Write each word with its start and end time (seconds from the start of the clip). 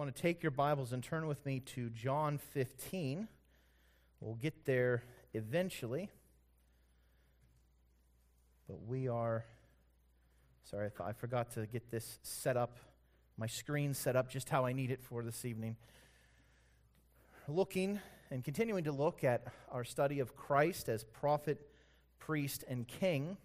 want 0.00 0.16
to 0.16 0.22
take 0.22 0.42
your 0.42 0.50
Bibles 0.50 0.94
and 0.94 1.02
turn 1.02 1.26
with 1.26 1.44
me 1.44 1.60
to 1.60 1.90
John 1.90 2.38
15. 2.38 3.28
We'll 4.22 4.34
get 4.36 4.64
there 4.64 5.04
eventually. 5.34 6.08
But 8.66 8.78
we 8.86 9.08
are, 9.08 9.44
sorry, 10.64 10.88
I, 10.98 11.08
I 11.10 11.12
forgot 11.12 11.50
to 11.50 11.66
get 11.66 11.90
this 11.90 12.18
set 12.22 12.56
up, 12.56 12.78
my 13.36 13.46
screen 13.46 13.92
set 13.92 14.16
up 14.16 14.30
just 14.30 14.48
how 14.48 14.64
I 14.64 14.72
need 14.72 14.90
it 14.90 15.02
for 15.02 15.22
this 15.22 15.44
evening. 15.44 15.76
Looking 17.46 18.00
and 18.30 18.42
continuing 18.42 18.84
to 18.84 18.92
look 18.92 19.22
at 19.22 19.48
our 19.70 19.84
study 19.84 20.18
of 20.20 20.34
Christ 20.34 20.88
as 20.88 21.04
prophet, 21.04 21.60
priest, 22.18 22.64
and 22.66 22.88
king. 22.88 23.36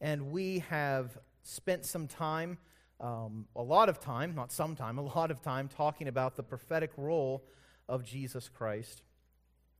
And 0.00 0.32
we 0.32 0.60
have 0.70 1.18
spent 1.42 1.84
some 1.84 2.08
time 2.08 2.56
um, 3.02 3.46
a 3.56 3.62
lot 3.62 3.88
of 3.88 4.00
time, 4.00 4.34
not 4.34 4.52
some 4.52 4.76
time, 4.76 4.96
a 4.96 5.02
lot 5.02 5.30
of 5.30 5.42
time 5.42 5.68
talking 5.68 6.08
about 6.08 6.36
the 6.36 6.42
prophetic 6.42 6.92
role 6.96 7.44
of 7.88 8.04
Jesus 8.04 8.48
Christ. 8.48 9.02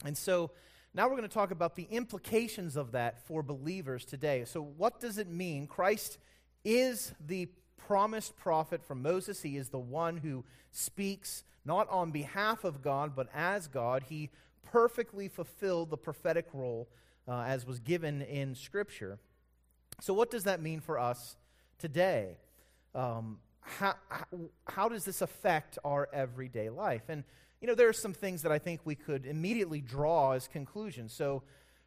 And 0.05 0.19
so 0.19 0.51
now 0.93 1.05
we're 1.09 1.17
going 1.17 1.29
to 1.29 1.35
talk 1.35 1.53
about 1.53 1.77
the 1.77 1.87
implications 1.91 2.77
of 2.77 2.93
that 2.93 3.25
for 3.27 3.43
believers 3.43 4.05
today. 4.05 4.45
So, 4.45 4.61
what 4.61 5.01
does 5.01 5.17
it 5.17 5.29
mean? 5.29 5.67
Christ 5.67 6.19
is 6.65 7.15
the 7.25 7.49
promised 7.77 8.37
prophet 8.37 8.85
from 8.85 9.01
Moses. 9.01 9.41
He 9.41 9.57
is 9.57 9.71
the 9.71 9.79
one 9.79 10.19
who 10.19 10.45
speaks 10.71 11.45
not 11.65 11.89
on 11.89 12.11
behalf 12.11 12.65
of 12.65 12.83
God, 12.83 13.15
but 13.17 13.29
as 13.35 13.69
God. 13.69 14.05
He 14.09 14.31
perfectly 14.71 15.29
fulfilled 15.29 15.91
the 15.91 15.97
prophetic 15.97 16.49
role 16.53 16.89
uh, 17.27 17.43
as 17.43 17.65
was 17.65 17.79
given 17.79 18.21
in 18.21 18.55
Scripture. 18.55 19.19
So, 20.01 20.13
what 20.13 20.31
does 20.31 20.45
that 20.45 20.61
mean 20.61 20.81
for 20.81 20.99
us 20.99 21.37
today? 21.79 22.37
Um, 22.95 23.39
how, 23.61 23.95
how 24.67 24.89
does 24.89 25.05
this 25.05 25.23
affect 25.23 25.79
our 25.85 26.09
everyday 26.13 26.69
life? 26.69 27.03
And, 27.09 27.25
you 27.61 27.69
know, 27.69 27.75
there 27.75 27.89
are 27.89 27.93
some 27.95 28.13
things 28.13 28.43
that 28.43 28.53
I 28.53 28.59
think 28.59 28.81
we 28.85 28.95
could 28.95 29.27
immediately 29.27 29.81
draw 29.81 30.33
as 30.33 30.49
conclusions. 30.49 31.13
So, 31.13 31.43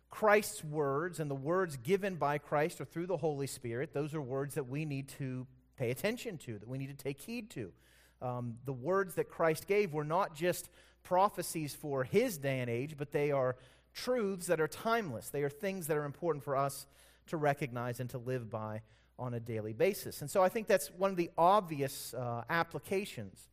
Christ's 0.10 0.64
words 0.64 1.20
and 1.20 1.30
the 1.30 1.36
words 1.36 1.76
given 1.76 2.16
by 2.16 2.38
Christ 2.38 2.80
or 2.80 2.86
through 2.86 3.08
the 3.08 3.18
Holy 3.18 3.48
Spirit, 3.48 3.94
those 3.94 4.14
are 4.14 4.22
words 4.22 4.56
that 4.56 4.70
we 4.70 4.86
need 4.86 5.10
to 5.10 5.46
pay 5.78 5.92
attention 5.92 6.38
to, 6.38 6.58
that 6.58 6.68
we 6.70 6.78
need 6.78 6.98
to 6.98 7.04
take 7.04 7.20
heed 7.20 7.50
to. 7.52 7.74
Um, 8.22 8.56
the 8.64 8.72
words 8.72 9.16
that 9.16 9.30
Christ 9.30 9.68
gave 9.68 9.94
were 9.94 10.06
not 10.06 10.34
just 10.34 10.70
prophecies 11.04 11.76
for 11.76 12.06
his 12.06 12.38
day 12.38 12.60
and 12.60 12.70
age, 12.70 12.96
but 12.98 13.12
they 13.12 13.32
are 13.32 13.58
truths 13.94 14.48
that 14.48 14.62
are 14.62 14.68
timeless. 14.68 15.30
They 15.30 15.44
are 15.44 15.50
things 15.50 15.88
that 15.88 15.98
are 15.98 16.06
important 16.06 16.46
for 16.46 16.56
us 16.56 16.88
to 17.28 17.38
recognize 17.38 18.00
and 18.00 18.10
to 18.12 18.18
live 18.18 18.50
by 18.50 18.82
on 19.18 19.34
a 19.34 19.40
daily 19.40 19.74
basis. 19.74 20.22
And 20.22 20.30
so 20.30 20.44
I 20.44 20.50
think 20.50 20.68
that's 20.68 20.92
one 20.92 21.12
of 21.12 21.18
the 21.18 21.32
obvious 21.38 22.14
uh, 22.14 22.44
applications. 22.50 23.50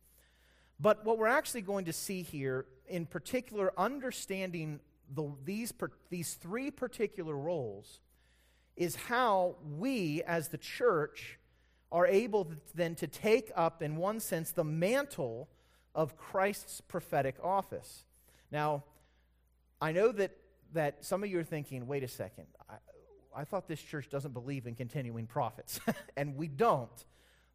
But 0.79 1.05
what 1.05 1.17
we're 1.17 1.27
actually 1.27 1.61
going 1.61 1.85
to 1.85 1.93
see 1.93 2.21
here, 2.21 2.65
in 2.87 3.05
particular, 3.05 3.71
understanding 3.77 4.79
the, 5.13 5.31
these, 5.45 5.71
per, 5.71 5.91
these 6.09 6.33
three 6.33 6.71
particular 6.71 7.35
roles, 7.35 8.01
is 8.75 8.95
how 8.95 9.55
we 9.77 10.23
as 10.23 10.49
the 10.49 10.57
church 10.57 11.39
are 11.91 12.07
able 12.07 12.51
then 12.73 12.95
to 12.95 13.07
take 13.07 13.51
up, 13.55 13.83
in 13.83 13.95
one 13.95 14.19
sense, 14.19 14.51
the 14.51 14.63
mantle 14.63 15.47
of 15.93 16.17
Christ's 16.17 16.81
prophetic 16.81 17.35
office. 17.43 18.03
Now, 18.51 18.83
I 19.79 19.91
know 19.91 20.11
that, 20.11 20.31
that 20.73 21.05
some 21.05 21.23
of 21.23 21.29
you 21.29 21.39
are 21.39 21.43
thinking, 21.43 21.85
wait 21.85 22.03
a 22.03 22.07
second, 22.07 22.47
I, 22.67 22.75
I 23.35 23.43
thought 23.43 23.67
this 23.67 23.81
church 23.81 24.09
doesn't 24.09 24.33
believe 24.33 24.67
in 24.67 24.75
continuing 24.75 25.27
prophets. 25.27 25.79
and 26.17 26.35
we 26.35 26.47
don't. 26.47 27.05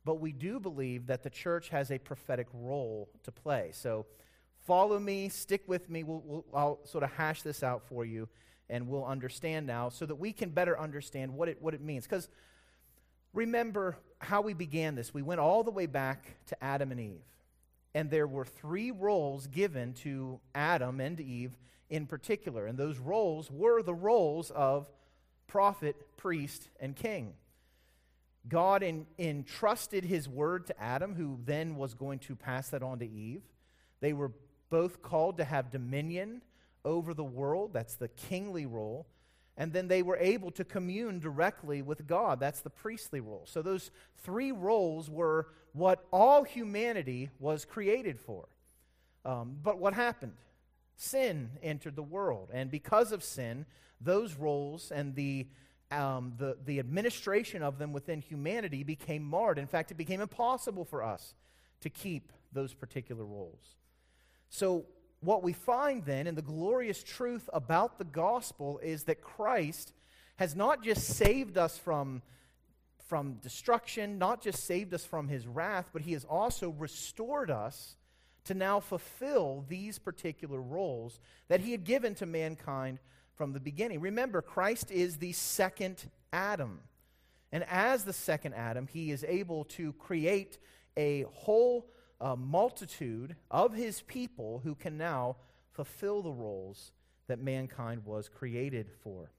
But 0.05 0.21
we 0.21 0.33
do 0.33 0.59
believe 0.59 1.07
that 1.09 1.23
the 1.23 1.31
church 1.31 1.69
has 1.69 1.91
a 1.91 1.99
prophetic 1.99 2.47
role 2.53 3.09
to 3.25 3.33
play. 3.33 3.71
So 3.73 4.07
follow 4.67 4.99
me, 4.99 5.29
stick 5.29 5.63
with 5.67 5.91
me. 5.91 6.03
We'll, 6.03 6.23
we'll, 6.25 6.45
I'll 6.55 6.81
sort 6.85 7.05
of 7.05 7.13
hash 7.13 7.43
this 7.43 7.63
out 7.63 7.83
for 7.89 8.05
you, 8.05 8.29
and 8.71 8.89
we'll 8.89 9.05
understand 9.05 9.67
now 9.67 9.89
so 9.89 10.07
that 10.07 10.17
we 10.17 10.33
can 10.33 10.51
better 10.51 10.79
understand 10.79 11.35
what 11.35 11.49
it, 11.49 11.61
what 11.61 11.75
it 11.75 11.81
means. 11.81 12.05
Because 12.05 12.29
remember 13.35 13.97
how 14.21 14.41
we 14.41 14.55
began 14.55 14.95
this. 14.95 15.13
We 15.13 15.23
went 15.23 15.41
all 15.41 15.63
the 15.63 15.71
way 15.71 15.87
back 15.87 16.37
to 16.47 16.65
Adam 16.65 16.91
and 16.91 17.01
Eve. 17.01 17.25
And 17.95 18.11
there 18.11 18.27
were 18.27 18.45
three 18.45 18.91
roles 18.91 19.47
given 19.47 19.95
to 19.95 20.41
Adam 20.55 21.01
and 21.01 21.19
Eve 21.21 21.57
in 21.91 22.07
particular. 22.07 22.67
And 22.67 22.79
those 22.79 22.99
roles 22.99 23.51
were 23.51 23.83
the 23.83 23.95
roles 23.95 24.51
of 24.51 24.89
prophet, 25.49 25.97
priest, 26.17 26.69
and 26.79 26.95
king. 26.95 27.35
God 28.49 28.83
in, 28.83 29.07
entrusted 29.19 30.05
his 30.05 30.29
word 30.29 30.67
to 30.69 30.81
Adam, 30.81 31.15
who 31.15 31.39
then 31.45 31.77
was 31.77 31.95
going 31.95 32.21
to 32.21 32.37
pass 32.37 32.69
that 32.71 32.83
on 32.83 33.01
to 33.01 33.07
Eve. 33.09 33.43
They 34.01 34.13
were 34.13 34.31
both 34.71 35.03
called 35.03 35.39
to 35.39 35.45
have 35.45 35.71
dominion 35.71 36.43
over 36.85 37.15
the 37.15 37.25
world. 37.25 37.73
That's 37.73 37.95
the 37.97 38.09
kingly 38.09 38.65
role. 38.65 39.07
And 39.57 39.73
then 39.73 39.89
they 39.89 40.03
were 40.03 40.17
able 40.17 40.53
to 40.53 40.65
commune 40.65 41.19
directly 41.19 41.83
with 41.83 42.07
God. 42.07 42.39
That's 42.39 42.61
the 42.61 42.71
priestly 42.71 43.19
role. 43.21 43.43
So 43.45 43.61
those 43.61 43.91
three 44.23 44.53
roles 44.53 45.11
were 45.11 45.49
what 45.73 46.05
all 46.13 46.45
humanity 46.45 47.31
was 47.41 47.65
created 47.65 48.21
for. 48.21 48.47
Um, 49.25 49.57
but 49.63 49.79
what 49.79 49.95
happened? 49.95 50.35
Sin 50.99 51.51
entered 51.63 51.95
the 51.95 52.03
world. 52.03 52.51
And 52.53 52.73
because 52.73 53.13
of 53.13 53.23
sin, 53.23 53.67
those 54.01 54.35
roles 54.35 54.91
and 54.91 55.15
the, 55.15 55.47
um, 55.93 56.35
the, 56.37 56.59
the 56.67 56.81
administration 56.81 57.63
of 57.63 57.79
them 57.79 57.93
within 57.93 58.21
humanity 58.21 58.83
became 58.83 59.23
marred. 59.23 59.59
In 59.59 59.69
fact, 59.69 59.93
it 59.93 59.97
became 59.97 60.21
impossible 60.21 60.85
for 60.85 61.05
us 61.05 61.35
to 61.83 61.89
keep 61.89 62.33
those 62.53 62.75
particular 62.75 63.25
roles. 63.25 63.77
So, 64.51 64.87
what 65.21 65.43
we 65.43 65.53
find 65.53 66.05
then 66.05 66.27
in 66.27 66.35
the 66.35 66.43
glorious 66.43 67.03
truth 67.03 67.49
about 67.53 67.99
the 67.99 68.05
gospel 68.05 68.79
is 68.83 69.05
that 69.05 69.21
Christ 69.21 69.93
has 70.37 70.55
not 70.55 70.83
just 70.83 71.05
saved 71.17 71.59
us 71.59 71.77
from, 71.77 72.23
from 73.09 73.35
destruction, 73.35 74.19
not 74.19 74.41
just 74.43 74.65
saved 74.65 74.95
us 74.95 75.05
from 75.05 75.27
his 75.27 75.47
wrath, 75.47 75.91
but 75.93 76.03
he 76.03 76.13
has 76.13 76.25
also 76.25 76.71
restored 76.71 77.51
us 77.51 77.97
to 78.45 78.55
now 78.55 78.81
fulfill 78.81 79.65
these 79.69 79.99
particular 79.99 80.61
roles 80.61 81.21
that 81.49 81.61
he 81.61 81.73
had 81.73 81.85
given 81.85 82.15
to 82.17 82.27
mankind 82.27 82.99
from 83.35 83.53
the 83.53 83.61
beginning. 83.61 84.01
Remember, 84.01 84.43
Christ 84.43 84.91
is 84.91 85.17
the 85.17 85.33
second 85.33 86.11
Adam. 86.33 86.81
And 87.53 87.65
as 87.65 88.05
the 88.05 88.13
second 88.13 88.55
Adam, 88.55 88.87
he 88.87 89.11
is 89.11 89.25
able 89.27 89.65
to 89.65 89.93
create 89.95 90.59
a 90.97 91.25
whole 91.33 91.87
uh, 92.21 92.37
multitude 92.37 93.37
of 93.51 93.73
his 93.73 94.03
people 94.03 94.61
who 94.65 94.75
can 94.75 94.99
now 94.99 95.37
fulfill 95.71 96.23
the 96.23 96.33
roles 96.33 96.93
that 97.29 97.39
mankind 97.39 98.05
was 98.05 98.29
created 98.29 98.91
for. 99.03 99.31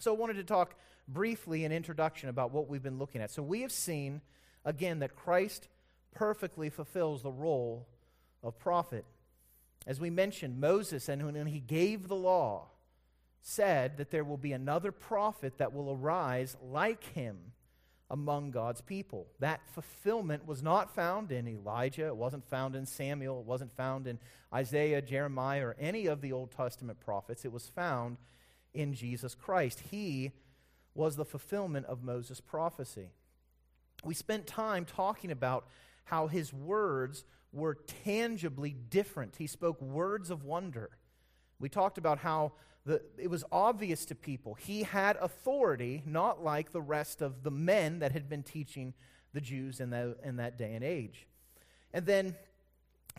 So, 0.00 0.14
I 0.14 0.16
wanted 0.16 0.36
to 0.36 0.44
talk 0.44 0.74
briefly 1.06 1.64
in 1.64 1.72
introduction 1.72 2.28
about 2.28 2.52
what 2.52 2.68
we've 2.68 2.82
been 2.82 2.98
looking 2.98 3.20
at. 3.20 3.30
So, 3.30 3.42
we 3.42 3.60
have 3.60 3.72
seen, 3.72 4.22
again, 4.64 5.00
that 5.00 5.14
Christ 5.14 5.68
perfectly 6.14 6.70
fulfills 6.70 7.22
the 7.22 7.30
role 7.30 7.86
of 8.42 8.58
prophet. 8.58 9.04
As 9.86 10.00
we 10.00 10.10
mentioned, 10.10 10.60
Moses, 10.60 11.08
and 11.08 11.24
when 11.24 11.46
he 11.46 11.60
gave 11.60 12.08
the 12.08 12.16
law, 12.16 12.68
said 13.40 13.96
that 13.96 14.10
there 14.10 14.24
will 14.24 14.36
be 14.36 14.52
another 14.52 14.92
prophet 14.92 15.58
that 15.58 15.72
will 15.72 15.92
arise 15.92 16.56
like 16.62 17.04
him 17.14 17.52
among 18.10 18.50
God's 18.50 18.80
people. 18.80 19.26
That 19.38 19.60
fulfillment 19.72 20.46
was 20.46 20.62
not 20.62 20.94
found 20.94 21.30
in 21.30 21.46
Elijah, 21.46 22.06
it 22.06 22.16
wasn't 22.16 22.48
found 22.48 22.74
in 22.74 22.86
Samuel, 22.86 23.40
it 23.40 23.46
wasn't 23.46 23.76
found 23.76 24.06
in 24.06 24.18
Isaiah, 24.52 25.02
Jeremiah, 25.02 25.66
or 25.66 25.76
any 25.78 26.06
of 26.06 26.20
the 26.20 26.32
Old 26.32 26.50
Testament 26.50 27.00
prophets. 27.00 27.44
It 27.44 27.52
was 27.52 27.68
found 27.68 28.16
in 28.72 28.94
Jesus 28.94 29.34
Christ. 29.34 29.82
He 29.90 30.32
was 30.94 31.16
the 31.16 31.24
fulfillment 31.24 31.86
of 31.86 32.02
Moses' 32.02 32.40
prophecy. 32.40 33.10
We 34.04 34.14
spent 34.14 34.46
time 34.46 34.84
talking 34.84 35.30
about 35.30 35.66
how 36.04 36.28
his 36.28 36.52
words 36.52 37.24
were 37.52 37.78
tangibly 38.04 38.72
different. 38.72 39.36
He 39.36 39.46
spoke 39.46 39.80
words 39.80 40.30
of 40.30 40.44
wonder. 40.44 40.90
We 41.58 41.68
talked 41.68 41.98
about 41.98 42.18
how 42.18 42.52
the, 42.84 43.02
it 43.18 43.28
was 43.28 43.44
obvious 43.52 44.04
to 44.06 44.14
people 44.14 44.54
he 44.54 44.82
had 44.82 45.16
authority, 45.16 46.02
not 46.06 46.42
like 46.42 46.72
the 46.72 46.80
rest 46.80 47.20
of 47.22 47.42
the 47.42 47.50
men 47.50 47.98
that 47.98 48.12
had 48.12 48.28
been 48.28 48.42
teaching 48.42 48.94
the 49.34 49.40
Jews 49.40 49.80
in, 49.80 49.90
the, 49.90 50.16
in 50.24 50.36
that 50.36 50.56
day 50.56 50.74
and 50.74 50.84
age. 50.84 51.26
And 51.92 52.06
then, 52.06 52.36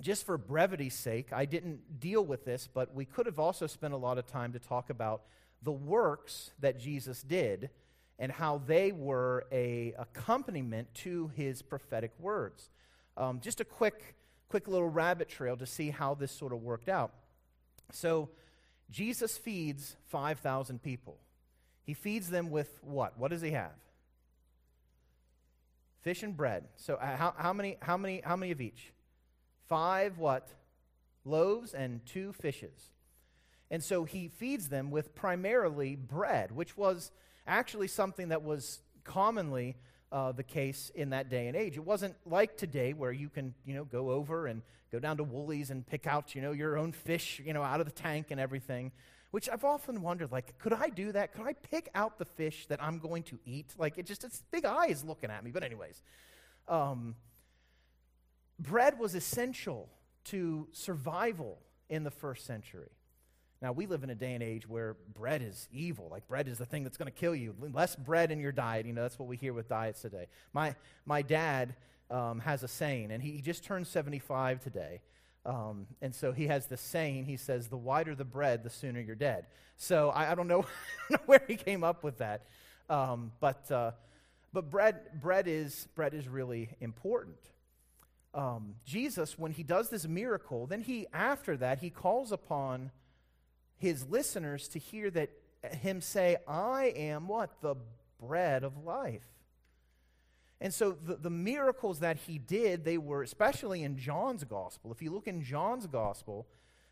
just 0.01 0.25
for 0.25 0.37
brevity's 0.37 0.93
sake, 0.93 1.33
I 1.33 1.45
didn't 1.45 1.99
deal 1.99 2.23
with 2.23 2.45
this, 2.45 2.69
but 2.71 2.95
we 2.95 3.05
could 3.05 3.25
have 3.25 3.39
also 3.39 3.67
spent 3.67 3.93
a 3.93 3.97
lot 3.97 4.17
of 4.17 4.25
time 4.25 4.53
to 4.53 4.59
talk 4.59 4.89
about 4.89 5.23
the 5.61 5.71
works 5.71 6.51
that 6.59 6.79
Jesus 6.79 7.21
did 7.21 7.69
and 8.17 8.31
how 8.31 8.61
they 8.65 8.91
were 8.91 9.45
a 9.51 9.93
accompaniment 9.97 10.93
to 10.93 11.31
his 11.35 11.61
prophetic 11.61 12.11
words. 12.19 12.69
Um, 13.17 13.39
just 13.41 13.59
a 13.59 13.65
quick, 13.65 14.15
quick 14.49 14.67
little 14.67 14.89
rabbit 14.89 15.29
trail 15.29 15.55
to 15.57 15.65
see 15.65 15.89
how 15.89 16.15
this 16.15 16.31
sort 16.31 16.51
of 16.51 16.61
worked 16.61 16.89
out. 16.89 17.13
So, 17.91 18.29
Jesus 18.91 19.37
feeds 19.37 19.95
5,000 20.07 20.81
people. 20.81 21.17
He 21.83 21.93
feeds 21.93 22.29
them 22.29 22.49
with 22.49 22.79
what? 22.83 23.17
What 23.17 23.31
does 23.31 23.41
he 23.41 23.51
have? 23.51 23.71
Fish 26.01 26.23
and 26.23 26.35
bread. 26.35 26.65
So 26.75 26.95
uh, 26.95 27.15
how, 27.15 27.33
how, 27.37 27.53
many, 27.53 27.77
how, 27.81 27.97
many, 27.97 28.21
how 28.23 28.35
many 28.35 28.51
of 28.51 28.61
each? 28.61 28.91
Five 29.67 30.17
what? 30.17 30.49
Loaves 31.25 31.73
and 31.73 32.05
two 32.05 32.33
fishes. 32.33 32.91
And 33.71 33.83
so 33.83 34.03
he 34.03 34.27
feeds 34.27 34.69
them 34.69 34.91
with 34.91 35.13
primarily 35.13 35.95
bread, 35.95 36.51
which 36.51 36.77
was 36.77 37.11
actually 37.45 37.87
something 37.87 38.29
that 38.29 38.43
was 38.43 38.79
commonly 39.03 39.75
uh, 40.11 40.31
the 40.31 40.43
case 40.43 40.91
in 40.95 41.11
that 41.11 41.29
day 41.29 41.47
and 41.47 41.55
age. 41.55 41.77
It 41.77 41.83
wasn't 41.85 42.15
like 42.25 42.57
today 42.57 42.93
where 42.93 43.11
you 43.11 43.29
can, 43.29 43.53
you 43.65 43.75
know, 43.75 43.85
go 43.85 44.11
over 44.11 44.47
and 44.47 44.61
go 44.91 44.99
down 44.99 45.17
to 45.17 45.23
Woolies 45.23 45.69
and 45.69 45.85
pick 45.85 46.07
out, 46.07 46.33
you 46.33 46.41
know, 46.41 46.51
your 46.51 46.77
own 46.77 46.91
fish, 46.91 47.41
you 47.45 47.53
know, 47.53 47.63
out 47.63 47.79
of 47.79 47.85
the 47.85 47.91
tank 47.91 48.27
and 48.31 48.39
everything. 48.39 48.91
Which 49.31 49.47
I've 49.47 49.63
often 49.63 50.01
wondered, 50.01 50.31
like, 50.31 50.57
could 50.57 50.73
I 50.73 50.89
do 50.89 51.11
that? 51.11 51.33
Could 51.33 51.45
I 51.45 51.53
pick 51.53 51.89
out 51.93 52.17
the 52.17 52.25
fish 52.25 52.65
that 52.65 52.81
I'm 52.81 52.97
going 52.97 53.21
to 53.23 53.37
eat? 53.45 53.75
Like, 53.77 53.99
it 53.99 54.07
just, 54.07 54.23
it's 54.23 54.41
big 54.49 54.65
eyes 54.65 55.03
looking 55.03 55.29
at 55.29 55.43
me. 55.43 55.51
But, 55.51 55.61
anyways, 55.61 56.01
um, 56.67 57.15
bread 58.57 58.97
was 58.97 59.13
essential 59.13 59.87
to 60.25 60.67
survival 60.71 61.59
in 61.89 62.03
the 62.03 62.09
first 62.09 62.47
century. 62.47 62.89
Now, 63.61 63.73
we 63.73 63.87
live 63.87 64.03
in 64.03 64.09
a 64.09 64.15
day 64.15 64.33
and 64.33 64.43
age 64.43 64.67
where 64.67 64.95
bread 65.13 65.41
is 65.41 65.67
evil. 65.71 66.07
Like, 66.09 66.27
bread 66.27 66.47
is 66.47 66.57
the 66.57 66.65
thing 66.65 66.83
that's 66.83 66.97
going 66.97 67.11
to 67.11 67.17
kill 67.17 67.35
you. 67.35 67.53
Less 67.73 67.95
bread 67.95 68.31
in 68.31 68.39
your 68.39 68.53
diet. 68.53 68.85
You 68.85 68.93
know, 68.93 69.01
that's 69.01 69.19
what 69.19 69.27
we 69.27 69.35
hear 69.35 69.53
with 69.53 69.67
diets 69.67 70.01
today. 70.01 70.27
My, 70.53 70.75
my 71.05 71.21
dad 71.21 71.75
um, 72.09 72.39
has 72.39 72.63
a 72.63 72.67
saying, 72.67 73.11
and 73.11 73.21
he, 73.21 73.31
he 73.31 73.41
just 73.41 73.63
turned 73.63 73.85
75 73.85 74.61
today. 74.61 75.01
Um, 75.45 75.87
and 76.01 76.15
so 76.15 76.31
he 76.31 76.47
has 76.47 76.67
this 76.67 76.81
saying. 76.81 77.25
He 77.25 77.35
says, 77.35 77.67
The 77.67 77.77
wider 77.77 78.15
the 78.15 78.25
bread, 78.25 78.63
the 78.63 78.69
sooner 78.69 79.01
you're 79.01 79.15
dead. 79.15 79.47
So 79.75 80.09
I, 80.09 80.31
I 80.31 80.35
don't, 80.35 80.47
know, 80.47 80.65
where 81.25 81.41
he 81.47 81.55
came 81.55 81.83
up 81.83 82.03
with 82.03 82.19
that. 82.19 82.45
Um, 82.89 83.33
but 83.39 83.69
uh, 83.69 83.91
but 84.51 84.69
bread, 84.69 85.21
bread, 85.21 85.47
is, 85.47 85.87
bread 85.95 86.13
is 86.13 86.27
really 86.27 86.69
important. 86.79 87.37
Um, 88.33 88.75
Jesus, 88.85 89.37
when 89.37 89.51
he 89.51 89.63
does 89.63 89.89
this 89.89 90.07
miracle, 90.07 90.65
then 90.65 90.81
he, 90.81 91.07
after 91.13 91.55
that, 91.57 91.79
he 91.79 91.89
calls 91.89 92.31
upon 92.31 92.91
his 93.79 94.05
listeners 94.07 94.67
to 94.69 94.79
hear 94.79 95.09
that 95.11 95.29
him 95.81 96.01
say, 96.01 96.37
I 96.47 96.93
am 96.95 97.27
what? 97.27 97.61
The 97.61 97.75
bread 98.21 98.63
of 98.63 98.85
life. 98.85 99.25
And 100.61 100.73
so 100.73 100.91
the, 100.91 101.15
the 101.15 101.29
miracles 101.29 101.99
that 101.99 102.17
he 102.17 102.37
did, 102.37 102.83
they 102.83 102.97
were, 102.97 103.23
especially 103.23 103.83
in 103.83 103.97
John's 103.97 104.43
gospel, 104.43 104.91
if 104.91 105.01
you 105.01 105.11
look 105.11 105.27
in 105.27 105.41
John's 105.41 105.87
gospel, 105.87 106.47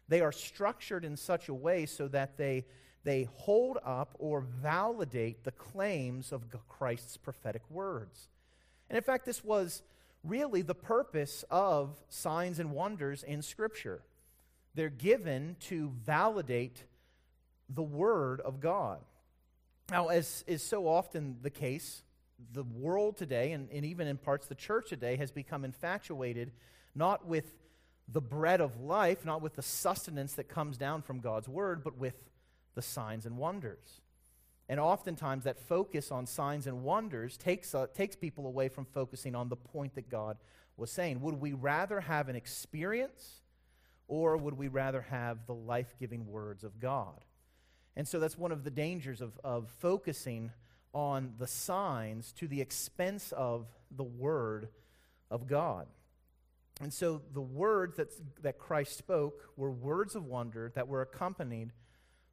they 0.07 0.22
are 0.22 0.31
structured 0.31 1.04
in 1.04 1.18
such 1.18 1.50
a 1.50 1.54
way 1.54 1.86
so 1.86 2.07
that 2.07 2.38
they, 2.38 2.66
they 3.04 3.28
hold 3.36 3.78
up 3.83 4.16
or 4.19 4.42
validate 4.42 5.44
the 5.44 5.51
claims 5.51 6.31
of 6.31 6.44
Christ's 6.69 7.18
prophetic 7.18 7.63
words. 7.69 8.30
And 8.90 8.95
in 8.95 9.04
fact, 9.04 9.25
this 9.25 9.44
was 9.44 9.83
really 10.24 10.62
the 10.62 10.75
purpose 10.75 11.44
of 11.51 11.98
signs 12.07 12.60
and 12.60 12.72
wonders 12.72 13.24
in 13.24 13.42
Scripture. 13.42 14.01
They're 14.78 14.90
given 14.90 15.56
to 15.62 15.92
validate 16.06 16.84
the 17.68 17.82
Word 17.82 18.42
of 18.42 18.60
God. 18.60 19.00
Now, 19.90 20.10
as 20.10 20.44
is 20.46 20.62
so 20.62 20.88
often 20.88 21.38
the 21.42 21.50
case, 21.50 22.04
the 22.54 22.62
world 22.62 23.18
today, 23.18 23.54
and, 23.54 23.70
and 23.72 23.84
even 23.84 24.06
in 24.06 24.18
parts 24.18 24.46
the 24.46 24.54
church 24.54 24.90
today, 24.90 25.16
has 25.16 25.32
become 25.32 25.66
infatuated 25.66 26.52
not 26.94 27.26
with 27.26 27.56
the 28.08 28.22
bread 28.22 28.62
of 28.62 28.80
life, 28.80 29.26
not 29.26 29.42
with 29.42 29.56
the 29.56 29.64
sustenance 29.64 30.34
that 30.34 30.48
comes 30.48 30.78
down 30.78 31.02
from 31.02 31.22
God's 31.22 31.50
Word, 31.50 31.84
but 31.84 31.98
with 31.98 32.30
the 32.76 32.84
signs 32.84 33.26
and 33.26 33.36
wonders. 33.36 34.02
And 34.70 34.80
oftentimes, 34.80 35.46
that 35.46 35.58
focus 35.60 36.12
on 36.12 36.28
signs 36.28 36.68
and 36.68 36.84
wonders 36.84 37.36
takes, 37.36 37.74
uh, 37.74 37.88
takes 37.96 38.16
people 38.16 38.46
away 38.46 38.70
from 38.70 38.86
focusing 38.86 39.34
on 39.34 39.50
the 39.50 39.56
point 39.56 39.96
that 39.96 40.12
God 40.12 40.38
was 40.76 40.92
saying. 40.92 41.22
Would 41.22 41.42
we 41.42 41.54
rather 41.54 42.00
have 42.00 42.30
an 42.30 42.36
experience 42.36 43.42
or 44.07 44.38
would 44.38 44.57
we 44.57 44.68
rather 44.68 45.01
have 45.01 45.45
the 45.45 45.54
life 45.54 45.95
giving 46.00 46.27
words 46.27 46.63
of 46.63 46.80
God? 46.80 47.24
And 47.95 48.07
so 48.07 48.19
that's 48.19 48.38
one 48.38 48.51
of 48.51 48.63
the 48.63 48.71
dangers 48.71 49.21
of, 49.21 49.39
of 49.44 49.69
focusing 49.80 50.51
on 50.94 51.33
the 51.38 51.48
signs 51.48 52.31
to 52.33 52.48
the 52.48 52.62
expense 52.62 53.33
of 53.36 53.68
the 53.92 54.04
Word 54.04 54.69
of 55.30 55.48
God. 55.48 55.88
And 56.80 56.94
so 56.94 57.21
the 57.33 57.42
words 57.42 57.98
that, 57.98 58.09
that 58.44 58.59
Christ 58.59 58.98
spoke 58.98 59.51
were 59.57 59.71
words 59.71 60.15
of 60.15 60.25
wonder 60.25 60.71
that 60.75 60.88
were 60.88 61.01
accompanied 61.01 61.71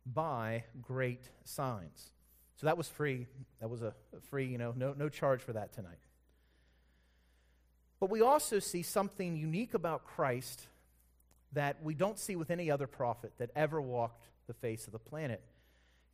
by 0.07 0.65
great 0.83 1.31
signs. 1.45 2.13
So 2.57 2.67
that 2.67 2.77
was 2.77 2.89
free. 2.89 3.27
That 3.61 3.69
was 3.69 3.83
a 3.83 3.95
free, 4.29 4.47
you 4.47 4.59
know, 4.59 4.75
no, 4.77 4.95
no 4.97 5.09
charge 5.09 5.41
for 5.41 5.55
that 5.55 5.73
tonight. 5.73 5.99
But 8.01 8.11
we 8.11 8.21
also 8.21 8.59
see 8.59 8.83
something 8.83 9.37
unique 9.37 9.73
about 9.73 10.05
Christ 10.05 10.67
that 11.55 11.83
we 11.83 11.95
don't 11.95 12.19
see 12.19 12.37
with 12.37 12.51
any 12.51 12.71
other 12.71 12.87
prophet 12.87 13.33
that 13.39 13.51
ever 13.57 13.81
walked 13.81 14.29
the 14.47 14.55
face 14.55 14.87
of 14.87 14.93
the 14.93 14.99
planet. 14.99 15.43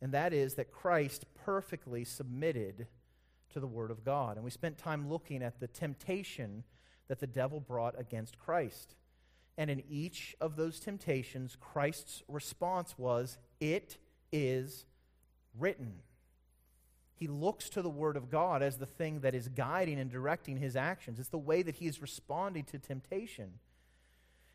And 0.01 0.13
that 0.13 0.33
is 0.33 0.55
that 0.55 0.71
Christ 0.71 1.25
perfectly 1.45 2.03
submitted 2.03 2.87
to 3.53 3.59
the 3.59 3.67
Word 3.67 3.91
of 3.91 4.03
God. 4.03 4.37
And 4.37 4.43
we 4.43 4.51
spent 4.51 4.77
time 4.77 5.09
looking 5.09 5.43
at 5.43 5.59
the 5.59 5.67
temptation 5.67 6.63
that 7.07 7.19
the 7.19 7.27
devil 7.27 7.59
brought 7.59 7.99
against 7.99 8.39
Christ. 8.39 8.95
And 9.57 9.69
in 9.69 9.83
each 9.89 10.35
of 10.39 10.55
those 10.55 10.79
temptations, 10.79 11.57
Christ's 11.59 12.23
response 12.27 12.95
was, 12.97 13.37
It 13.59 13.97
is 14.31 14.85
written. 15.59 15.95
He 17.13 17.27
looks 17.27 17.69
to 17.71 17.83
the 17.83 17.89
Word 17.89 18.17
of 18.17 18.31
God 18.31 18.63
as 18.63 18.77
the 18.77 18.85
thing 18.87 19.19
that 19.19 19.35
is 19.35 19.49
guiding 19.49 19.99
and 19.99 20.09
directing 20.09 20.57
his 20.57 20.75
actions. 20.75 21.19
It's 21.19 21.29
the 21.29 21.37
way 21.37 21.61
that 21.61 21.75
he 21.75 21.85
is 21.85 22.01
responding 22.01 22.63
to 22.65 22.79
temptation. 22.79 23.59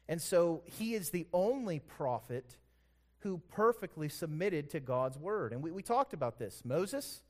And 0.09 0.21
so 0.23 0.63
he 0.65 0.95
is 0.95 1.11
the 1.11 1.27
only 1.33 1.81
prophet 1.81 2.57
who 3.21 3.41
perfectly 3.51 4.09
submitted 4.09 4.71
to 4.71 4.81
God's 4.81 5.19
Word. 5.19 5.53
And 5.53 5.63
we, 5.63 5.71
we 5.71 5.83
talked 5.83 6.13
about 6.13 6.39
this. 6.39 6.63
Moses, 6.65 7.23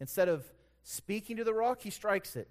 instead 0.00 0.28
of 0.28 0.44
speaking 0.82 1.36
to 1.38 1.44
the 1.44 1.54
rock, 1.54 1.80
he 1.80 1.90
strikes 1.90 2.36
it. 2.36 2.48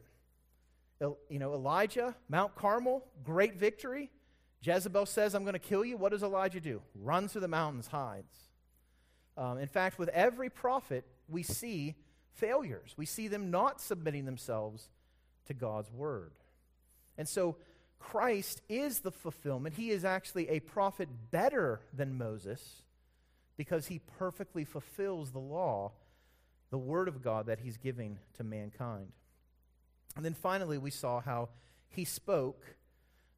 You 0.99 1.37
know, 1.37 1.53
Elijah, 1.53 2.15
Mount 2.27 2.55
Carmel, 2.55 3.05
great 3.23 3.55
victory. 3.55 4.09
Jezebel 4.63 5.05
says, 5.05 5.35
I'm 5.35 5.43
going 5.43 5.53
to 5.53 5.59
kill 5.59 5.85
you. 5.85 5.95
What 5.95 6.11
does 6.11 6.23
Elijah 6.23 6.59
do? 6.59 6.81
Runs 6.95 7.31
through 7.31 7.41
the 7.41 7.47
mountains, 7.47 7.87
hides. 7.87 8.35
Um, 9.37 9.59
in 9.59 9.67
fact, 9.67 9.99
with 9.99 10.09
every 10.09 10.49
prophet, 10.49 11.05
we 11.29 11.43
see 11.43 11.95
failures. 12.33 12.95
We 12.97 13.05
see 13.05 13.27
them 13.27 13.51
not 13.51 13.79
submitting 13.79 14.25
themselves 14.25 14.89
to 15.45 15.53
God's 15.53 15.91
word. 15.91 16.31
And 17.17 17.27
so 17.27 17.57
Christ 17.99 18.61
is 18.69 18.99
the 18.99 19.11
fulfillment. 19.11 19.75
He 19.75 19.89
is 19.89 20.05
actually 20.05 20.49
a 20.49 20.59
prophet 20.59 21.09
better 21.31 21.81
than 21.93 22.17
Moses 22.17 22.83
because 23.57 23.87
he 23.87 23.99
perfectly 24.17 24.63
fulfills 24.63 25.31
the 25.31 25.39
law, 25.39 25.91
the 26.69 26.77
word 26.77 27.07
of 27.07 27.23
God 27.23 27.47
that 27.47 27.59
he's 27.59 27.77
giving 27.77 28.19
to 28.35 28.43
mankind. 28.43 29.11
And 30.15 30.23
then 30.23 30.33
finally, 30.33 30.77
we 30.77 30.91
saw 30.91 31.21
how 31.21 31.49
he 31.89 32.05
spoke 32.05 32.63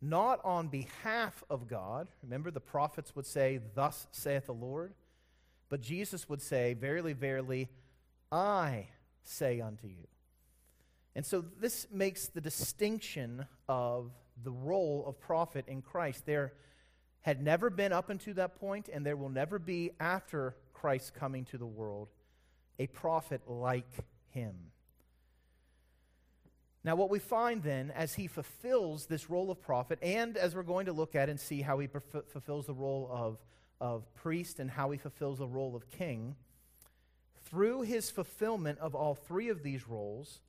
not 0.01 0.39
on 0.45 0.67
behalf 0.67 1.43
of 1.49 1.67
God. 1.67 2.07
Remember, 2.23 2.51
the 2.51 2.59
prophets 2.59 3.15
would 3.15 3.25
say, 3.25 3.59
Thus 3.75 4.07
saith 4.11 4.45
the 4.45 4.53
Lord. 4.53 4.93
But 5.69 5.81
Jesus 5.81 6.29
would 6.29 6.41
say, 6.41 6.73
Verily, 6.73 7.13
verily, 7.13 7.69
I 8.31 8.87
say 9.23 9.59
unto 9.61 9.87
you. 9.87 10.07
And 11.15 11.25
so 11.25 11.43
this 11.59 11.87
makes 11.91 12.27
the 12.27 12.41
distinction 12.41 13.45
of 13.67 14.11
the 14.43 14.51
role 14.51 15.03
of 15.07 15.19
prophet 15.19 15.65
in 15.67 15.81
Christ. 15.81 16.25
There 16.25 16.53
had 17.21 17.41
never 17.41 17.69
been 17.69 17.91
up 17.91 18.09
until 18.09 18.33
that 18.35 18.55
point, 18.59 18.89
and 18.91 19.05
there 19.05 19.17
will 19.17 19.29
never 19.29 19.59
be 19.59 19.91
after 19.99 20.55
Christ 20.73 21.13
coming 21.13 21.45
to 21.45 21.57
the 21.57 21.65
world, 21.65 22.09
a 22.77 22.87
prophet 22.87 23.41
like 23.47 23.91
him. 24.29 24.55
Now, 26.83 26.95
what 26.95 27.09
we 27.09 27.19
find 27.19 27.61
then, 27.61 27.91
as 27.91 28.13
he 28.13 28.27
fulfills 28.27 29.05
this 29.05 29.29
role 29.29 29.51
of 29.51 29.61
prophet, 29.61 29.99
and 30.01 30.37
as 30.37 30.55
we're 30.55 30.63
going 30.63 30.85
to 30.85 30.93
look 30.93 31.13
at 31.13 31.27
and 31.27 31.39
see 31.39 31.61
how 31.61 31.79
he 31.79 31.87
fulfills 31.87 32.67
the 32.67 32.73
role 32.73 33.09
of, 33.11 33.37
of 33.81 34.13
priest 34.15 34.59
and 34.59 34.71
how 34.71 34.91
he 34.91 34.97
fulfills 34.97 35.39
the 35.39 35.47
role 35.47 35.75
of 35.75 35.89
king, 35.89 36.35
through 37.49 37.81
his 37.81 38.09
fulfillment 38.09 38.79
of 38.79 38.95
all 38.95 39.15
three 39.15 39.49
of 39.49 39.61
these 39.61 39.87
roles, 39.89 40.39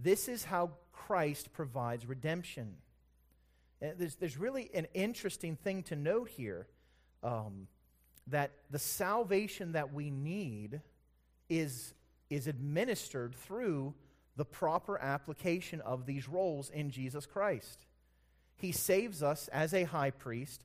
this 0.00 0.28
is 0.28 0.44
how 0.44 0.70
Christ 0.92 1.52
provides 1.52 2.06
redemption. 2.06 2.76
There's, 3.80 4.16
there's 4.16 4.36
really 4.36 4.70
an 4.74 4.86
interesting 4.94 5.56
thing 5.56 5.82
to 5.84 5.96
note 5.96 6.28
here 6.30 6.66
um, 7.22 7.68
that 8.26 8.50
the 8.70 8.78
salvation 8.78 9.72
that 9.72 9.92
we 9.92 10.10
need 10.10 10.80
is, 11.48 11.94
is 12.28 12.46
administered 12.46 13.34
through 13.34 13.94
the 14.36 14.44
proper 14.44 14.98
application 14.98 15.80
of 15.80 16.06
these 16.06 16.28
roles 16.28 16.70
in 16.70 16.90
Jesus 16.90 17.26
Christ. 17.26 17.86
He 18.56 18.72
saves 18.72 19.22
us 19.22 19.48
as 19.48 19.72
a 19.72 19.84
high 19.84 20.10
priest, 20.10 20.64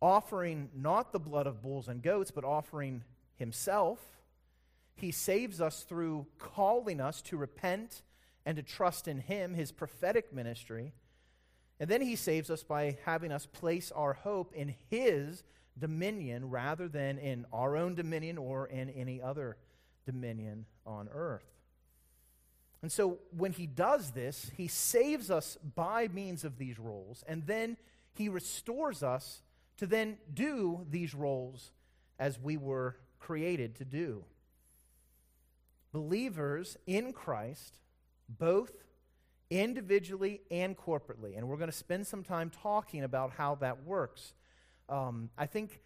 offering 0.00 0.70
not 0.74 1.12
the 1.12 1.18
blood 1.18 1.46
of 1.46 1.62
bulls 1.62 1.88
and 1.88 2.02
goats, 2.02 2.30
but 2.30 2.44
offering 2.44 3.04
himself 3.36 4.00
he 4.94 5.10
saves 5.10 5.60
us 5.60 5.82
through 5.82 6.26
calling 6.38 7.00
us 7.00 7.20
to 7.22 7.36
repent 7.36 8.02
and 8.46 8.56
to 8.56 8.62
trust 8.62 9.08
in 9.08 9.18
Him, 9.18 9.54
His 9.54 9.72
prophetic 9.72 10.32
ministry. 10.32 10.92
And 11.80 11.90
then 11.90 12.00
he 12.00 12.16
saves 12.16 12.50
us 12.50 12.62
by 12.62 12.96
having 13.04 13.32
us 13.32 13.46
place 13.46 13.90
our 13.92 14.12
hope 14.12 14.52
in 14.54 14.74
his 14.90 15.42
dominion 15.78 16.50
rather 16.50 16.88
than 16.88 17.18
in 17.18 17.46
our 17.52 17.76
own 17.76 17.94
dominion 17.94 18.38
or 18.38 18.66
in 18.66 18.90
any 18.90 19.20
other 19.20 19.56
dominion 20.06 20.66
on 20.86 21.08
earth. 21.12 21.46
And 22.82 22.92
so 22.92 23.18
when 23.36 23.52
he 23.52 23.66
does 23.66 24.10
this, 24.10 24.50
he 24.56 24.68
saves 24.68 25.30
us 25.30 25.56
by 25.74 26.08
means 26.08 26.44
of 26.44 26.58
these 26.58 26.78
roles, 26.78 27.24
and 27.26 27.46
then 27.46 27.78
he 28.12 28.28
restores 28.28 29.02
us 29.02 29.40
to 29.78 29.86
then 29.86 30.18
do 30.32 30.86
these 30.90 31.14
roles 31.14 31.72
as 32.18 32.38
we 32.38 32.56
were 32.56 32.96
created 33.18 33.74
to 33.76 33.84
do. 33.84 34.24
Believers 35.92 36.76
in 36.86 37.12
Christ, 37.12 37.78
both 38.28 38.72
individually 39.50 40.40
and 40.50 40.76
corporately, 40.76 41.36
and 41.36 41.48
we're 41.48 41.56
going 41.56 41.70
to 41.70 41.76
spend 41.76 42.06
some 42.06 42.22
time 42.22 42.50
talking 42.50 43.04
about 43.04 43.32
how 43.32 43.56
that 43.56 43.84
works. 43.84 44.34
Um, 44.88 45.30
I 45.36 45.46
think 45.46 45.80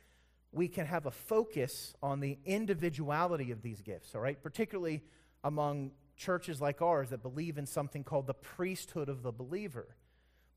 we 0.53 0.69
can 0.69 0.87
have 0.87 1.07
a 1.07 1.11
focus 1.11 1.95
on 2.03 2.21
the 2.21 2.39
individuality 2.45 3.51
of 3.51 3.63
these 3.63 3.83
gifts, 3.83 4.15
all 4.15 4.21
right? 4.21 4.41
Particularly 4.43 5.03
among 5.45 5.91
churches 6.17 6.61
like 6.61 6.83
ours 6.83 7.11
that 7.11 7.23
believe 7.23 7.59
in 7.59 7.67
something 7.67 8.03
called 8.03 8.27
the 8.27 8.35
priesthood 8.35 9.09
of 9.09 9.23
the 9.23 9.33
believer. 9.33 9.87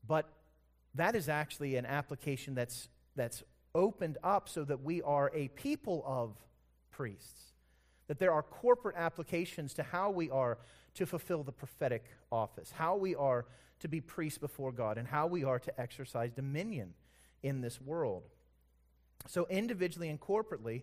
But 0.06 0.28
that 0.94 1.14
is 1.14 1.28
actually 1.28 1.76
an 1.76 1.86
application 1.86 2.54
that's, 2.54 2.88
that's 3.16 3.42
opened 3.74 4.18
up 4.22 4.48
so 4.48 4.64
that 4.64 4.82
we 4.82 5.02
are 5.02 5.30
a 5.34 5.48
people 5.48 6.02
of 6.06 6.36
priests. 6.90 7.52
That 8.08 8.18
there 8.18 8.32
are 8.32 8.42
corporate 8.42 8.96
applications 8.96 9.74
to 9.74 9.82
how 9.82 10.10
we 10.10 10.30
are 10.30 10.58
to 10.94 11.06
fulfill 11.06 11.42
the 11.42 11.52
prophetic 11.52 12.04
office, 12.30 12.72
how 12.72 12.96
we 12.96 13.14
are 13.14 13.46
to 13.80 13.88
be 13.88 14.00
priests 14.00 14.38
before 14.38 14.72
God, 14.72 14.98
and 14.98 15.08
how 15.08 15.26
we 15.26 15.44
are 15.44 15.58
to 15.58 15.80
exercise 15.80 16.30
dominion 16.32 16.94
in 17.42 17.60
this 17.60 17.80
world. 17.80 18.22
So, 19.26 19.46
individually 19.48 20.08
and 20.08 20.20
corporately, 20.20 20.82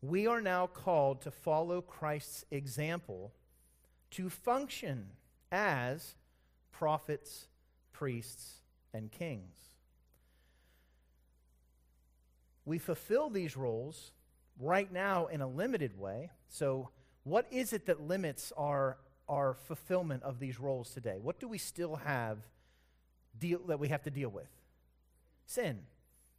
we 0.00 0.26
are 0.26 0.40
now 0.40 0.66
called 0.66 1.22
to 1.22 1.30
follow 1.30 1.80
Christ's 1.80 2.44
example 2.50 3.32
to 4.12 4.28
function 4.28 5.06
as 5.50 6.14
prophets, 6.70 7.46
priests, 7.92 8.60
and 8.92 9.10
kings. 9.10 9.56
We 12.64 12.78
fulfill 12.78 13.30
these 13.30 13.56
roles 13.56 14.12
right 14.58 14.90
now 14.92 15.26
in 15.26 15.40
a 15.40 15.48
limited 15.48 15.98
way. 15.98 16.30
So, 16.48 16.90
what 17.24 17.46
is 17.50 17.72
it 17.72 17.86
that 17.86 18.00
limits 18.00 18.52
our, 18.56 18.98
our 19.28 19.54
fulfillment 19.54 20.22
of 20.22 20.38
these 20.38 20.58
roles 20.60 20.90
today? 20.90 21.18
What 21.20 21.40
do 21.40 21.48
we 21.48 21.58
still 21.58 21.96
have 21.96 22.38
deal, 23.38 23.60
that 23.66 23.78
we 23.78 23.88
have 23.88 24.02
to 24.02 24.10
deal 24.10 24.30
with? 24.30 24.48
Sin. 25.46 25.80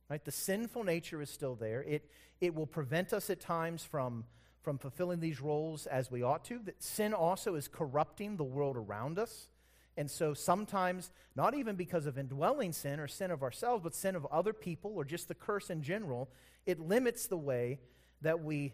Right? 0.10 0.24
The 0.24 0.32
sinful 0.32 0.84
nature 0.84 1.22
is 1.22 1.30
still 1.30 1.56
there. 1.56 1.82
It, 1.84 2.10
it 2.42 2.54
will 2.54 2.68
prevent 2.68 3.14
us 3.14 3.30
at 3.30 3.40
times 3.40 3.84
from, 3.84 4.26
from 4.62 4.78
fulfilling 4.78 5.20
these 5.20 5.42
roles 5.42 5.86
as 5.88 6.12
we 6.12 6.24
ought 6.24 6.44
to. 6.46 6.60
That 6.60 6.84
sin 6.84 7.14
also 7.14 7.56
is 7.56 7.68
corrupting 7.68 8.38
the 8.38 8.44
world 8.44 8.78
around 8.78 9.18
us. 9.18 9.50
And 9.96 10.10
so 10.10 10.34
sometimes, 10.34 11.12
not 11.36 11.54
even 11.54 11.76
because 11.76 12.06
of 12.06 12.18
indwelling 12.18 12.74
sin 12.74 13.00
or 13.00 13.08
sin 13.08 13.32
of 13.32 13.44
ourselves, 13.44 13.84
but 13.84 13.94
sin 13.94 14.16
of 14.16 14.26
other 14.28 14.54
people 14.54 14.92
or 14.96 15.06
just 15.06 15.28
the 15.28 15.36
curse 15.36 15.70
in 15.70 15.84
general, 15.84 16.30
it 16.66 16.80
limits 16.80 17.28
the 17.28 17.38
way 17.38 17.80
that 18.22 18.44
we 18.44 18.74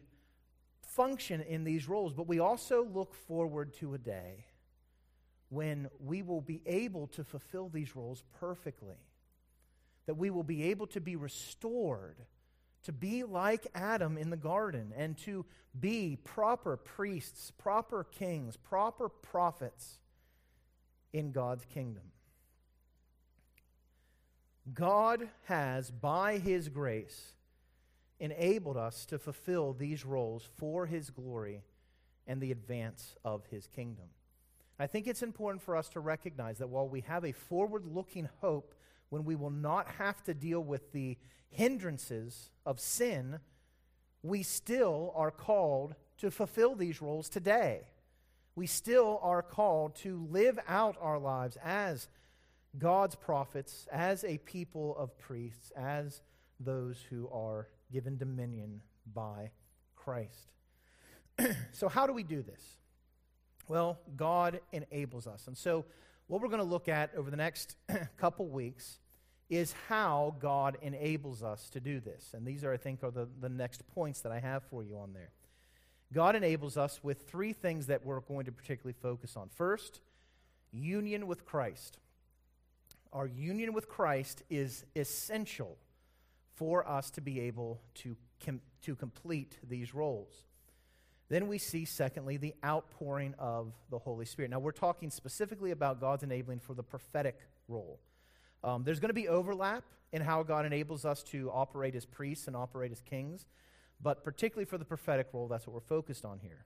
function 0.89 1.41
in 1.41 1.63
these 1.63 1.87
roles. 1.87 2.13
But 2.13 2.27
we 2.27 2.39
also 2.39 2.85
look 2.85 3.13
forward 3.13 3.73
to 3.75 3.93
a 3.93 3.97
day 3.97 4.45
when 5.49 5.89
we 5.99 6.21
will 6.21 6.41
be 6.41 6.61
able 6.65 7.07
to 7.07 7.23
fulfill 7.23 7.69
these 7.69 7.95
roles 7.95 8.23
perfectly 8.39 8.97
that 10.05 10.15
we 10.15 10.29
will 10.29 10.43
be 10.43 10.63
able 10.63 10.87
to 10.87 10.99
be 10.99 11.15
restored 11.15 12.17
to 12.83 12.91
be 12.91 13.23
like 13.23 13.67
Adam 13.75 14.17
in 14.17 14.29
the 14.29 14.37
garden 14.37 14.93
and 14.95 15.17
to 15.19 15.45
be 15.79 16.17
proper 16.23 16.77
priests, 16.77 17.51
proper 17.51 18.03
kings, 18.03 18.57
proper 18.57 19.09
prophets 19.09 19.99
in 21.13 21.31
God's 21.31 21.65
kingdom. 21.65 22.03
God 24.73 25.27
has, 25.45 25.91
by 25.91 26.37
His 26.37 26.69
grace, 26.69 27.33
enabled 28.19 28.77
us 28.77 29.05
to 29.07 29.17
fulfill 29.19 29.73
these 29.73 30.05
roles 30.05 30.47
for 30.57 30.85
His 30.85 31.09
glory 31.09 31.63
and 32.27 32.41
the 32.41 32.51
advance 32.51 33.15
of 33.23 33.45
His 33.47 33.67
kingdom. 33.67 34.05
I 34.77 34.87
think 34.87 35.07
it's 35.07 35.23
important 35.23 35.61
for 35.61 35.75
us 35.75 35.89
to 35.89 35.99
recognize 35.99 36.59
that 36.59 36.69
while 36.69 36.87
we 36.87 37.01
have 37.01 37.25
a 37.25 37.33
forward 37.33 37.85
looking 37.85 38.29
hope 38.39 38.73
when 39.09 39.25
we 39.25 39.35
will 39.35 39.49
not 39.49 39.87
have 39.97 40.23
to 40.23 40.33
deal 40.33 40.63
with 40.63 40.91
the 40.93 41.17
hindrances 41.49 42.51
of 42.65 42.79
sin, 42.79 43.39
we 44.23 44.43
still 44.43 45.11
are 45.15 45.31
called 45.31 45.95
to 46.19 46.31
fulfill 46.31 46.75
these 46.75 47.01
roles 47.01 47.29
today. 47.29 47.81
We 48.55 48.67
still 48.67 49.19
are 49.21 49.41
called 49.41 49.95
to 49.97 50.27
live 50.29 50.59
out 50.67 50.97
our 51.01 51.17
lives 51.17 51.57
as 51.63 52.07
God's 52.77 53.15
prophets, 53.15 53.87
as 53.91 54.23
a 54.23 54.37
people 54.39 54.95
of 54.97 55.17
priests, 55.17 55.71
as 55.75 56.21
those 56.59 56.97
who 57.09 57.29
are 57.29 57.67
given 57.91 58.17
dominion 58.17 58.81
by 59.13 59.51
Christ. 59.95 60.51
so, 61.71 61.87
how 61.87 62.07
do 62.07 62.13
we 62.13 62.23
do 62.23 62.41
this? 62.41 62.61
Well, 63.67 63.99
God 64.15 64.61
enables 64.71 65.27
us. 65.27 65.47
And 65.47 65.57
so, 65.57 65.85
what 66.27 66.41
we're 66.41 66.47
going 66.47 66.59
to 66.59 66.63
look 66.63 66.87
at 66.87 67.13
over 67.15 67.29
the 67.29 67.37
next 67.37 67.75
couple 68.17 68.47
weeks 68.47 68.99
is 69.49 69.73
how 69.87 70.35
God 70.39 70.77
enables 70.81 71.41
us 71.41 71.69
to 71.71 71.79
do 71.79 71.99
this. 71.99 72.33
And 72.33 72.45
these 72.45 72.63
are, 72.63 72.71
I 72.71 72.77
think, 72.77 73.03
are 73.03 73.11
the, 73.11 73.27
the 73.41 73.49
next 73.49 73.87
points 73.87 74.21
that 74.21 74.31
I 74.31 74.39
have 74.39 74.63
for 74.63 74.83
you 74.83 74.97
on 74.99 75.13
there. 75.13 75.31
God 76.13 76.35
enables 76.35 76.77
us 76.77 76.99
with 77.03 77.27
three 77.27 77.53
things 77.53 77.87
that 77.87 78.05
we're 78.05 78.19
going 78.19 78.45
to 78.45 78.51
particularly 78.51 78.95
focus 79.01 79.35
on. 79.35 79.49
First, 79.49 80.01
union 80.71 81.27
with 81.27 81.45
Christ. 81.45 81.97
Our 83.11 83.27
union 83.27 83.73
with 83.73 83.87
Christ 83.87 84.43
is 84.49 84.85
essential 84.95 85.77
for 86.59 86.87
us 86.87 87.09
to 87.11 87.21
be 87.21 87.39
able 87.39 87.81
to, 87.95 88.15
com- 88.45 88.61
to 88.83 88.95
complete 88.95 89.57
these 89.67 89.95
roles. 89.95 90.45
Then 91.29 91.47
we 91.47 91.57
see, 91.57 91.85
secondly, 91.85 92.37
the 92.37 92.53
outpouring 92.65 93.33
of 93.39 93.71
the 93.89 93.97
Holy 93.97 94.25
Spirit. 94.25 94.51
Now, 94.51 94.59
we're 94.59 94.71
talking 94.71 95.09
specifically 95.09 95.71
about 95.71 96.01
God's 96.01 96.23
enabling 96.23 96.59
for 96.59 96.73
the 96.73 96.83
prophetic 96.83 97.39
role. 97.69 98.01
Um, 98.61 98.83
there's 98.83 98.99
going 98.99 99.09
to 99.09 99.13
be 99.13 99.29
overlap 99.29 99.85
in 100.11 100.21
how 100.21 100.43
God 100.43 100.65
enables 100.65 101.05
us 101.05 101.23
to 101.23 101.49
operate 101.51 101.95
as 101.95 102.05
priests 102.05 102.47
and 102.47 102.55
operate 102.57 102.91
as 102.91 103.01
kings, 103.01 103.45
but 104.01 104.23
particularly 104.23 104.65
for 104.65 104.77
the 104.77 104.85
prophetic 104.85 105.29
role, 105.31 105.47
that's 105.47 105.65
what 105.65 105.73
we're 105.73 105.79
focused 105.81 106.25
on 106.25 106.39
here. 106.39 106.65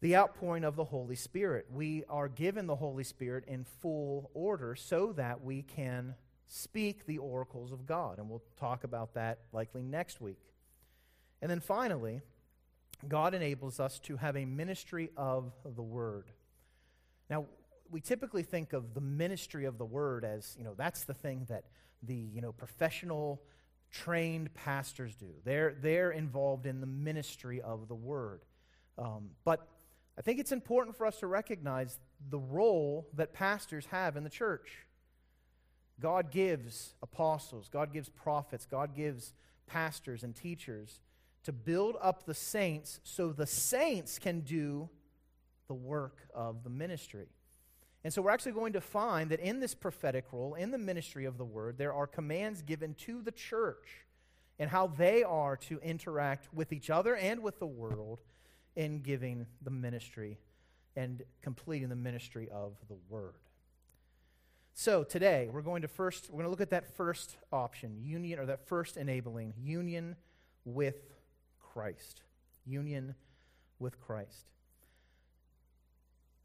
The 0.00 0.16
outpouring 0.16 0.64
of 0.64 0.74
the 0.74 0.84
Holy 0.84 1.16
Spirit. 1.16 1.66
We 1.70 2.04
are 2.08 2.28
given 2.28 2.66
the 2.66 2.76
Holy 2.76 3.04
Spirit 3.04 3.44
in 3.46 3.64
full 3.64 4.30
order 4.32 4.74
so 4.74 5.12
that 5.12 5.44
we 5.44 5.62
can 5.62 6.14
speak 6.54 7.06
the 7.06 7.16
oracles 7.16 7.72
of 7.72 7.86
God. 7.86 8.18
And 8.18 8.28
we'll 8.28 8.42
talk 8.60 8.84
about 8.84 9.14
that 9.14 9.38
likely 9.52 9.82
next 9.82 10.20
week. 10.20 10.38
And 11.40 11.50
then 11.50 11.60
finally, 11.60 12.20
God 13.08 13.32
enables 13.32 13.80
us 13.80 13.98
to 14.00 14.18
have 14.18 14.36
a 14.36 14.44
ministry 14.44 15.10
of 15.16 15.52
the 15.64 15.82
word. 15.82 16.30
Now, 17.30 17.46
we 17.90 18.02
typically 18.02 18.42
think 18.42 18.74
of 18.74 18.92
the 18.92 19.00
ministry 19.00 19.64
of 19.64 19.78
the 19.78 19.86
word 19.86 20.26
as, 20.26 20.54
you 20.58 20.64
know, 20.64 20.74
that's 20.76 21.04
the 21.04 21.14
thing 21.14 21.46
that 21.48 21.64
the, 22.02 22.14
you 22.14 22.42
know, 22.42 22.52
professional 22.52 23.42
trained 23.90 24.52
pastors 24.52 25.14
do. 25.14 25.30
They're, 25.44 25.74
they're 25.80 26.10
involved 26.10 26.66
in 26.66 26.80
the 26.80 26.86
ministry 26.86 27.62
of 27.62 27.88
the 27.88 27.94
word. 27.94 28.42
Um, 28.98 29.30
but 29.44 29.66
I 30.18 30.20
think 30.20 30.38
it's 30.38 30.52
important 30.52 30.96
for 30.98 31.06
us 31.06 31.18
to 31.20 31.26
recognize 31.26 31.98
the 32.28 32.38
role 32.38 33.08
that 33.14 33.32
pastors 33.32 33.86
have 33.86 34.18
in 34.18 34.24
the 34.24 34.30
church. 34.30 34.86
God 36.00 36.30
gives 36.30 36.94
apostles, 37.02 37.68
God 37.68 37.92
gives 37.92 38.08
prophets, 38.08 38.66
God 38.66 38.94
gives 38.94 39.34
pastors 39.66 40.22
and 40.22 40.34
teachers 40.34 41.00
to 41.44 41.52
build 41.52 41.96
up 42.00 42.24
the 42.24 42.34
saints 42.34 43.00
so 43.04 43.32
the 43.32 43.46
saints 43.46 44.18
can 44.18 44.40
do 44.40 44.88
the 45.68 45.74
work 45.74 46.18
of 46.34 46.64
the 46.64 46.70
ministry. 46.70 47.28
And 48.04 48.12
so 48.12 48.20
we're 48.20 48.30
actually 48.30 48.52
going 48.52 48.72
to 48.72 48.80
find 48.80 49.30
that 49.30 49.40
in 49.40 49.60
this 49.60 49.74
prophetic 49.74 50.26
role, 50.32 50.54
in 50.54 50.70
the 50.70 50.78
ministry 50.78 51.24
of 51.24 51.38
the 51.38 51.44
word, 51.44 51.78
there 51.78 51.92
are 51.92 52.06
commands 52.06 52.62
given 52.62 52.94
to 52.94 53.22
the 53.22 53.30
church 53.30 54.04
and 54.58 54.68
how 54.68 54.88
they 54.88 55.22
are 55.22 55.56
to 55.56 55.78
interact 55.80 56.52
with 56.52 56.72
each 56.72 56.90
other 56.90 57.16
and 57.16 57.42
with 57.42 57.58
the 57.58 57.66
world 57.66 58.20
in 58.74 59.00
giving 59.00 59.46
the 59.62 59.70
ministry 59.70 60.38
and 60.96 61.22
completing 61.42 61.88
the 61.88 61.96
ministry 61.96 62.48
of 62.52 62.72
the 62.88 62.96
word. 63.08 63.34
So 64.74 65.04
today 65.04 65.48
we're 65.52 65.62
going 65.62 65.82
to 65.82 65.88
first 65.88 66.28
we're 66.30 66.38
going 66.38 66.46
to 66.46 66.50
look 66.50 66.60
at 66.60 66.70
that 66.70 66.96
first 66.96 67.36
option, 67.52 67.98
union 68.00 68.38
or 68.38 68.46
that 68.46 68.66
first 68.68 68.96
enabling, 68.96 69.54
union 69.62 70.16
with 70.64 70.96
Christ. 71.58 72.22
Union 72.64 73.14
with 73.78 74.00
Christ. 74.00 74.46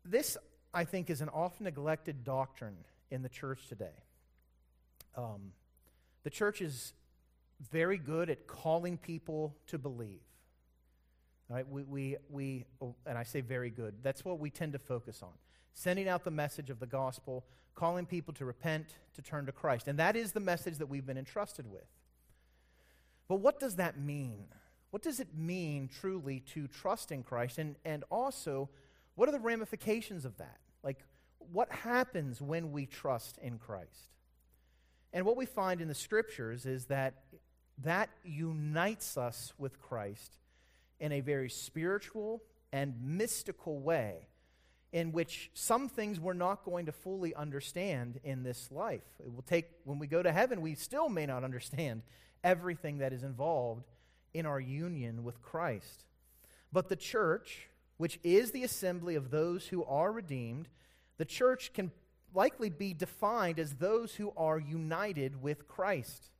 This 0.04 0.38
I 0.74 0.84
think, 0.84 1.10
is 1.10 1.22
an 1.22 1.30
often 1.30 1.64
neglected 1.64 2.24
doctrine 2.24 2.78
in 3.10 3.24
the 3.24 3.30
church 3.30 3.68
today. 3.68 4.04
Um, 5.16 5.54
the 6.24 6.30
church 6.30 6.62
is 6.62 6.94
very 7.72 7.98
good 7.98 8.30
at 8.30 8.46
calling 8.46 8.98
people 8.98 9.56
to 9.68 9.78
believe. 9.78 10.22
Right? 11.50 11.68
We, 11.68 11.84
we, 11.84 12.18
we, 12.30 12.66
oh, 12.82 12.94
and 13.06 13.18
I 13.18 13.24
say 13.24 13.42
very 13.42 13.70
good, 13.70 13.96
that's 14.04 14.24
what 14.24 14.40
we 14.40 14.50
tend 14.50 14.74
to 14.74 14.80
focus 14.80 15.24
on. 15.24 15.34
Sending 15.78 16.10
out 16.10 16.24
the 16.24 16.32
message 16.32 16.72
of 16.72 16.80
the 16.80 16.88
gospel, 16.88 17.46
calling 17.76 18.08
people 18.08 18.34
to 18.34 18.46
repent, 18.46 18.96
to 19.14 19.22
turn 19.22 19.46
to 19.46 19.52
Christ. 19.52 19.88
And 19.88 20.00
that 20.00 20.16
is 20.16 20.32
the 20.32 20.40
message 20.40 20.80
that 20.80 20.88
we've 20.88 21.06
been 21.06 21.20
entrusted 21.20 21.72
with. 21.72 21.86
But 23.28 23.42
what 23.42 23.60
does 23.60 23.76
that 23.76 24.00
mean? 24.00 24.48
What 24.90 25.04
does 25.04 25.20
it 25.20 25.38
mean 25.38 25.88
truly 25.88 26.40
to 26.54 26.66
trust 26.68 27.12
in 27.12 27.22
Christ? 27.22 27.60
And, 27.60 27.76
and 27.86 28.04
also, 28.10 28.70
what 29.14 29.30
are 29.30 29.32
the 29.32 29.40
ramifications 29.40 30.26
of 30.26 30.36
that? 30.38 30.58
Like, 30.82 31.04
what 31.38 31.72
happens 31.72 32.42
when 32.42 32.72
we 32.72 32.88
trust 32.88 33.38
in 33.38 33.60
Christ? 33.60 34.16
And 35.14 35.28
what 35.28 35.38
we 35.38 35.46
find 35.46 35.80
in 35.80 35.88
the 35.88 35.94
scriptures 35.94 36.66
is 36.66 36.86
that 36.86 37.14
that 37.84 38.10
unites 38.24 39.16
us 39.16 39.54
with 39.60 39.80
Christ 39.80 40.38
in 41.00 41.12
a 41.12 41.20
very 41.22 41.52
spiritual 41.52 42.42
and 42.74 42.96
mystical 43.00 43.80
way 43.80 44.26
in 44.98 45.12
which 45.12 45.52
some 45.54 45.88
things 45.88 46.20
we're 46.20 46.34
not 46.34 46.66
going 46.66 46.88
to 46.88 46.92
fully 46.92 47.36
understand 47.36 48.20
in 48.24 48.42
this 48.42 48.72
life. 48.72 49.04
It 49.24 49.32
will 49.32 49.44
take, 49.44 49.68
when 49.84 50.00
we 50.00 50.08
go 50.08 50.24
to 50.24 50.32
heaven, 50.32 50.60
we 50.60 50.74
still 50.74 51.08
may 51.08 51.28
not 51.28 51.44
understand 51.44 52.02
everything 52.44 52.98
that 52.98 53.14
is 53.14 53.22
involved 53.22 53.86
in 54.34 54.48
our 54.48 54.60
union 54.60 55.24
with 55.24 55.40
Christ. 55.40 56.06
But 56.74 56.90
the 56.90 56.96
church, 56.96 57.70
which 57.98 58.20
is 58.24 58.50
the 58.50 58.64
assembly 58.64 59.14
of 59.14 59.30
those 59.30 59.68
who 59.68 59.84
are 59.84 60.12
redeemed, 60.12 60.68
the 61.20 61.26
church 61.26 61.74
can 61.74 61.92
likely 62.34 62.72
be 62.72 62.96
defined 62.96 63.60
as 63.60 63.76
those 63.76 64.16
who 64.16 64.34
are 64.36 64.58
united 64.58 65.44
with 65.44 65.68
Christ. 65.68 66.32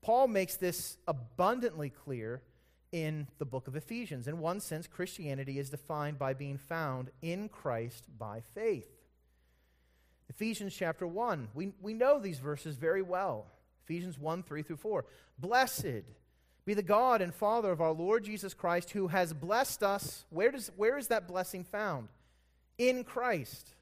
Paul 0.00 0.26
makes 0.26 0.56
this 0.56 0.98
abundantly 1.06 1.90
clear 1.90 2.42
in 2.92 3.26
the 3.38 3.44
book 3.44 3.66
of 3.66 3.74
Ephesians. 3.74 4.28
In 4.28 4.38
one 4.38 4.60
sense, 4.60 4.86
Christianity 4.86 5.58
is 5.58 5.70
defined 5.70 6.18
by 6.18 6.34
being 6.34 6.58
found 6.58 7.10
in 7.22 7.48
Christ 7.48 8.04
by 8.18 8.42
faith. 8.54 8.88
Ephesians 10.28 10.74
chapter 10.74 11.06
1, 11.06 11.48
we, 11.54 11.72
we 11.80 11.94
know 11.94 12.18
these 12.18 12.38
verses 12.38 12.76
very 12.76 13.02
well. 13.02 13.46
Ephesians 13.84 14.18
1 14.18 14.42
3 14.42 14.62
through 14.62 14.76
4. 14.76 15.04
Blessed 15.38 16.04
be 16.64 16.74
the 16.74 16.82
God 16.82 17.20
and 17.20 17.34
Father 17.34 17.72
of 17.72 17.80
our 17.80 17.92
Lord 17.92 18.24
Jesus 18.24 18.54
Christ, 18.54 18.90
who 18.90 19.08
has 19.08 19.32
blessed 19.32 19.82
us. 19.82 20.24
Where, 20.30 20.52
does, 20.52 20.70
where 20.76 20.96
is 20.96 21.08
that 21.08 21.26
blessing 21.26 21.64
found? 21.64 22.08
In 22.78 23.04
Christ. 23.04 23.74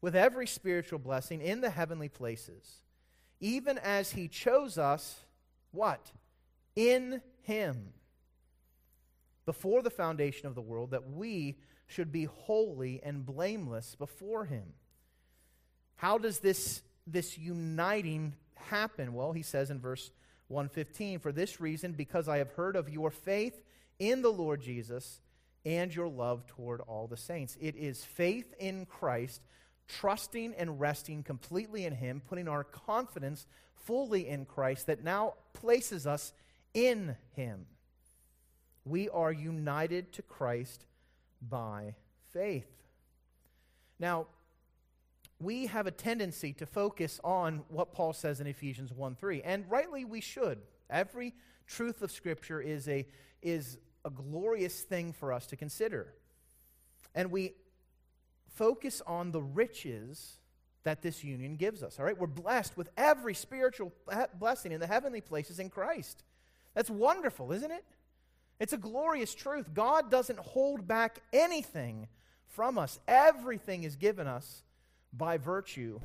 With 0.00 0.14
every 0.14 0.46
spiritual 0.46 0.98
blessing 0.98 1.40
in 1.40 1.62
the 1.62 1.70
heavenly 1.70 2.08
places, 2.08 2.80
even 3.40 3.76
as 3.78 4.12
he 4.12 4.28
chose 4.28 4.78
us, 4.78 5.24
what? 5.72 6.12
In 6.76 7.20
him. 7.42 7.88
Before 9.44 9.82
the 9.82 9.90
foundation 9.90 10.46
of 10.46 10.54
the 10.54 10.60
world, 10.60 10.90
that 10.90 11.10
we 11.10 11.56
should 11.86 12.12
be 12.12 12.24
holy 12.24 13.00
and 13.02 13.24
blameless 13.24 13.94
before 13.94 14.44
him. 14.44 14.74
How 15.96 16.18
does 16.18 16.40
this, 16.40 16.82
this 17.06 17.38
uniting 17.38 18.34
happen? 18.56 19.14
Well, 19.14 19.32
he 19.32 19.42
says 19.42 19.70
in 19.70 19.80
verse 19.80 20.10
115, 20.48 21.20
For 21.20 21.32
this 21.32 21.60
reason, 21.60 21.92
because 21.92 22.28
I 22.28 22.38
have 22.38 22.50
heard 22.50 22.76
of 22.76 22.88
your 22.88 23.10
faith 23.10 23.62
in 23.98 24.22
the 24.22 24.32
Lord 24.32 24.60
Jesus 24.60 25.20
and 25.64 25.94
your 25.94 26.08
love 26.08 26.46
toward 26.46 26.80
all 26.82 27.06
the 27.06 27.16
saints. 27.16 27.56
It 27.60 27.76
is 27.76 28.04
faith 28.04 28.54
in 28.58 28.86
Christ, 28.86 29.42
trusting 29.88 30.54
and 30.54 30.80
resting 30.80 31.22
completely 31.22 31.84
in 31.84 31.94
Him, 31.94 32.22
putting 32.28 32.48
our 32.48 32.64
confidence 32.64 33.46
fully 33.74 34.28
in 34.28 34.44
Christ, 34.44 34.86
that 34.86 35.02
now 35.02 35.34
places 35.54 36.06
us 36.06 36.32
in 36.76 37.16
Him. 37.32 37.66
We 38.84 39.08
are 39.08 39.32
united 39.32 40.12
to 40.12 40.22
Christ 40.22 40.84
by 41.40 41.94
faith. 42.32 42.70
Now, 43.98 44.26
we 45.40 45.66
have 45.66 45.86
a 45.86 45.90
tendency 45.90 46.52
to 46.54 46.66
focus 46.66 47.18
on 47.24 47.64
what 47.68 47.92
Paul 47.92 48.12
says 48.12 48.40
in 48.40 48.46
Ephesians 48.46 48.92
1 48.92 49.16
3, 49.16 49.42
and 49.42 49.64
rightly 49.70 50.04
we 50.04 50.20
should. 50.20 50.58
Every 50.88 51.34
truth 51.66 52.02
of 52.02 52.12
Scripture 52.12 52.60
is 52.60 52.88
a, 52.88 53.06
is 53.42 53.78
a 54.04 54.10
glorious 54.10 54.82
thing 54.82 55.12
for 55.12 55.32
us 55.32 55.46
to 55.46 55.56
consider. 55.56 56.12
And 57.14 57.30
we 57.30 57.54
focus 58.54 59.02
on 59.06 59.32
the 59.32 59.42
riches 59.42 60.38
that 60.84 61.02
this 61.02 61.24
union 61.24 61.56
gives 61.56 61.82
us. 61.82 61.98
All 61.98 62.04
right? 62.04 62.16
We're 62.16 62.26
blessed 62.26 62.76
with 62.76 62.90
every 62.96 63.34
spiritual 63.34 63.92
blessing 64.38 64.72
in 64.72 64.80
the 64.80 64.86
heavenly 64.86 65.22
places 65.22 65.58
in 65.58 65.70
Christ. 65.70 66.22
That's 66.76 66.90
wonderful, 66.90 67.52
isn't 67.52 67.70
it? 67.70 67.84
It's 68.60 68.74
a 68.74 68.78
glorious 68.78 69.34
truth. 69.34 69.72
God 69.72 70.10
doesn't 70.10 70.38
hold 70.38 70.86
back 70.86 71.20
anything 71.32 72.06
from 72.48 72.78
us, 72.78 72.98
everything 73.06 73.84
is 73.84 73.96
given 73.96 74.26
us 74.26 74.62
by 75.12 75.36
virtue 75.36 76.00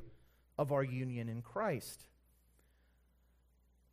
of 0.58 0.74
our 0.74 0.84
union 0.84 1.30
in 1.30 1.42
Christ. 1.42 2.04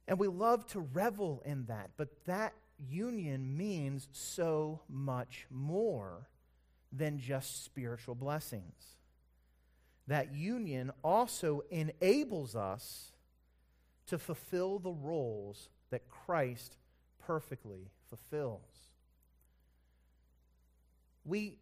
And 0.09 0.19
we 0.19 0.27
love 0.27 0.67
to 0.69 0.81
revel 0.81 1.41
in 1.45 1.67
that, 1.67 1.91
but 1.97 2.09
that 2.25 2.55
union 2.88 3.57
means 3.57 4.09
so 4.11 4.81
much 4.88 5.47
more 5.51 6.29
than 6.91 7.21
just 7.21 7.64
spiritual 7.64 8.17
blessings. 8.17 8.97
That 10.09 10.35
union 10.35 10.91
also 11.05 11.62
enables 11.71 12.57
us 12.57 13.12
to 14.07 14.19
fulfill 14.19 14.81
the 14.81 14.91
roles 14.91 15.69
that 15.90 16.09
Christ 16.09 16.77
perfectly 17.18 17.90
fulfills. 18.09 18.61
We 21.24 21.59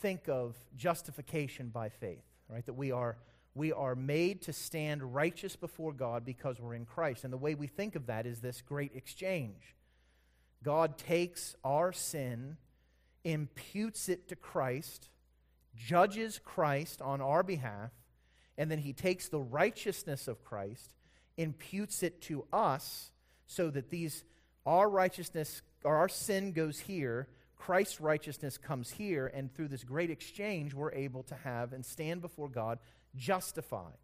think 0.00 0.28
of 0.28 0.56
justification 0.76 1.68
by 1.68 1.88
faith 1.88 2.24
right? 2.50 2.66
That 2.66 2.74
we 2.74 2.92
are, 2.92 3.16
we 3.54 3.72
are 3.72 3.94
made 3.94 4.42
to 4.42 4.52
stand 4.52 5.14
righteous 5.14 5.56
before 5.56 5.92
God 5.92 6.24
because 6.24 6.60
we're 6.60 6.74
in 6.74 6.84
Christ. 6.84 7.24
And 7.24 7.32
the 7.32 7.38
way 7.38 7.54
we 7.54 7.66
think 7.66 7.94
of 7.94 8.06
that 8.06 8.26
is 8.26 8.40
this 8.40 8.60
great 8.60 8.92
exchange. 8.94 9.76
God 10.62 10.98
takes 10.98 11.54
our 11.64 11.92
sin, 11.92 12.56
imputes 13.24 14.08
it 14.08 14.28
to 14.28 14.36
Christ, 14.36 15.08
judges 15.74 16.40
Christ 16.44 17.00
on 17.00 17.20
our 17.20 17.42
behalf, 17.42 17.92
and 18.58 18.70
then 18.70 18.78
he 18.78 18.92
takes 18.92 19.28
the 19.28 19.40
righteousness 19.40 20.28
of 20.28 20.44
Christ, 20.44 20.92
imputes 21.38 22.02
it 22.02 22.20
to 22.22 22.44
us, 22.52 23.12
so 23.50 23.68
that 23.68 23.90
these 23.90 24.22
our 24.64 24.88
righteousness 24.88 25.60
or 25.82 25.96
our 25.96 26.08
sin 26.08 26.52
goes 26.52 26.78
here, 26.78 27.26
Christ's 27.56 28.00
righteousness 28.00 28.56
comes 28.56 28.92
here, 28.92 29.26
and 29.26 29.52
through 29.52 29.68
this 29.68 29.82
great 29.82 30.08
exchange, 30.08 30.72
we're 30.72 30.92
able 30.92 31.24
to 31.24 31.34
have 31.34 31.72
and 31.72 31.84
stand 31.84 32.22
before 32.22 32.48
God 32.48 32.78
justified. 33.16 33.98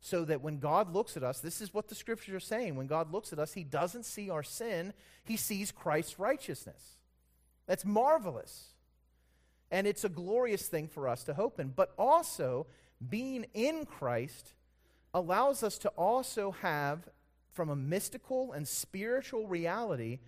So 0.00 0.24
that 0.24 0.42
when 0.42 0.58
God 0.58 0.92
looks 0.92 1.16
at 1.16 1.22
us, 1.22 1.38
this 1.38 1.60
is 1.60 1.72
what 1.72 1.88
the 1.88 1.94
scriptures 1.94 2.34
are 2.34 2.40
saying. 2.40 2.74
When 2.74 2.88
God 2.88 3.12
looks 3.12 3.32
at 3.32 3.38
us, 3.38 3.52
he 3.52 3.62
doesn't 3.62 4.04
see 4.04 4.30
our 4.30 4.42
sin, 4.42 4.92
he 5.24 5.36
sees 5.36 5.70
Christ's 5.70 6.18
righteousness. 6.18 6.96
That's 7.66 7.84
marvelous. 7.84 8.74
And 9.70 9.86
it's 9.86 10.04
a 10.04 10.08
glorious 10.08 10.66
thing 10.66 10.88
for 10.88 11.08
us 11.08 11.22
to 11.24 11.34
hope 11.34 11.60
in. 11.60 11.68
But 11.68 11.92
also, 11.96 12.66
being 13.08 13.46
in 13.54 13.86
Christ 13.86 14.54
allows 15.14 15.62
us 15.62 15.78
to 15.78 15.88
also 15.90 16.50
have, 16.62 17.08
from 17.56 17.70
a 17.70 17.76
mystical 17.76 18.52
and 18.52 18.68
spiritual 18.68 19.48
reality, 19.48 20.20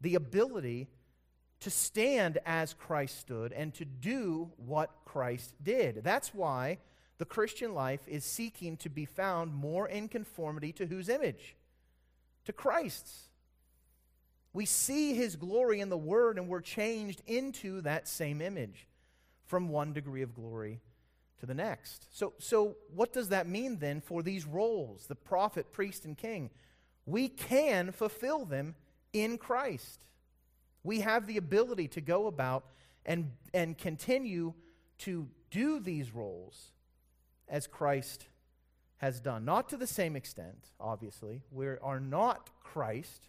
the 0.00 0.16
ability 0.16 0.88
to 1.60 1.70
stand 1.70 2.38
as 2.44 2.74
Christ 2.74 3.20
stood 3.20 3.52
and 3.52 3.72
to 3.74 3.84
do 3.84 4.50
what 4.56 4.90
Christ 5.04 5.54
did. 5.62 6.02
That's 6.02 6.34
why 6.34 6.78
the 7.18 7.24
Christian 7.24 7.74
life 7.74 8.00
is 8.08 8.24
seeking 8.24 8.76
to 8.78 8.90
be 8.90 9.04
found 9.04 9.54
more 9.54 9.88
in 9.88 10.08
conformity 10.08 10.72
to 10.72 10.86
whose 10.86 11.08
image? 11.08 11.54
To 12.46 12.52
Christ's. 12.52 13.28
We 14.52 14.66
see 14.66 15.14
his 15.14 15.36
glory 15.36 15.80
in 15.80 15.88
the 15.88 15.96
Word 15.96 16.38
and 16.38 16.48
we're 16.48 16.60
changed 16.60 17.22
into 17.26 17.80
that 17.82 18.08
same 18.08 18.42
image 18.42 18.88
from 19.46 19.68
one 19.68 19.92
degree 19.92 20.22
of 20.22 20.34
glory 20.34 20.80
to 21.44 21.48
the 21.48 21.54
next. 21.54 22.06
So, 22.10 22.32
so 22.38 22.76
what 22.94 23.12
does 23.12 23.28
that 23.28 23.48
mean 23.48 23.78
then 23.78 24.00
for 24.00 24.22
these 24.22 24.46
roles, 24.46 25.06
the 25.06 25.14
prophet, 25.14 25.72
priest, 25.72 26.04
and 26.04 26.16
king? 26.16 26.50
We 27.06 27.28
can 27.28 27.92
fulfill 27.92 28.44
them 28.44 28.74
in 29.12 29.38
Christ 29.38 30.04
we 30.84 31.00
have 31.00 31.26
the 31.26 31.38
ability 31.38 31.88
to 31.88 32.00
go 32.00 32.26
about 32.26 32.66
and, 33.04 33.32
and 33.52 33.76
continue 33.76 34.52
to 34.98 35.26
do 35.50 35.80
these 35.80 36.14
roles 36.14 36.70
as 37.48 37.66
Christ 37.66 38.26
has 38.98 39.18
done. 39.18 39.44
Not 39.44 39.68
to 39.70 39.76
the 39.76 39.86
same 39.86 40.14
extent, 40.14 40.70
obviously. 40.78 41.42
We 41.50 41.66
are 41.66 42.00
not 42.00 42.50
Christ, 42.62 43.28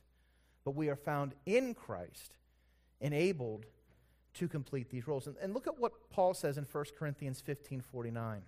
but 0.63 0.75
we 0.75 0.89
are 0.89 0.95
found 0.95 1.33
in 1.45 1.73
Christ, 1.73 2.35
enabled 2.99 3.65
to 4.35 4.47
complete 4.47 4.89
these 4.89 5.07
roles. 5.07 5.27
And, 5.27 5.35
and 5.41 5.53
look 5.53 5.67
at 5.67 5.79
what 5.79 6.09
Paul 6.09 6.33
says 6.33 6.57
in 6.57 6.65
1 6.65 6.85
Corinthians 6.97 7.41
15 7.41 7.81
49. 7.81 8.41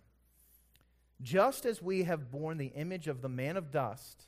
Just 1.22 1.66
as 1.66 1.82
we 1.82 2.04
have 2.04 2.32
borne 2.32 2.58
the 2.58 2.68
image 2.68 3.08
of 3.08 3.22
the 3.22 3.30
man 3.30 3.58
of 3.58 3.72
dust, 3.72 4.28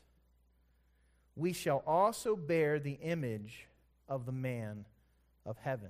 we 1.36 1.54
shall 1.54 1.84
also 1.86 2.36
bear 2.36 2.80
the 2.80 3.00
image 3.02 3.68
of 4.08 4.26
the 4.26 4.32
man 4.32 4.86
of 5.46 5.58
heaven. 5.58 5.90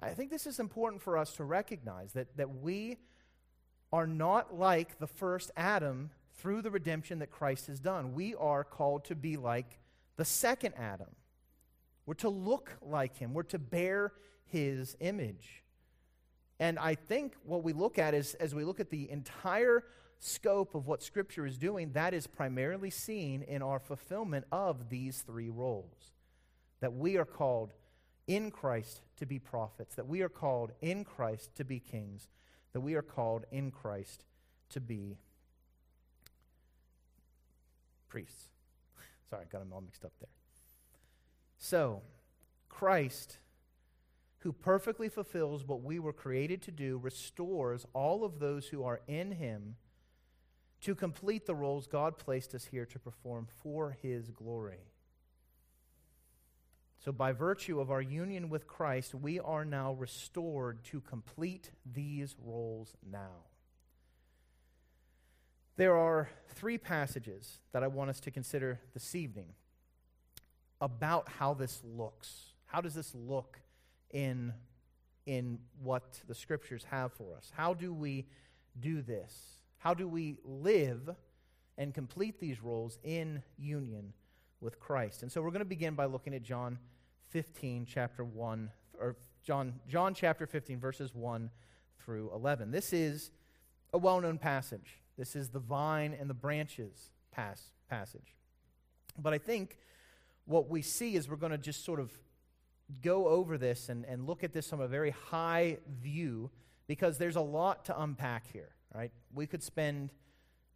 I 0.00 0.10
think 0.10 0.30
this 0.30 0.46
is 0.46 0.58
important 0.58 1.02
for 1.02 1.16
us 1.16 1.34
to 1.34 1.44
recognize 1.44 2.12
that, 2.12 2.36
that 2.36 2.62
we 2.62 2.98
are 3.92 4.06
not 4.06 4.58
like 4.58 4.98
the 4.98 5.06
first 5.06 5.50
Adam 5.56 6.10
through 6.36 6.62
the 6.62 6.70
redemption 6.70 7.20
that 7.20 7.30
Christ 7.30 7.68
has 7.68 7.78
done. 7.78 8.12
We 8.14 8.34
are 8.34 8.64
called 8.64 9.04
to 9.06 9.14
be 9.14 9.36
like 9.36 9.78
the 10.16 10.24
second 10.24 10.74
Adam. 10.76 11.14
We're 12.06 12.14
to 12.14 12.28
look 12.28 12.72
like 12.82 13.16
him, 13.16 13.34
we're 13.34 13.44
to 13.44 13.58
bear 13.58 14.12
his 14.50 14.96
image. 15.00 15.62
And 16.60 16.78
I 16.78 16.94
think 16.94 17.34
what 17.44 17.62
we 17.62 17.72
look 17.72 17.98
at 17.98 18.14
is, 18.14 18.34
as 18.34 18.54
we 18.54 18.64
look 18.64 18.80
at 18.80 18.90
the 18.90 19.10
entire 19.10 19.84
scope 20.18 20.74
of 20.74 20.86
what 20.86 21.02
Scripture 21.02 21.46
is 21.46 21.58
doing, 21.58 21.92
that 21.92 22.14
is 22.14 22.26
primarily 22.26 22.90
seen 22.90 23.42
in 23.42 23.62
our 23.62 23.78
fulfillment 23.78 24.46
of 24.52 24.88
these 24.88 25.22
three 25.22 25.50
roles. 25.50 26.12
That 26.80 26.94
we 26.94 27.16
are 27.16 27.24
called 27.24 27.72
in 28.26 28.50
Christ 28.50 29.02
to 29.18 29.26
be 29.26 29.38
prophets, 29.38 29.94
that 29.96 30.06
we 30.06 30.22
are 30.22 30.28
called 30.28 30.72
in 30.80 31.04
Christ 31.04 31.54
to 31.56 31.64
be 31.64 31.78
kings, 31.78 32.28
that 32.72 32.80
we 32.80 32.94
are 32.94 33.02
called 33.02 33.44
in 33.50 33.70
Christ 33.70 34.24
to 34.70 34.80
be 34.80 35.18
priests. 38.08 38.48
Sorry, 39.30 39.42
I 39.42 39.52
got 39.52 39.58
them 39.58 39.72
all 39.72 39.80
mixed 39.80 40.04
up 40.04 40.12
there. 40.20 40.28
So, 41.58 42.02
Christ, 42.68 43.38
who 44.44 44.52
perfectly 44.52 45.08
fulfills 45.08 45.64
what 45.64 45.82
we 45.82 45.98
were 45.98 46.12
created 46.12 46.60
to 46.60 46.70
do, 46.70 46.98
restores 46.98 47.86
all 47.94 48.24
of 48.24 48.38
those 48.38 48.68
who 48.68 48.84
are 48.84 49.00
in 49.08 49.32
him 49.32 49.76
to 50.82 50.94
complete 50.94 51.46
the 51.46 51.54
roles 51.54 51.86
God 51.86 52.18
placed 52.18 52.54
us 52.54 52.66
here 52.66 52.84
to 52.84 52.98
perform 52.98 53.46
for 53.62 53.96
his 54.02 54.30
glory. 54.30 54.90
So, 57.02 57.10
by 57.10 57.32
virtue 57.32 57.80
of 57.80 57.90
our 57.90 58.02
union 58.02 58.50
with 58.50 58.66
Christ, 58.66 59.14
we 59.14 59.40
are 59.40 59.64
now 59.64 59.94
restored 59.94 60.84
to 60.84 61.00
complete 61.00 61.70
these 61.90 62.36
roles 62.38 62.94
now. 63.10 63.44
There 65.76 65.96
are 65.96 66.28
three 66.50 66.76
passages 66.76 67.60
that 67.72 67.82
I 67.82 67.86
want 67.86 68.10
us 68.10 68.20
to 68.20 68.30
consider 68.30 68.80
this 68.92 69.14
evening 69.14 69.54
about 70.82 71.30
how 71.38 71.54
this 71.54 71.80
looks. 71.82 72.52
How 72.66 72.82
does 72.82 72.94
this 72.94 73.14
look 73.14 73.58
in, 74.14 74.54
in 75.26 75.58
what 75.82 76.22
the 76.26 76.34
scriptures 76.34 76.86
have 76.90 77.12
for 77.12 77.36
us? 77.36 77.52
How 77.54 77.74
do 77.74 77.92
we 77.92 78.24
do 78.80 79.02
this? 79.02 79.34
How 79.76 79.92
do 79.92 80.08
we 80.08 80.36
live 80.44 81.10
and 81.76 81.92
complete 81.92 82.40
these 82.40 82.62
roles 82.62 82.98
in 83.02 83.42
union 83.58 84.14
with 84.62 84.80
Christ? 84.80 85.22
And 85.22 85.30
so 85.30 85.42
we're 85.42 85.50
going 85.50 85.58
to 85.58 85.66
begin 85.66 85.94
by 85.94 86.06
looking 86.06 86.32
at 86.34 86.42
John 86.42 86.78
15, 87.28 87.86
chapter 87.86 88.24
1, 88.24 88.70
or 88.98 89.16
John, 89.42 89.74
John 89.86 90.14
chapter 90.14 90.46
15, 90.46 90.80
verses 90.80 91.14
1 91.14 91.50
through 92.02 92.30
11. 92.32 92.70
This 92.70 92.92
is 92.92 93.30
a 93.92 93.98
well 93.98 94.20
known 94.20 94.38
passage. 94.38 95.00
This 95.18 95.36
is 95.36 95.50
the 95.50 95.58
vine 95.58 96.16
and 96.18 96.30
the 96.30 96.34
branches 96.34 97.10
pass, 97.30 97.70
passage. 97.90 98.36
But 99.18 99.34
I 99.34 99.38
think 99.38 99.78
what 100.44 100.68
we 100.68 100.82
see 100.82 101.16
is 101.16 101.28
we're 101.28 101.36
going 101.36 101.52
to 101.52 101.58
just 101.58 101.84
sort 101.84 102.00
of 102.00 102.10
go 103.02 103.28
over 103.28 103.58
this 103.58 103.88
and, 103.88 104.04
and 104.04 104.26
look 104.26 104.44
at 104.44 104.52
this 104.52 104.68
from 104.68 104.80
a 104.80 104.88
very 104.88 105.10
high 105.10 105.78
view 106.02 106.50
because 106.86 107.18
there's 107.18 107.36
a 107.36 107.40
lot 107.40 107.84
to 107.86 108.00
unpack 108.00 108.46
here, 108.52 108.70
right? 108.94 109.12
We 109.34 109.46
could 109.46 109.62
spend 109.62 110.10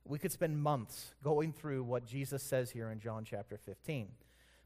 we 0.05 0.19
could 0.19 0.33
spend 0.33 0.59
months 0.59 1.15
going 1.23 1.53
through 1.53 1.85
what 1.85 2.07
Jesus 2.07 2.43
says 2.43 2.71
here 2.71 2.91
in 2.91 2.99
John 2.99 3.27
chapter 3.27 3.59
15. 3.59 4.09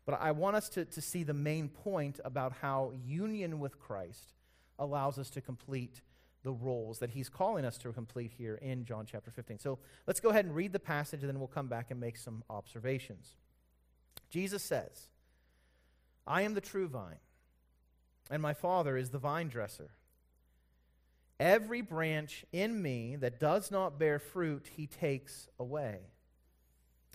But 0.07 0.20
I 0.20 0.31
want 0.31 0.55
us 0.55 0.68
to, 0.70 0.85
to 0.85 1.00
see 1.00 1.24
the 1.24 1.35
main 1.35 1.68
point 1.68 2.20
about 2.24 2.52
how 2.62 2.92
union 3.05 3.59
with 3.59 3.78
Christ 3.78 4.35
allows 4.78 5.18
us 5.18 5.31
to 5.31 5.40
complete 5.40 6.00
the 6.42 6.52
roles 6.52 6.98
that 6.98 7.11
he's 7.11 7.28
calling 7.28 7.64
us 7.64 7.78
to 7.78 7.92
complete 7.92 8.33
here 8.37 8.57
in 8.57 8.85
John 8.85 9.07
chapter 9.07 9.31
15. 9.31 9.59
So 9.59 9.78
let's 10.07 10.20
go 10.20 10.31
ahead 10.31 10.44
and 10.44 10.55
read 10.55 10.72
the 10.72 10.81
passage, 10.81 11.20
and 11.22 11.28
then 11.28 11.38
we'll 11.38 11.48
come 11.48 11.68
back 11.68 11.90
and 11.90 12.00
make 12.00 12.16
some 12.16 12.42
observations. 12.50 13.35
Jesus 14.28 14.62
says, 14.62 15.09
I 16.26 16.42
am 16.42 16.55
the 16.55 16.61
true 16.61 16.88
vine, 16.88 17.18
and 18.31 18.41
my 18.41 18.55
Father 18.55 18.97
is 18.97 19.11
the 19.11 19.19
vine 19.19 19.49
dresser. 19.49 19.91
Every 21.41 21.81
branch 21.81 22.45
in 22.53 22.81
me 22.81 23.17
that 23.17 23.41
does 23.41 23.71
not 23.71 23.99
bear 23.99 24.19
fruit, 24.19 24.71
he 24.77 24.87
takes 24.87 25.49
away. 25.59 25.99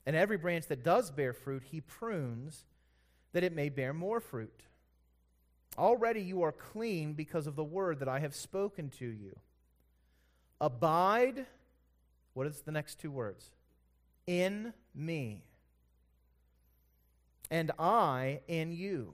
And 0.06 0.16
every 0.16 0.38
branch 0.38 0.68
that 0.68 0.84
does 0.84 1.12
bear 1.12 1.34
fruit, 1.34 1.64
he 1.72 1.82
prunes 1.82 2.66
that 3.34 3.44
it 3.44 3.54
may 3.54 3.70
bear 3.70 3.94
more 3.94 4.20
fruit. 4.20 4.64
Already 5.78 6.22
you 6.22 6.42
are 6.42 6.52
clean 6.52 7.14
because 7.14 7.46
of 7.46 7.56
the 7.56 7.64
word 7.64 8.00
that 8.00 8.08
I 8.08 8.20
have 8.20 8.34
spoken 8.34 8.90
to 9.00 9.06
you. 9.06 9.38
Abide, 10.60 11.46
what 12.34 12.48
is 12.48 12.62
the 12.62 12.72
next 12.72 13.00
two 13.00 13.12
words? 13.12 13.52
In 14.26 14.74
me. 14.96 15.44
And 17.52 17.72
I 17.78 18.42
in 18.48 18.72
you. 18.72 19.14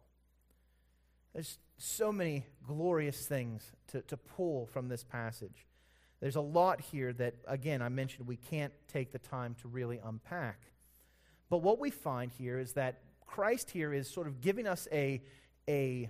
There's 1.33 1.59
so 1.77 2.11
many 2.11 2.45
glorious 2.67 3.25
things 3.25 3.71
to, 3.87 4.01
to 4.03 4.17
pull 4.17 4.65
from 4.67 4.89
this 4.89 5.03
passage. 5.03 5.65
There's 6.19 6.35
a 6.35 6.41
lot 6.41 6.81
here 6.81 7.13
that, 7.13 7.35
again, 7.47 7.81
I 7.81 7.89
mentioned 7.89 8.27
we 8.27 8.35
can't 8.35 8.73
take 8.87 9.11
the 9.11 9.19
time 9.19 9.55
to 9.61 9.67
really 9.67 9.99
unpack. 10.03 10.59
But 11.49 11.59
what 11.59 11.79
we 11.79 11.89
find 11.89 12.31
here 12.31 12.59
is 12.59 12.73
that 12.73 12.99
Christ 13.25 13.71
here 13.71 13.93
is 13.93 14.09
sort 14.09 14.27
of 14.27 14.41
giving 14.41 14.67
us 14.67 14.87
a, 14.91 15.21
a 15.67 16.09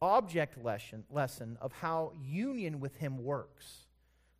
object 0.00 0.62
lesson, 0.64 1.04
lesson 1.10 1.58
of 1.60 1.72
how 1.72 2.12
union 2.24 2.80
with 2.80 2.96
him 2.96 3.22
works. 3.22 3.86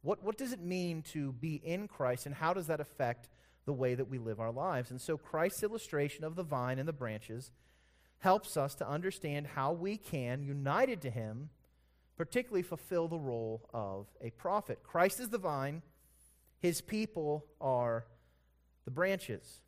What, 0.02 0.22
what 0.24 0.38
does 0.38 0.52
it 0.52 0.60
mean 0.60 1.02
to 1.12 1.32
be 1.32 1.56
in 1.56 1.86
Christ, 1.86 2.26
and 2.26 2.34
how 2.34 2.54
does 2.54 2.66
that 2.68 2.80
affect 2.80 3.28
the 3.66 3.72
way 3.72 3.94
that 3.94 4.08
we 4.08 4.18
live 4.18 4.40
our 4.40 4.52
lives? 4.52 4.90
And 4.90 5.00
so 5.00 5.16
Christ's 5.16 5.62
illustration 5.62 6.24
of 6.24 6.34
the 6.34 6.42
vine 6.42 6.78
and 6.78 6.88
the 6.88 6.92
branches 6.92 7.50
helps 8.18 8.56
us 8.56 8.74
to 8.76 8.88
understand 8.88 9.46
how 9.46 9.72
we 9.72 9.96
can, 9.96 10.42
united 10.42 11.00
to 11.02 11.10
him, 11.10 11.50
particularly 12.16 12.62
fulfill 12.62 13.06
the 13.08 13.18
role 13.18 13.68
of 13.72 14.06
a 14.20 14.30
prophet. 14.30 14.80
Christ 14.82 15.20
is 15.20 15.28
the 15.28 15.38
vine, 15.38 15.82
his 16.58 16.80
people 16.80 17.46
are 17.60 18.06
the 18.84 18.90
branches. 18.90 19.60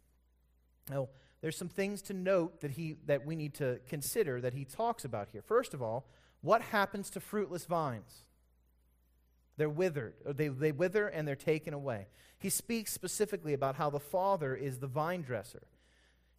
Now, 0.90 1.08
there's 1.40 1.56
some 1.56 1.68
things 1.68 2.02
to 2.02 2.12
note 2.12 2.60
that, 2.60 2.72
he, 2.72 2.96
that 3.06 3.24
we 3.24 3.36
need 3.36 3.54
to 3.54 3.78
consider 3.88 4.40
that 4.40 4.52
he 4.52 4.64
talks 4.64 5.04
about 5.04 5.28
here. 5.30 5.42
First 5.42 5.72
of 5.72 5.80
all, 5.80 6.06
what 6.42 6.60
happens 6.60 7.08
to 7.10 7.20
fruitless 7.20 7.64
vines? 7.66 8.24
They're 9.56 9.68
withered. 9.68 10.14
They, 10.26 10.48
they 10.48 10.72
wither 10.72 11.06
and 11.06 11.28
they're 11.28 11.36
taken 11.36 11.72
away. 11.72 12.08
He 12.38 12.50
speaks 12.50 12.92
specifically 12.92 13.52
about 13.52 13.76
how 13.76 13.90
the 13.90 14.00
Father 14.00 14.56
is 14.56 14.78
the 14.78 14.86
vine 14.86 15.22
dresser 15.22 15.62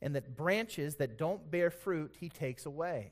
and 0.02 0.16
that 0.16 0.36
branches 0.36 0.96
that 0.96 1.18
don't 1.18 1.50
bear 1.52 1.70
fruit, 1.70 2.16
he 2.20 2.30
takes 2.30 2.66
away. 2.66 3.12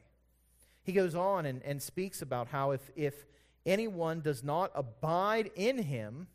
He 0.83 0.91
goes 0.93 1.15
on 1.15 1.45
and, 1.45 1.61
and 1.63 1.81
speaks 1.81 2.21
about 2.21 2.47
how 2.47 2.71
if, 2.71 2.89
if 2.95 3.25
anyone 3.65 4.21
does 4.21 4.43
not 4.43 4.71
abide 4.73 5.51
in 5.55 5.77
him, 5.77 6.27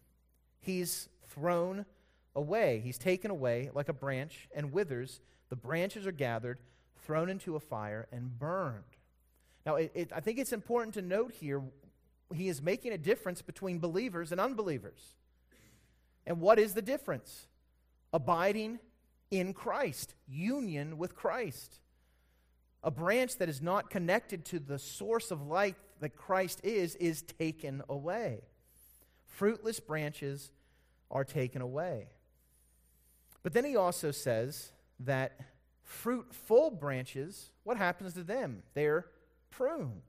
he's 0.60 1.08
thrown 1.28 1.86
away. 2.36 2.80
He's 2.84 2.98
taken 2.98 3.30
away 3.30 3.70
like 3.74 3.88
a 3.88 3.92
branch 3.92 4.48
and 4.54 4.72
withers. 4.72 5.20
The 5.48 5.56
branches 5.56 6.06
are 6.06 6.12
gathered, 6.12 6.58
thrown 7.04 7.28
into 7.28 7.56
a 7.56 7.60
fire, 7.60 8.06
and 8.12 8.38
burned. 8.38 8.84
Now, 9.66 9.76
it, 9.76 9.92
it, 9.94 10.12
I 10.14 10.20
think 10.20 10.38
it's 10.38 10.52
important 10.52 10.94
to 10.94 11.02
note 11.02 11.32
here 11.32 11.62
he 12.34 12.48
is 12.48 12.62
making 12.62 12.92
a 12.92 12.98
difference 12.98 13.42
between 13.42 13.78
believers 13.78 14.32
and 14.32 14.40
unbelievers. 14.40 15.14
And 16.26 16.40
what 16.40 16.58
is 16.58 16.74
the 16.74 16.82
difference? 16.82 17.48
Abiding 18.12 18.78
in 19.30 19.52
Christ, 19.52 20.14
union 20.26 20.98
with 20.98 21.14
Christ. 21.14 21.80
A 22.82 22.90
branch 22.90 23.38
that 23.38 23.48
is 23.48 23.62
not 23.62 23.90
connected 23.90 24.44
to 24.46 24.58
the 24.58 24.78
source 24.78 25.30
of 25.30 25.46
life 25.46 25.76
that 26.00 26.16
Christ 26.16 26.60
is, 26.62 26.94
is 26.96 27.22
taken 27.22 27.82
away. 27.88 28.42
Fruitless 29.26 29.80
branches 29.80 30.50
are 31.10 31.24
taken 31.24 31.62
away. 31.62 32.08
But 33.42 33.52
then 33.52 33.64
he 33.64 33.76
also 33.76 34.10
says 34.10 34.72
that 35.00 35.38
fruitful 35.82 36.72
branches, 36.72 37.50
what 37.62 37.76
happens 37.76 38.14
to 38.14 38.24
them? 38.24 38.62
They're 38.74 39.06
pruned. 39.50 40.02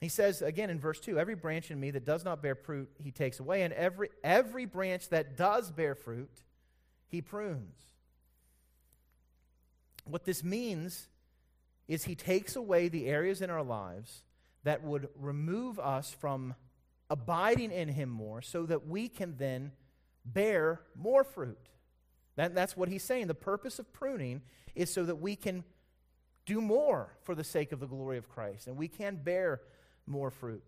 He 0.00 0.08
says 0.08 0.42
again 0.42 0.68
in 0.68 0.78
verse 0.78 1.00
2 1.00 1.18
Every 1.18 1.34
branch 1.34 1.70
in 1.70 1.80
me 1.80 1.90
that 1.92 2.04
does 2.04 2.24
not 2.24 2.42
bear 2.42 2.54
fruit, 2.54 2.90
he 3.02 3.10
takes 3.10 3.40
away, 3.40 3.62
and 3.62 3.72
every, 3.72 4.10
every 4.22 4.66
branch 4.66 5.08
that 5.08 5.36
does 5.36 5.70
bear 5.70 5.94
fruit, 5.94 6.42
he 7.08 7.20
prunes. 7.20 7.76
What 10.04 10.24
this 10.24 10.44
means 10.44 11.08
is 11.88 12.04
he 12.04 12.14
takes 12.14 12.56
away 12.56 12.88
the 12.88 13.06
areas 13.06 13.40
in 13.42 13.50
our 13.50 13.62
lives 13.62 14.22
that 14.64 14.82
would 14.82 15.08
remove 15.14 15.78
us 15.78 16.14
from 16.18 16.54
abiding 17.08 17.70
in 17.70 17.88
him 17.88 18.08
more 18.08 18.42
so 18.42 18.66
that 18.66 18.86
we 18.86 19.08
can 19.08 19.36
then 19.36 19.72
bear 20.24 20.80
more 20.96 21.22
fruit. 21.22 21.68
That, 22.34 22.54
that's 22.54 22.76
what 22.76 22.88
he's 22.88 23.04
saying. 23.04 23.28
The 23.28 23.34
purpose 23.34 23.78
of 23.78 23.92
pruning 23.92 24.42
is 24.74 24.92
so 24.92 25.04
that 25.04 25.16
we 25.16 25.36
can 25.36 25.64
do 26.44 26.60
more 26.60 27.16
for 27.22 27.34
the 27.34 27.44
sake 27.44 27.72
of 27.72 27.80
the 27.80 27.86
glory 27.86 28.18
of 28.18 28.28
Christ 28.28 28.66
and 28.66 28.76
we 28.76 28.88
can 28.88 29.16
bear 29.16 29.60
more 30.06 30.30
fruit. 30.30 30.64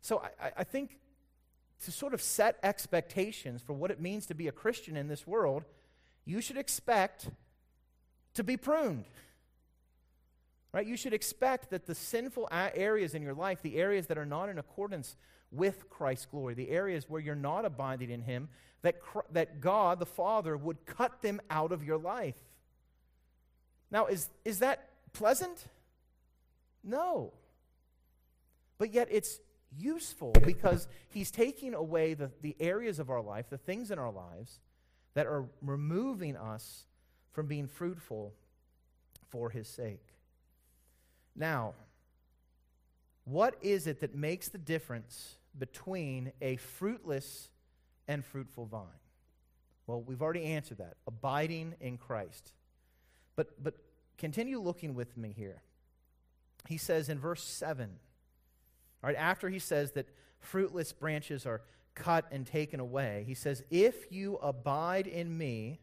So 0.00 0.22
I, 0.40 0.52
I 0.58 0.64
think 0.64 0.98
to 1.84 1.92
sort 1.92 2.14
of 2.14 2.20
set 2.20 2.58
expectations 2.62 3.62
for 3.62 3.72
what 3.72 3.90
it 3.90 4.00
means 4.00 4.26
to 4.26 4.34
be 4.34 4.48
a 4.48 4.52
Christian 4.52 4.96
in 4.96 5.08
this 5.08 5.26
world, 5.26 5.64
you 6.24 6.40
should 6.40 6.58
expect 6.58 7.30
to 8.34 8.44
be 8.44 8.56
pruned. 8.56 9.04
Right? 10.72 10.86
You 10.86 10.96
should 10.96 11.14
expect 11.14 11.70
that 11.70 11.86
the 11.86 11.94
sinful 11.94 12.48
areas 12.52 13.14
in 13.14 13.22
your 13.22 13.34
life, 13.34 13.60
the 13.62 13.76
areas 13.76 14.06
that 14.06 14.18
are 14.18 14.26
not 14.26 14.48
in 14.48 14.58
accordance 14.58 15.16
with 15.50 15.90
Christ's 15.90 16.26
glory, 16.26 16.54
the 16.54 16.70
areas 16.70 17.08
where 17.08 17.20
you're 17.20 17.34
not 17.34 17.64
abiding 17.64 18.10
in 18.10 18.22
Him, 18.22 18.48
that, 18.82 18.96
that 19.32 19.60
God, 19.60 19.98
the 19.98 20.06
Father, 20.06 20.56
would 20.56 20.86
cut 20.86 21.22
them 21.22 21.40
out 21.50 21.72
of 21.72 21.82
your 21.82 21.98
life. 21.98 22.36
Now, 23.90 24.06
is, 24.06 24.28
is 24.44 24.60
that 24.60 24.88
pleasant? 25.12 25.64
No. 26.84 27.32
But 28.78 28.94
yet 28.94 29.08
it's 29.10 29.40
useful 29.76 30.32
because 30.44 30.88
He's 31.10 31.30
taking 31.30 31.74
away 31.74 32.14
the, 32.14 32.30
the 32.42 32.56
areas 32.60 32.98
of 32.98 33.10
our 33.10 33.22
life, 33.22 33.50
the 33.50 33.58
things 33.58 33.90
in 33.90 33.98
our 33.98 34.12
lives 34.12 34.60
that 35.14 35.26
are 35.26 35.44
removing 35.62 36.36
us 36.36 36.86
from 37.32 37.46
being 37.46 37.66
fruitful 37.66 38.34
for 39.28 39.50
his 39.50 39.68
sake. 39.68 40.14
Now, 41.36 41.74
what 43.24 43.56
is 43.62 43.86
it 43.86 44.00
that 44.00 44.14
makes 44.14 44.48
the 44.48 44.58
difference 44.58 45.36
between 45.58 46.32
a 46.40 46.56
fruitless 46.56 47.50
and 48.08 48.24
fruitful 48.24 48.66
vine? 48.66 48.86
Well, 49.86 50.02
we've 50.02 50.22
already 50.22 50.44
answered 50.44 50.78
that 50.78 50.94
abiding 51.06 51.74
in 51.80 51.98
Christ. 51.98 52.52
But, 53.36 53.62
but 53.62 53.74
continue 54.18 54.60
looking 54.60 54.94
with 54.94 55.16
me 55.16 55.32
here. 55.36 55.62
He 56.68 56.76
says 56.76 57.08
in 57.08 57.18
verse 57.18 57.42
7, 57.42 57.90
right 59.02 59.16
after 59.16 59.48
he 59.48 59.58
says 59.58 59.92
that 59.92 60.08
fruitless 60.38 60.92
branches 60.92 61.46
are 61.46 61.62
cut 61.94 62.26
and 62.30 62.46
taken 62.46 62.80
away, 62.80 63.24
he 63.26 63.34
says, 63.34 63.62
If 63.70 64.10
you 64.10 64.36
abide 64.36 65.06
in 65.06 65.36
me, 65.36 65.80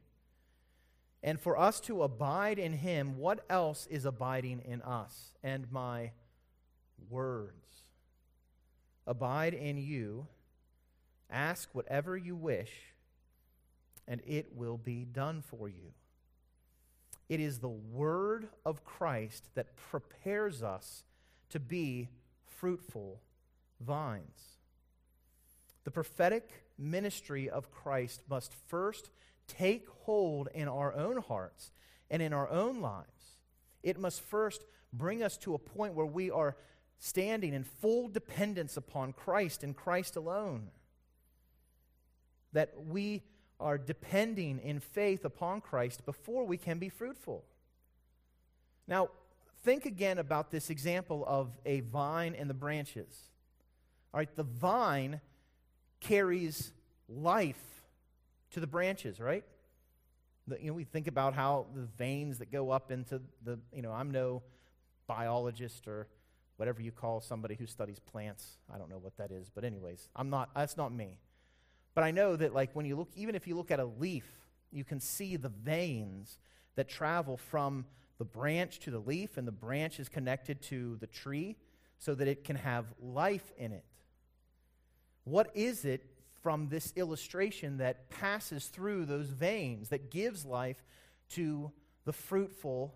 and 1.23 1.39
for 1.39 1.57
us 1.57 1.79
to 1.81 2.03
abide 2.03 2.59
in 2.59 2.73
him, 2.73 3.17
what 3.17 3.43
else 3.49 3.87
is 3.87 4.05
abiding 4.05 4.61
in 4.61 4.81
us? 4.81 5.31
And 5.43 5.71
my 5.71 6.11
words 7.09 7.53
abide 9.05 9.53
in 9.53 9.77
you. 9.77 10.27
Ask 11.29 11.69
whatever 11.73 12.15
you 12.15 12.35
wish, 12.35 12.71
and 14.07 14.21
it 14.25 14.55
will 14.55 14.77
be 14.77 15.03
done 15.03 15.41
for 15.41 15.67
you. 15.67 15.93
It 17.27 17.41
is 17.41 17.59
the 17.59 17.67
word 17.67 18.47
of 18.65 18.85
Christ 18.85 19.49
that 19.55 19.75
prepares 19.75 20.63
us 20.63 21.03
to 21.49 21.59
be 21.59 22.09
fruitful 22.57 23.21
vines. 23.79 24.57
The 25.83 25.91
prophetic 25.91 26.49
ministry 26.77 27.49
of 27.49 27.71
Christ 27.71 28.21
must 28.29 28.53
first 28.67 29.09
take 29.47 29.87
hold 30.01 30.49
in 30.53 30.67
our 30.67 30.93
own 30.93 31.17
hearts 31.17 31.71
and 32.09 32.21
in 32.21 32.33
our 32.33 32.49
own 32.49 32.81
lives. 32.81 33.37
It 33.83 33.99
must 33.99 34.21
first 34.21 34.65
bring 34.91 35.23
us 35.23 35.37
to 35.37 35.53
a 35.53 35.59
point 35.59 35.93
where 35.93 36.05
we 36.05 36.29
are 36.31 36.57
standing 36.99 37.53
in 37.53 37.63
full 37.63 38.07
dependence 38.07 38.75
upon 38.75 39.13
Christ 39.13 39.63
and 39.63 39.75
Christ 39.75 40.15
alone. 40.15 40.69
That 42.53 42.73
we 42.85 43.23
are 43.59 43.77
depending 43.77 44.59
in 44.59 44.79
faith 44.79 45.25
upon 45.25 45.61
Christ 45.61 46.05
before 46.05 46.45
we 46.45 46.57
can 46.57 46.79
be 46.79 46.89
fruitful. 46.89 47.43
Now, 48.87 49.09
think 49.67 49.85
again 49.85 50.17
about 50.17 50.49
this 50.49 50.69
example 50.69 51.25
of 51.27 51.51
a 51.65 51.81
vine 51.81 52.33
and 52.39 52.49
the 52.49 52.53
branches. 52.53 53.13
All 54.13 54.17
right, 54.17 54.33
the 54.33 54.43
vine 54.43 55.19
carries 55.99 56.71
life 57.09 57.61
to 58.51 58.61
the 58.61 58.65
branches, 58.65 59.19
right? 59.19 59.43
The, 60.47 60.57
you 60.61 60.67
know, 60.67 60.73
we 60.73 60.85
think 60.85 61.07
about 61.07 61.33
how 61.33 61.65
the 61.75 61.81
veins 61.97 62.37
that 62.37 62.49
go 62.49 62.71
up 62.71 62.91
into 62.91 63.19
the, 63.43 63.59
you 63.73 63.81
know, 63.81 63.91
I'm 63.91 64.09
no 64.09 64.41
biologist 65.05 65.85
or 65.85 66.07
whatever 66.55 66.81
you 66.81 66.93
call 66.93 67.19
somebody 67.19 67.55
who 67.55 67.65
studies 67.65 67.99
plants. 67.99 68.59
I 68.73 68.77
don't 68.77 68.89
know 68.89 68.99
what 68.99 69.17
that 69.17 69.31
is, 69.31 69.49
but 69.53 69.65
anyways, 69.65 70.07
I'm 70.15 70.29
not, 70.29 70.49
that's 70.55 70.77
not 70.77 70.93
me. 70.93 71.17
But 71.93 72.05
I 72.05 72.11
know 72.11 72.37
that 72.37 72.53
like 72.53 72.69
when 72.73 72.85
you 72.85 72.95
look, 72.95 73.09
even 73.17 73.35
if 73.35 73.45
you 73.45 73.57
look 73.57 73.71
at 73.71 73.81
a 73.81 73.85
leaf, 73.85 74.29
you 74.71 74.85
can 74.85 75.01
see 75.01 75.35
the 75.35 75.49
veins 75.49 76.39
that 76.77 76.87
travel 76.87 77.35
from 77.35 77.85
the 78.17 78.25
branch 78.25 78.79
to 78.79 78.91
the 78.91 78.99
leaf, 78.99 79.37
and 79.37 79.47
the 79.47 79.51
branch 79.51 79.99
is 79.99 80.09
connected 80.09 80.61
to 80.63 80.97
the 80.97 81.07
tree 81.07 81.55
so 81.99 82.15
that 82.15 82.27
it 82.27 82.43
can 82.43 82.55
have 82.55 82.85
life 83.01 83.51
in 83.57 83.71
it. 83.71 83.85
What 85.23 85.51
is 85.55 85.85
it 85.85 86.05
from 86.41 86.69
this 86.69 86.93
illustration 86.95 87.77
that 87.77 88.09
passes 88.09 88.67
through 88.67 89.05
those 89.05 89.27
veins, 89.27 89.89
that 89.89 90.11
gives 90.11 90.45
life 90.45 90.81
to 91.29 91.71
the 92.05 92.13
fruitful 92.13 92.95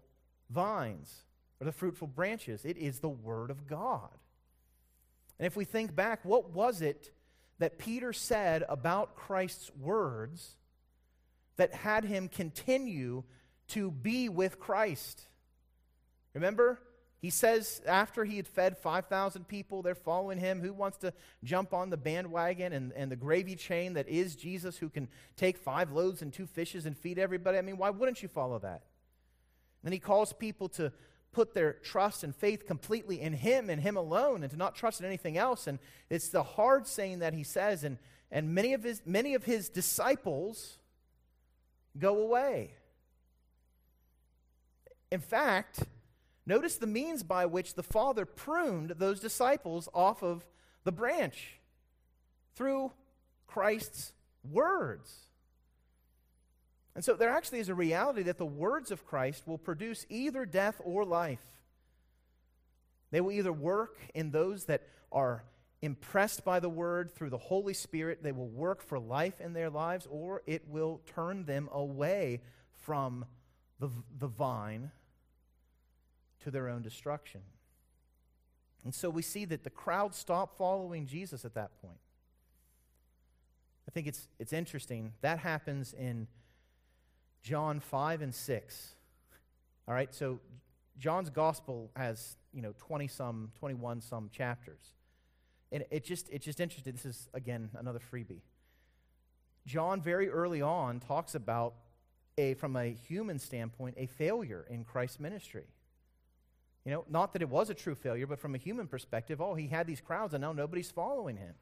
vines 0.50 1.24
or 1.60 1.66
the 1.66 1.72
fruitful 1.72 2.08
branches. 2.08 2.66
It 2.66 2.78
is 2.78 3.00
the 3.00 3.10
Word 3.10 3.52
of 3.52 3.68
God. 3.68 4.10
And 5.38 5.46
if 5.46 5.56
we 5.56 5.66
think 5.66 5.96
back, 5.96 6.24
what 6.24 6.52
was 6.52 6.82
it 6.82 7.12
that 7.60 7.78
Peter 7.78 8.14
said 8.14 8.64
about 8.70 9.16
Christ's 9.16 9.70
words 9.80 10.56
that 11.58 11.74
had 11.74 12.06
him 12.06 12.28
continue 12.28 13.24
to 13.72 13.92
be 13.92 14.30
with 14.30 14.60
Christ? 14.60 15.28
Remember? 16.34 16.80
He 17.22 17.30
says 17.30 17.82
after 17.86 18.26
he 18.26 18.38
had 18.38 18.48
fed 18.48 18.78
5,000 18.80 19.48
people, 19.48 19.84
they're 19.84 19.94
following 19.94 20.40
him. 20.40 20.60
Who 20.60 20.74
wants 20.74 20.98
to 21.00 21.14
jump 21.44 21.72
on 21.72 21.92
the 21.92 21.98
bandwagon 21.98 22.74
and, 22.74 22.92
and 22.94 23.12
the 23.12 23.16
gravy 23.16 23.56
chain 23.56 23.94
that 23.94 24.10
is 24.10 24.36
Jesus, 24.36 24.78
who 24.78 24.90
can 24.90 25.08
take 25.38 25.58
five 25.58 25.92
loaves 25.92 26.24
and 26.24 26.34
two 26.34 26.48
fishes 26.48 26.88
and 26.88 26.98
feed 26.98 27.20
everybody? 27.20 27.60
I 27.60 27.62
mean, 27.62 27.78
why 27.78 27.92
wouldn't 27.92 28.24
you 28.24 28.28
follow 28.28 28.58
that? 28.60 28.82
Then 29.84 29.94
he 29.94 30.00
calls 30.00 30.34
people 30.34 30.68
to 30.70 30.92
put 31.32 31.54
their 31.54 31.74
trust 31.74 32.24
and 32.24 32.36
faith 32.36 32.66
completely 32.66 33.22
in 33.22 33.34
him 33.34 33.70
and 33.70 33.82
him 33.82 33.98
alone 33.98 34.42
and 34.42 34.52
to 34.52 34.58
not 34.58 34.76
trust 34.76 35.00
in 35.00 35.06
anything 35.06 35.38
else. 35.38 35.68
And 35.68 35.78
it's 36.10 36.30
the 36.30 36.44
hard 36.44 36.88
saying 36.88 37.20
that 37.20 37.36
he 37.36 37.44
says. 37.44 37.84
And, 37.84 38.00
and 38.32 38.54
many, 38.56 38.74
of 38.74 38.84
his, 38.84 39.02
many 39.06 39.36
of 39.36 39.44
his 39.44 39.70
disciples 39.70 40.80
go 41.98 42.18
away. 42.18 42.74
In 45.12 45.20
fact, 45.20 45.84
notice 46.46 46.78
the 46.78 46.88
means 46.88 47.22
by 47.24 47.46
which 47.46 47.76
the 47.76 47.84
Father 47.84 48.26
pruned 48.26 48.92
those 48.92 49.20
disciples 49.20 49.90
off 49.94 50.24
of 50.24 50.46
the 50.84 50.92
branch 50.92 51.60
through 52.56 52.92
Christ's 53.46 54.14
words. 54.50 55.14
And 56.96 57.04
so 57.04 57.14
there 57.14 57.30
actually 57.30 57.60
is 57.60 57.70
a 57.70 57.76
reality 57.76 58.24
that 58.24 58.38
the 58.38 58.46
words 58.46 58.92
of 58.92 59.06
Christ 59.06 59.48
will 59.48 59.58
produce 59.58 60.06
either 60.10 60.46
death 60.46 60.82
or 60.84 61.06
life. 61.06 61.46
They 63.12 63.22
will 63.22 63.32
either 63.32 63.54
work 63.54 63.98
in 64.14 64.32
those 64.32 64.66
that 64.66 64.84
are 65.12 65.44
impressed 65.82 66.46
by 66.46 66.60
the 66.60 66.70
word 66.70 67.12
through 67.12 67.32
the 67.32 67.38
Holy 67.38 67.74
Spirit, 67.74 68.22
they 68.22 68.32
will 68.32 68.48
work 68.48 68.82
for 68.84 69.00
life 69.00 69.42
in 69.42 69.54
their 69.54 69.70
lives, 69.70 70.08
or 70.10 70.44
it 70.46 70.68
will 70.68 71.02
turn 71.16 71.46
them 71.46 71.70
away 71.72 72.42
from 72.84 73.26
the, 73.80 73.90
the 74.20 74.28
vine 74.28 74.92
to 76.42 76.52
their 76.52 76.70
own 76.70 76.82
destruction. 76.82 77.42
And 78.84 78.94
so 78.94 79.10
we 79.10 79.22
see 79.22 79.46
that 79.46 79.64
the 79.64 79.70
crowd 79.70 80.16
stopped 80.16 80.58
following 80.58 81.06
Jesus 81.06 81.46
at 81.46 81.54
that 81.54 81.82
point. 81.82 82.00
I 83.88 83.92
think 83.92 84.08
it's, 84.08 84.28
it's 84.40 84.54
interesting. 84.54 85.14
That 85.22 85.40
happens 85.40 85.94
in 85.94 86.28
John 87.42 87.80
5 87.80 88.22
and 88.22 88.34
6. 88.34 88.96
All 89.88 89.94
right, 89.94 90.14
so 90.14 90.40
John's 90.98 91.30
gospel 91.30 91.92
has, 91.96 92.38
you 92.54 92.62
know, 92.62 92.74
20 92.78 93.08
some, 93.08 93.52
21 93.60 94.02
some 94.02 94.30
chapters. 94.32 94.94
And 95.72 95.86
it 95.90 96.04
just, 96.04 96.30
it's 96.30 96.46
just 96.46 96.60
interesting. 96.60 96.94
This 96.94 97.06
is, 97.06 97.30
again, 97.34 97.70
another 97.78 98.00
freebie. 98.00 98.42
John, 99.66 100.02
very 100.02 100.30
early 100.30 100.62
on, 100.62 101.00
talks 101.00 101.36
about, 101.36 101.76
a, 102.38 102.54
from 102.56 102.76
a 102.76 102.94
human 103.08 103.40
standpoint, 103.40 103.96
a 103.98 104.06
failure 104.06 104.66
in 104.70 104.84
Christ's 104.84 105.20
ministry. 105.20 105.66
You 106.86 106.92
know, 106.92 107.06
not 107.10 107.34
that 107.34 107.42
it 107.42 107.50
was 107.50 107.70
a 107.70 107.74
true 107.74 107.96
failure, 107.96 108.26
but 108.26 108.40
from 108.40 108.56
a 108.56 108.58
human 108.58 108.88
perspective, 108.88 109.40
oh, 109.40 109.54
he 109.54 109.68
had 109.68 109.86
these 109.86 110.02
crowds 110.02 110.34
and 110.34 110.42
now 110.42 110.52
nobody's 110.52 110.90
following 110.90 111.38
him. 111.38 111.54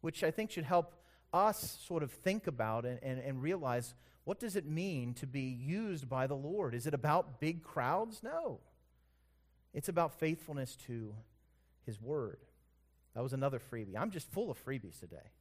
Which 0.00 0.22
I 0.22 0.30
think 0.30 0.50
should 0.50 0.64
help 0.64 0.94
us 1.32 1.78
sort 1.86 2.02
of 2.02 2.12
think 2.12 2.46
about 2.46 2.84
and, 2.84 3.00
and, 3.02 3.18
and 3.18 3.42
realize 3.42 3.94
what 4.24 4.38
does 4.38 4.56
it 4.56 4.66
mean 4.66 5.14
to 5.14 5.26
be 5.26 5.40
used 5.40 6.08
by 6.08 6.26
the 6.26 6.36
Lord? 6.36 6.74
Is 6.74 6.86
it 6.86 6.94
about 6.94 7.40
big 7.40 7.62
crowds? 7.62 8.22
No. 8.22 8.60
It's 9.72 9.88
about 9.88 10.20
faithfulness 10.20 10.76
to 10.86 11.14
his 11.84 12.00
word. 12.00 12.38
That 13.14 13.22
was 13.22 13.32
another 13.32 13.58
freebie. 13.58 13.96
I'm 13.98 14.10
just 14.10 14.30
full 14.30 14.50
of 14.50 14.64
freebies 14.64 15.00
today. 15.00 15.32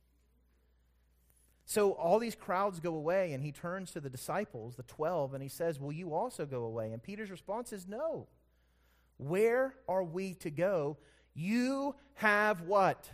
So 1.66 1.92
all 1.92 2.18
these 2.18 2.34
crowds 2.34 2.80
go 2.80 2.96
away, 2.96 3.34
and 3.34 3.44
he 3.44 3.52
turns 3.52 3.92
to 3.92 4.00
the 4.00 4.10
disciples, 4.10 4.78
the 4.78 4.84
12, 4.84 5.34
and 5.34 5.44
he 5.44 5.50
says, 5.50 5.82
Will 5.82 5.92
you 5.92 6.14
also 6.14 6.46
go 6.46 6.64
away? 6.64 6.94
And 6.94 7.04
Peter's 7.04 7.30
response 7.30 7.74
is, 7.74 7.86
No. 7.88 8.28
Where 9.18 9.74
are 9.88 10.04
we 10.04 10.36
to 10.36 10.50
go? 10.50 10.98
You 11.34 11.96
have 12.16 12.62
what? 12.62 13.10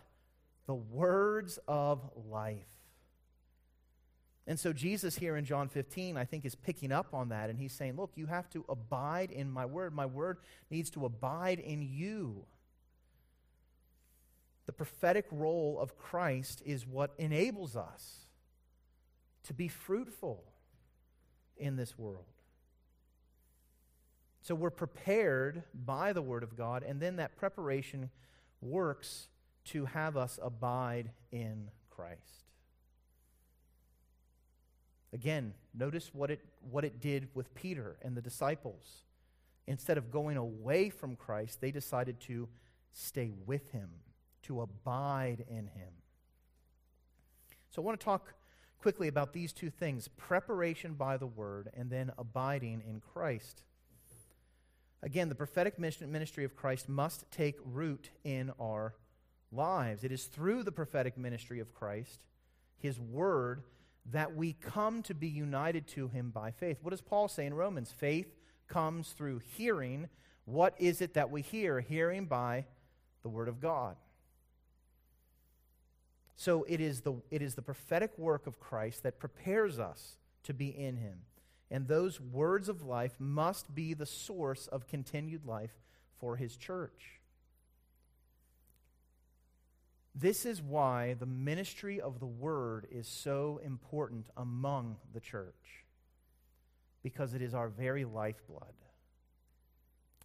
The 0.68 0.76
words 0.76 1.60
of 1.68 2.02
life. 2.30 2.68
And 4.46 4.60
so 4.60 4.74
Jesus 4.74 5.16
here 5.16 5.38
in 5.38 5.46
John 5.46 5.70
15, 5.70 6.18
I 6.18 6.26
think, 6.26 6.44
is 6.44 6.56
picking 6.56 6.92
up 6.92 7.14
on 7.14 7.30
that, 7.30 7.50
and 7.50 7.58
he's 7.58 7.72
saying, 7.72 7.96
Look, 7.96 8.12
you 8.16 8.26
have 8.26 8.50
to 8.50 8.66
abide 8.68 9.32
in 9.32 9.50
my 9.50 9.66
word. 9.66 9.94
My 9.94 10.06
word 10.06 10.40
needs 10.70 10.90
to 10.92 11.06
abide 11.06 11.60
in 11.60 11.82
you. 11.82 12.46
The 14.66 14.74
prophetic 14.74 15.26
role 15.32 15.78
of 15.80 15.98
Christ 15.98 16.62
is 16.66 16.86
what 16.86 17.14
enables 17.18 17.76
us 17.76 18.28
to 19.44 19.54
be 19.54 19.68
fruitful 19.68 20.44
in 21.58 21.76
this 21.76 21.98
world. 21.98 22.33
So 24.44 24.56
we're 24.56 24.72
prepared 24.72 25.64
by 25.74 26.12
the 26.12 26.22
Word 26.22 26.44
of 26.44 26.58
God, 26.58 26.84
and 26.84 27.00
then 27.00 27.16
that 27.16 27.38
preparation 27.38 28.10
works 28.62 29.30
to 29.66 29.86
have 29.86 30.18
us 30.18 30.38
abide 30.44 31.12
in 31.32 31.72
Christ. 31.90 32.44
Again, 35.14 35.54
notice 35.74 36.14
what 36.14 36.30
it, 36.30 36.42
what 36.70 36.84
it 36.84 37.00
did 37.00 37.30
with 37.34 37.56
Peter 37.56 37.96
and 38.02 38.18
the 38.18 38.22
disciples. 38.22 39.04
Instead 39.66 39.98
of 39.98 40.12
going 40.12 40.36
away 40.36 40.90
from 40.90 41.16
Christ, 41.16 41.62
they 41.62 41.72
decided 41.72 42.20
to 42.22 42.50
stay 42.92 43.32
with 43.46 43.72
him, 43.72 43.90
to 44.42 44.60
abide 44.60 45.46
in 45.48 45.68
him. 45.68 45.94
So 47.70 47.82
I 47.82 47.86
want 47.86 47.98
to 47.98 48.04
talk 48.04 48.34
quickly 48.78 49.08
about 49.08 49.32
these 49.32 49.54
two 49.54 49.70
things 49.70 50.10
preparation 50.10 50.96
by 50.96 51.16
the 51.16 51.28
word 51.28 51.70
and 51.74 51.90
then 51.90 52.12
abiding 52.18 52.84
in 52.86 53.00
Christ. 53.00 53.64
Again, 55.04 55.28
the 55.28 55.36
prophetic 55.36 55.78
ministry 55.78 56.46
of 56.46 56.56
Christ 56.56 56.88
must 56.88 57.30
take 57.30 57.58
root 57.66 58.10
in 58.24 58.54
our 58.58 58.96
lives. 59.52 60.06
It 60.06 60.14
is 60.14 60.24
through 60.24 60.64
the 60.64 60.72
prophetic 60.72 61.18
ministry 61.18 61.60
of 61.60 61.74
Christ, 61.74 62.24
his 62.78 63.00
word, 63.02 63.64
that 64.12 64.34
we 64.34 64.54
come 64.54 65.04
to 65.04 65.14
be 65.14 65.28
united 65.28 65.88
to 65.90 66.08
him 66.08 66.32
by 66.32 66.52
faith. 66.52 66.78
What 66.82 66.92
does 66.92 67.02
Paul 67.02 67.28
say 67.28 67.46
in 67.46 67.54
Romans? 67.54 67.92
Faith 67.92 68.34
comes 68.70 69.10
through 69.10 69.42
hearing. 69.58 70.08
What 70.46 70.74
is 70.80 71.02
it 71.02 71.16
that 71.16 71.30
we 71.30 71.42
hear? 71.42 71.82
Hearing 71.82 72.26
by 72.26 72.66
the 73.24 73.30
word 73.30 73.50
of 73.50 73.60
God. 73.60 73.98
So 76.38 76.64
it 76.64 76.80
is 76.80 77.02
the, 77.02 77.14
it 77.30 77.42
is 77.42 77.56
the 77.56 77.62
prophetic 77.62 78.18
work 78.18 78.48
of 78.48 78.60
Christ 78.60 79.04
that 79.04 79.20
prepares 79.20 79.80
us 79.80 80.18
to 80.44 80.54
be 80.54 80.68
in 80.68 80.96
him. 80.96 81.20
And 81.74 81.88
those 81.88 82.22
words 82.22 82.70
of 82.70 82.84
life 82.84 83.20
must 83.20 83.74
be 83.74 83.96
the 83.96 84.06
source 84.06 84.68
of 84.68 84.86
continued 84.86 85.44
life 85.44 85.74
for 86.20 86.36
his 86.36 86.56
church. 86.56 87.20
This 90.14 90.46
is 90.46 90.62
why 90.62 91.16
the 91.16 91.26
ministry 91.26 92.00
of 92.00 92.20
the 92.20 92.28
word 92.28 92.86
is 92.92 93.08
so 93.08 93.60
important 93.66 94.30
among 94.38 94.98
the 95.16 95.20
church, 95.20 95.84
because 97.02 97.34
it 97.34 97.42
is 97.42 97.56
our 97.56 97.70
very 97.70 98.06
lifeblood. 98.06 98.76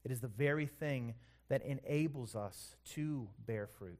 It 0.04 0.10
is 0.10 0.20
the 0.20 0.28
very 0.28 0.66
thing 0.66 1.14
that 1.48 1.62
enables 1.62 2.36
us 2.36 2.76
to 2.90 3.26
bear 3.46 3.66
fruit. 3.66 3.98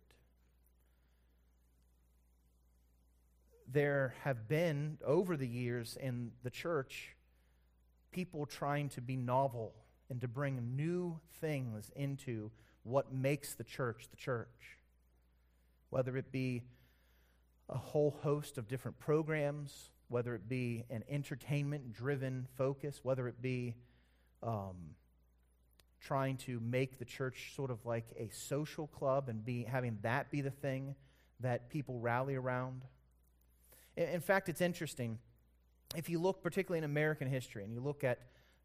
There 3.67 4.15
have 4.25 4.49
been, 4.49 4.99
over 5.03 5.35
the 5.35 5.49
years 5.49 5.97
in 5.99 6.33
the 6.43 6.51
church, 6.51 7.15
people 8.11 8.47
trying 8.47 8.89
to 8.91 9.01
be 9.01 9.17
novel 9.17 9.75
and 10.11 10.21
to 10.21 10.29
bring 10.29 10.77
new 10.77 11.19
things 11.41 11.91
into 11.95 12.51
what 12.83 13.13
makes 13.13 13.55
the 13.55 13.65
church 13.65 14.09
the 14.11 14.17
church. 14.17 14.79
Whether 15.91 16.17
it 16.17 16.33
be 16.33 16.63
a 17.69 17.77
whole 17.77 18.17
host 18.23 18.59
of 18.59 18.69
different 18.69 18.99
programs, 18.99 19.91
whether 20.09 20.35
it 20.35 20.49
be 20.49 20.85
an 20.91 21.05
entertainment 21.09 21.93
driven 21.93 22.47
focus, 22.57 23.01
whether 23.03 23.29
it 23.29 23.41
be 23.43 23.75
um, 24.43 24.95
trying 26.01 26.37
to 26.37 26.61
make 26.61 26.99
the 26.99 27.05
church 27.05 27.53
sort 27.55 27.71
of 27.71 27.85
like 27.85 28.07
a 28.17 28.29
social 28.33 28.87
club 28.87 29.29
and 29.29 29.45
be, 29.45 29.65
having 29.65 29.99
that 30.03 30.31
be 30.31 30.41
the 30.41 30.51
thing 30.51 30.95
that 31.41 31.69
people 31.69 31.99
rally 31.99 32.35
around. 32.35 32.85
In, 33.97 34.09
in 34.09 34.21
fact, 34.21 34.49
it's 34.49 34.61
interesting 34.61 35.19
if 35.97 36.09
you 36.09 36.19
look 36.19 36.43
particularly 36.43 36.79
in 36.79 36.85
American 36.85 37.29
history 37.29 37.65
and 37.65 37.73
you 37.73 37.81
look 37.81 38.05
at 38.05 38.19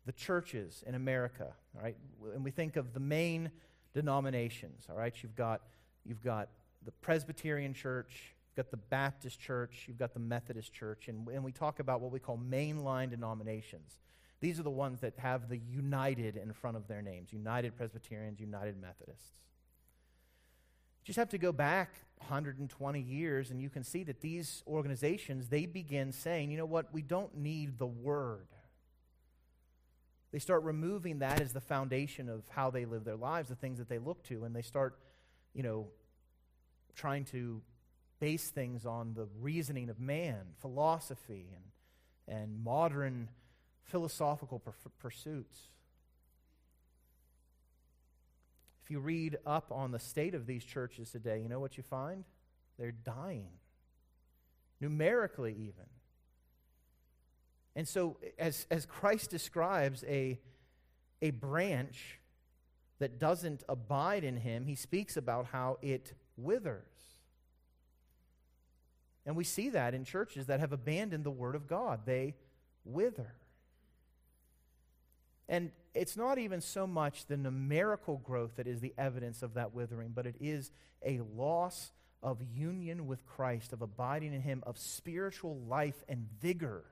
the 0.06 0.12
churches 0.12 0.84
in 0.86 0.96
America, 0.96 1.54
all 1.76 1.82
right, 1.82 1.96
and 2.34 2.44
we 2.44 2.52
think 2.52 2.76
of 2.76 2.94
the 2.94 3.00
main 3.00 3.52
denominations, 3.94 4.86
all 4.90 4.98
right, 4.98 5.14
you've 5.22 5.36
got, 5.36 5.62
you've 6.04 6.22
got 6.22 6.50
the 6.84 6.92
Presbyterian 6.92 7.74
Church, 7.74 8.36
you've 8.50 8.66
got 8.66 8.72
the 8.72 8.78
Baptist 8.78 9.40
Church, 9.40 9.86
you've 9.88 9.98
got 9.98 10.14
the 10.14 10.20
Methodist 10.20 10.74
Church, 10.74 11.08
and, 11.08 11.28
and 11.30 11.44
we 11.44 11.52
talk 11.52 11.80
about 11.80 12.02
what 12.02 12.12
we 12.12 12.20
call 12.20 12.38
mainline 12.38 13.10
denominations. 13.10 14.00
These 14.42 14.60
are 14.60 14.64
the 14.64 14.70
ones 14.70 15.00
that 15.00 15.14
have 15.20 15.48
the 15.48 15.58
United 15.58 16.36
in 16.36 16.52
front 16.52 16.76
of 16.76 16.88
their 16.90 17.02
names 17.02 17.32
United 17.32 17.78
Presbyterians, 17.78 18.42
United 18.42 18.76
Methodists. 18.80 19.32
You 21.02 21.08
just 21.08 21.18
have 21.18 21.30
to 21.30 21.38
go 21.38 21.54
back 21.54 21.96
120 22.24 23.02
years 23.02 23.52
and 23.52 23.62
you 23.62 23.70
can 23.70 23.84
see 23.84 24.04
that 24.04 24.22
these 24.22 24.64
organizations 24.68 25.48
they 25.48 25.66
begin 25.66 26.12
saying 26.12 26.52
you 26.52 26.58
know 26.58 26.66
what? 26.66 26.94
We 26.94 27.02
don't 27.02 27.38
need 27.38 27.78
the 27.78 27.88
word. 27.88 28.48
They 30.32 30.40
start 30.40 30.64
removing 30.64 31.20
that 31.20 31.42
as 31.42 31.54
the 31.54 31.62
foundation 31.62 32.28
of 32.28 32.44
how 32.50 32.72
they 32.72 32.86
live 32.86 33.04
their 33.04 33.16
lives 33.16 33.50
the 33.50 33.56
things 33.56 33.78
that 33.78 33.90
they 33.90 34.00
look 34.00 34.24
to 34.24 34.44
and 34.46 34.56
they 34.56 34.62
start 34.62 34.98
you 35.54 35.64
know 35.64 35.88
trying 36.96 37.26
to 37.26 37.62
base 38.20 38.50
things 38.50 38.86
on 38.86 39.14
the 39.14 39.28
reasoning 39.42 39.90
of 39.90 40.00
man 40.00 40.40
philosophy 40.62 41.50
and, 41.54 42.38
and 42.40 42.64
modern 42.64 43.28
philosophical 43.84 44.62
pursuits 45.00 45.68
If 48.84 48.92
you 48.92 49.00
read 49.00 49.38
up 49.46 49.72
on 49.72 49.92
the 49.92 50.00
state 50.00 50.36
of 50.36 50.46
these 50.46 50.64
churches 50.64 51.10
today, 51.10 51.40
you 51.42 51.48
know 51.48 51.60
what 51.60 51.78
you 51.78 51.84
find? 51.84 52.26
They're 52.78 52.92
dying, 52.92 53.52
numerically, 54.82 55.54
even. 55.54 55.86
And 57.76 57.88
so, 57.88 58.18
as, 58.38 58.68
as 58.70 58.86
Christ 58.86 59.30
describes 59.30 60.04
a, 60.08 60.40
a 61.22 61.32
branch 61.32 62.20
that 63.00 63.20
doesn't 63.20 63.64
abide 63.70 64.24
in 64.24 64.38
him, 64.38 64.66
he 64.66 64.76
speaks 64.76 65.18
about 65.18 65.46
how 65.48 65.78
it 65.82 66.14
withers. 66.38 66.84
And 69.26 69.36
we 69.36 69.44
see 69.44 69.70
that 69.70 69.94
in 69.94 70.04
churches 70.04 70.48
that 70.48 70.60
have 70.60 70.74
abandoned 70.74 71.24
the 71.24 71.32
Word 71.32 71.56
of 71.56 71.68
God. 71.68 72.02
They 72.06 72.36
wither. 72.84 73.34
And 75.48 75.72
it's 75.94 76.16
not 76.18 76.38
even 76.38 76.62
so 76.62 76.88
much 76.88 77.26
the 77.26 77.38
numerical 77.38 78.18
growth 78.18 78.56
that 78.56 78.68
is 78.68 78.80
the 78.80 78.94
evidence 78.98 79.44
of 79.44 79.56
that 79.56 79.74
withering, 79.74 80.12
but 80.16 80.26
it 80.26 80.36
is 80.40 80.72
a 81.06 81.20
loss 81.36 81.92
of 82.22 82.42
union 82.56 83.06
with 83.06 83.26
Christ, 83.26 83.74
of 83.74 83.82
abiding 83.82 84.34
in 84.34 84.42
Him, 84.42 84.64
of 84.66 84.78
spiritual 84.78 85.60
life 85.68 86.04
and 86.08 86.28
vigor 86.42 86.86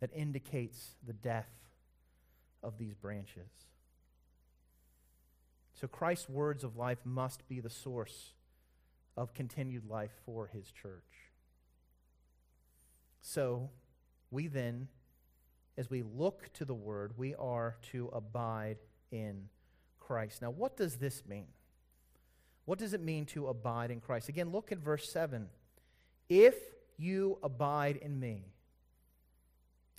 that 0.00 0.10
indicates 0.12 0.96
the 1.06 1.12
death 1.12 1.48
of 2.62 2.76
these 2.78 2.94
branches. 2.94 3.48
So 5.80 5.86
Christ's 5.86 6.28
words 6.28 6.64
of 6.64 6.76
life 6.76 6.98
must 7.04 7.48
be 7.48 7.60
the 7.60 7.70
source 7.70 8.32
of 9.16 9.34
continued 9.34 9.88
life 9.88 10.12
for 10.26 10.48
His 10.48 10.70
church. 10.70 11.02
So 13.20 13.70
we 14.30 14.48
then 14.48 14.88
as 15.76 15.90
we 15.90 16.02
look 16.02 16.52
to 16.54 16.64
the 16.64 16.74
Word, 16.74 17.12
we 17.16 17.34
are 17.34 17.76
to 17.92 18.08
abide 18.12 18.78
in 19.10 19.48
Christ. 19.98 20.42
Now, 20.42 20.50
what 20.50 20.76
does 20.76 20.96
this 20.96 21.22
mean? 21.26 21.46
What 22.64 22.78
does 22.78 22.94
it 22.94 23.00
mean 23.00 23.26
to 23.26 23.48
abide 23.48 23.90
in 23.90 24.00
Christ? 24.00 24.28
Again, 24.28 24.50
look 24.50 24.72
at 24.72 24.78
verse 24.78 25.10
7. 25.10 25.48
If 26.28 26.54
you 26.96 27.38
abide 27.42 27.96
in 27.96 28.18
me, 28.18 28.44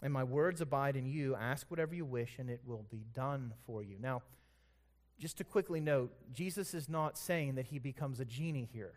and 0.02 0.12
my 0.12 0.24
words 0.24 0.62
abide 0.62 0.96
in 0.96 1.06
you, 1.06 1.36
ask 1.36 1.70
whatever 1.70 1.96
you 1.96 2.06
wish, 2.06 2.38
and 2.40 2.50
it 2.50 2.62
will 2.66 2.86
be 2.90 3.06
done 3.14 3.54
for 3.66 3.84
you. 3.84 3.98
Now, 4.00 4.24
just 5.20 5.38
to 5.38 5.44
quickly 5.44 5.80
note, 5.80 6.12
Jesus 6.34 6.74
is 6.74 6.90
not 6.90 7.18
saying 7.18 7.56
that 7.56 7.68
he 7.68 7.80
becomes 7.80 8.20
a 8.20 8.26
genie 8.26 8.70
here. 8.74 8.94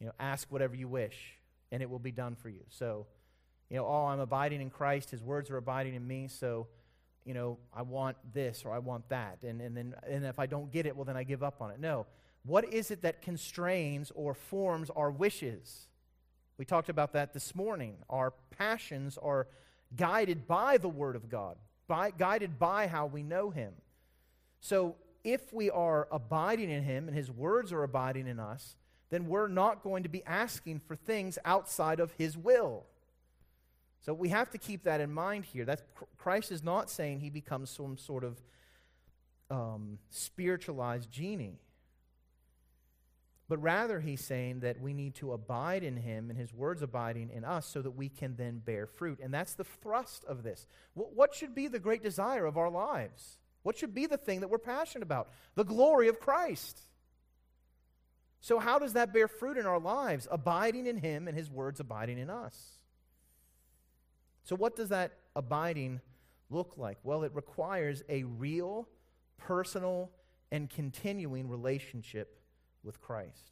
You 0.00 0.06
know, 0.06 0.12
ask 0.18 0.50
whatever 0.50 0.74
you 0.74 0.88
wish, 0.88 1.38
and 1.70 1.82
it 1.82 1.90
will 1.90 1.98
be 1.98 2.12
done 2.12 2.36
for 2.36 2.48
you. 2.48 2.62
So, 2.70 3.06
you 3.70 3.76
know, 3.76 3.86
oh, 3.86 4.06
I'm 4.06 4.20
abiding 4.20 4.60
in 4.60 4.70
Christ, 4.70 5.10
his 5.10 5.22
words 5.22 5.50
are 5.50 5.56
abiding 5.56 5.94
in 5.94 6.06
me, 6.06 6.28
so, 6.28 6.68
you 7.24 7.34
know, 7.34 7.58
I 7.74 7.82
want 7.82 8.16
this 8.32 8.64
or 8.64 8.72
I 8.72 8.78
want 8.78 9.08
that. 9.08 9.38
And, 9.42 9.60
and 9.60 9.76
then 9.76 9.94
and 10.08 10.24
if 10.24 10.38
I 10.38 10.46
don't 10.46 10.70
get 10.70 10.86
it, 10.86 10.94
well, 10.94 11.04
then 11.04 11.16
I 11.16 11.24
give 11.24 11.42
up 11.42 11.60
on 11.60 11.72
it. 11.72 11.80
No. 11.80 12.06
What 12.44 12.72
is 12.72 12.92
it 12.92 13.02
that 13.02 13.22
constrains 13.22 14.12
or 14.14 14.34
forms 14.34 14.88
our 14.90 15.10
wishes? 15.10 15.88
We 16.58 16.64
talked 16.64 16.88
about 16.88 17.12
that 17.14 17.34
this 17.34 17.54
morning. 17.54 17.96
Our 18.08 18.32
passions 18.56 19.18
are 19.18 19.48
guided 19.96 20.46
by 20.46 20.78
the 20.78 20.88
Word 20.88 21.16
of 21.16 21.28
God, 21.28 21.56
by, 21.88 22.12
guided 22.12 22.58
by 22.58 22.86
how 22.86 23.06
we 23.06 23.24
know 23.24 23.50
Him. 23.50 23.72
So 24.60 24.94
if 25.24 25.52
we 25.52 25.70
are 25.70 26.06
abiding 26.12 26.70
in 26.70 26.84
Him 26.84 27.08
and 27.08 27.16
His 27.16 27.30
words 27.30 27.72
are 27.72 27.82
abiding 27.82 28.28
in 28.28 28.38
us, 28.38 28.76
then 29.10 29.26
we're 29.26 29.48
not 29.48 29.82
going 29.82 30.04
to 30.04 30.08
be 30.08 30.24
asking 30.24 30.80
for 30.80 30.94
things 30.94 31.38
outside 31.44 31.98
of 31.98 32.12
His 32.12 32.36
will. 32.36 32.86
So 34.06 34.14
we 34.14 34.28
have 34.28 34.50
to 34.50 34.58
keep 34.58 34.84
that 34.84 35.00
in 35.00 35.12
mind 35.12 35.46
here. 35.46 35.64
That's, 35.64 35.82
Christ 36.16 36.52
is 36.52 36.62
not 36.62 36.88
saying 36.88 37.18
he 37.18 37.28
becomes 37.28 37.70
some 37.70 37.98
sort 37.98 38.22
of 38.22 38.40
um, 39.50 39.98
spiritualized 40.10 41.10
genie. 41.10 41.58
But 43.48 43.60
rather, 43.60 43.98
he's 43.98 44.20
saying 44.20 44.60
that 44.60 44.80
we 44.80 44.92
need 44.92 45.16
to 45.16 45.32
abide 45.32 45.82
in 45.82 45.96
him 45.96 46.30
and 46.30 46.38
his 46.38 46.54
words 46.54 46.82
abiding 46.82 47.30
in 47.30 47.44
us 47.44 47.66
so 47.66 47.82
that 47.82 47.96
we 47.96 48.08
can 48.08 48.36
then 48.36 48.58
bear 48.64 48.86
fruit. 48.86 49.18
And 49.20 49.34
that's 49.34 49.54
the 49.54 49.64
thrust 49.64 50.24
of 50.26 50.44
this. 50.44 50.68
What 50.94 51.34
should 51.34 51.52
be 51.52 51.66
the 51.66 51.80
great 51.80 52.04
desire 52.04 52.46
of 52.46 52.56
our 52.56 52.70
lives? 52.70 53.38
What 53.64 53.76
should 53.76 53.92
be 53.92 54.06
the 54.06 54.16
thing 54.16 54.38
that 54.38 54.50
we're 54.50 54.58
passionate 54.58 55.02
about? 55.02 55.30
The 55.56 55.64
glory 55.64 56.06
of 56.06 56.20
Christ. 56.20 56.80
So, 58.40 58.60
how 58.60 58.78
does 58.78 58.92
that 58.92 59.12
bear 59.12 59.26
fruit 59.26 59.58
in 59.58 59.66
our 59.66 59.80
lives? 59.80 60.28
Abiding 60.30 60.86
in 60.86 60.98
him 60.98 61.26
and 61.26 61.36
his 61.36 61.50
words 61.50 61.80
abiding 61.80 62.18
in 62.18 62.30
us. 62.30 62.75
So, 64.46 64.54
what 64.54 64.76
does 64.76 64.90
that 64.90 65.10
abiding 65.34 66.00
look 66.50 66.74
like? 66.76 66.98
Well, 67.02 67.24
it 67.24 67.32
requires 67.34 68.04
a 68.08 68.22
real, 68.22 68.88
personal, 69.38 70.12
and 70.52 70.70
continuing 70.70 71.48
relationship 71.48 72.38
with 72.84 73.00
Christ. 73.00 73.50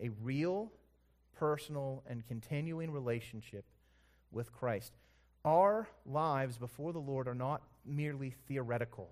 A 0.00 0.10
real, 0.22 0.70
personal, 1.36 2.04
and 2.08 2.24
continuing 2.28 2.92
relationship 2.92 3.64
with 4.30 4.52
Christ. 4.52 4.92
Our 5.44 5.88
lives 6.04 6.58
before 6.58 6.92
the 6.92 7.00
Lord 7.00 7.26
are 7.26 7.34
not 7.34 7.62
merely 7.84 8.36
theoretical. 8.46 9.10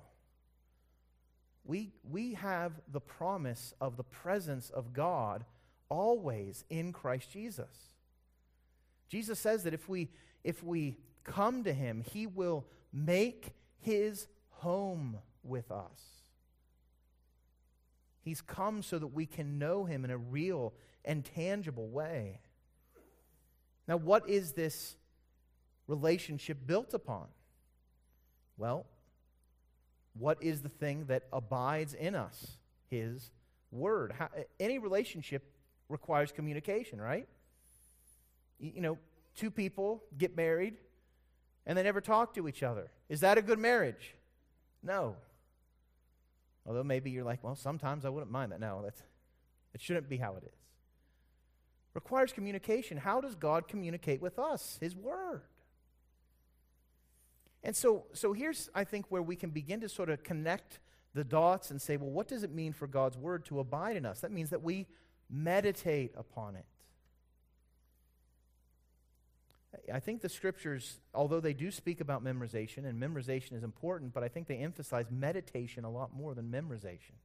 We, 1.64 1.90
we 2.08 2.34
have 2.34 2.74
the 2.92 3.00
promise 3.00 3.74
of 3.80 3.96
the 3.96 4.04
presence 4.04 4.70
of 4.70 4.92
God 4.92 5.44
always 5.88 6.64
in 6.70 6.92
Christ 6.92 7.32
Jesus. 7.32 7.94
Jesus 9.08 9.40
says 9.40 9.64
that 9.64 9.74
if 9.74 9.88
we 9.88 10.10
if 10.44 10.62
we 10.62 10.96
come 11.24 11.64
to 11.64 11.72
him, 11.72 12.04
he 12.12 12.26
will 12.26 12.66
make 12.92 13.54
his 13.80 14.28
home 14.50 15.18
with 15.42 15.70
us. 15.72 16.00
He's 18.20 18.40
come 18.40 18.82
so 18.82 18.98
that 18.98 19.08
we 19.08 19.26
can 19.26 19.58
know 19.58 19.84
him 19.84 20.04
in 20.04 20.10
a 20.10 20.16
real 20.16 20.72
and 21.04 21.24
tangible 21.24 21.88
way. 21.88 22.40
Now, 23.86 23.96
what 23.96 24.28
is 24.28 24.52
this 24.52 24.96
relationship 25.86 26.66
built 26.66 26.94
upon? 26.94 27.26
Well, 28.56 28.86
what 30.18 30.42
is 30.42 30.62
the 30.62 30.68
thing 30.68 31.06
that 31.06 31.24
abides 31.32 31.92
in 31.92 32.14
us? 32.14 32.56
His 32.88 33.30
word. 33.70 34.12
How, 34.12 34.28
any 34.58 34.78
relationship 34.78 35.42
requires 35.88 36.32
communication, 36.32 37.00
right? 37.00 37.28
You 38.58 38.80
know, 38.80 38.98
two 39.34 39.50
people 39.50 40.02
get 40.16 40.36
married 40.36 40.74
and 41.66 41.76
they 41.76 41.82
never 41.82 42.00
talk 42.00 42.34
to 42.34 42.48
each 42.48 42.62
other. 42.62 42.90
Is 43.08 43.20
that 43.20 43.38
a 43.38 43.42
good 43.42 43.58
marriage? 43.58 44.14
No. 44.82 45.16
Although 46.66 46.84
maybe 46.84 47.10
you're 47.10 47.24
like, 47.24 47.42
well, 47.42 47.56
sometimes 47.56 48.04
I 48.04 48.08
wouldn't 48.08 48.30
mind 48.30 48.52
that. 48.52 48.60
No, 48.60 48.80
that's, 48.82 49.02
it 49.74 49.80
shouldn't 49.80 50.08
be 50.08 50.16
how 50.16 50.36
it 50.36 50.44
is. 50.44 50.58
Requires 51.94 52.32
communication. 52.32 52.96
How 52.96 53.20
does 53.20 53.34
God 53.34 53.68
communicate 53.68 54.20
with 54.20 54.38
us? 54.38 54.78
His 54.80 54.96
Word. 54.96 55.42
And 57.62 57.74
so, 57.74 58.04
so 58.12 58.32
here's, 58.32 58.68
I 58.74 58.84
think, 58.84 59.06
where 59.10 59.22
we 59.22 59.36
can 59.36 59.50
begin 59.50 59.80
to 59.80 59.88
sort 59.88 60.10
of 60.10 60.22
connect 60.22 60.80
the 61.14 61.24
dots 61.24 61.70
and 61.70 61.80
say, 61.80 61.96
well, 61.96 62.10
what 62.10 62.28
does 62.28 62.42
it 62.42 62.52
mean 62.52 62.72
for 62.72 62.86
God's 62.86 63.16
Word 63.16 63.44
to 63.46 63.60
abide 63.60 63.96
in 63.96 64.04
us? 64.04 64.20
That 64.20 64.32
means 64.32 64.50
that 64.50 64.62
we 64.62 64.86
meditate 65.30 66.12
upon 66.16 66.56
it. 66.56 66.66
I 69.92 70.00
think 70.00 70.22
the 70.22 70.28
scriptures, 70.28 70.98
although 71.14 71.40
they 71.40 71.52
do 71.52 71.70
speak 71.70 72.00
about 72.00 72.24
memorization, 72.24 72.86
and 72.86 73.00
memorization 73.00 73.52
is 73.52 73.62
important, 73.62 74.14
but 74.14 74.22
I 74.22 74.28
think 74.28 74.46
they 74.46 74.56
emphasize 74.56 75.06
meditation 75.10 75.84
a 75.84 75.90
lot 75.90 76.14
more 76.14 76.34
than 76.34 76.50
memorization. 76.50 77.16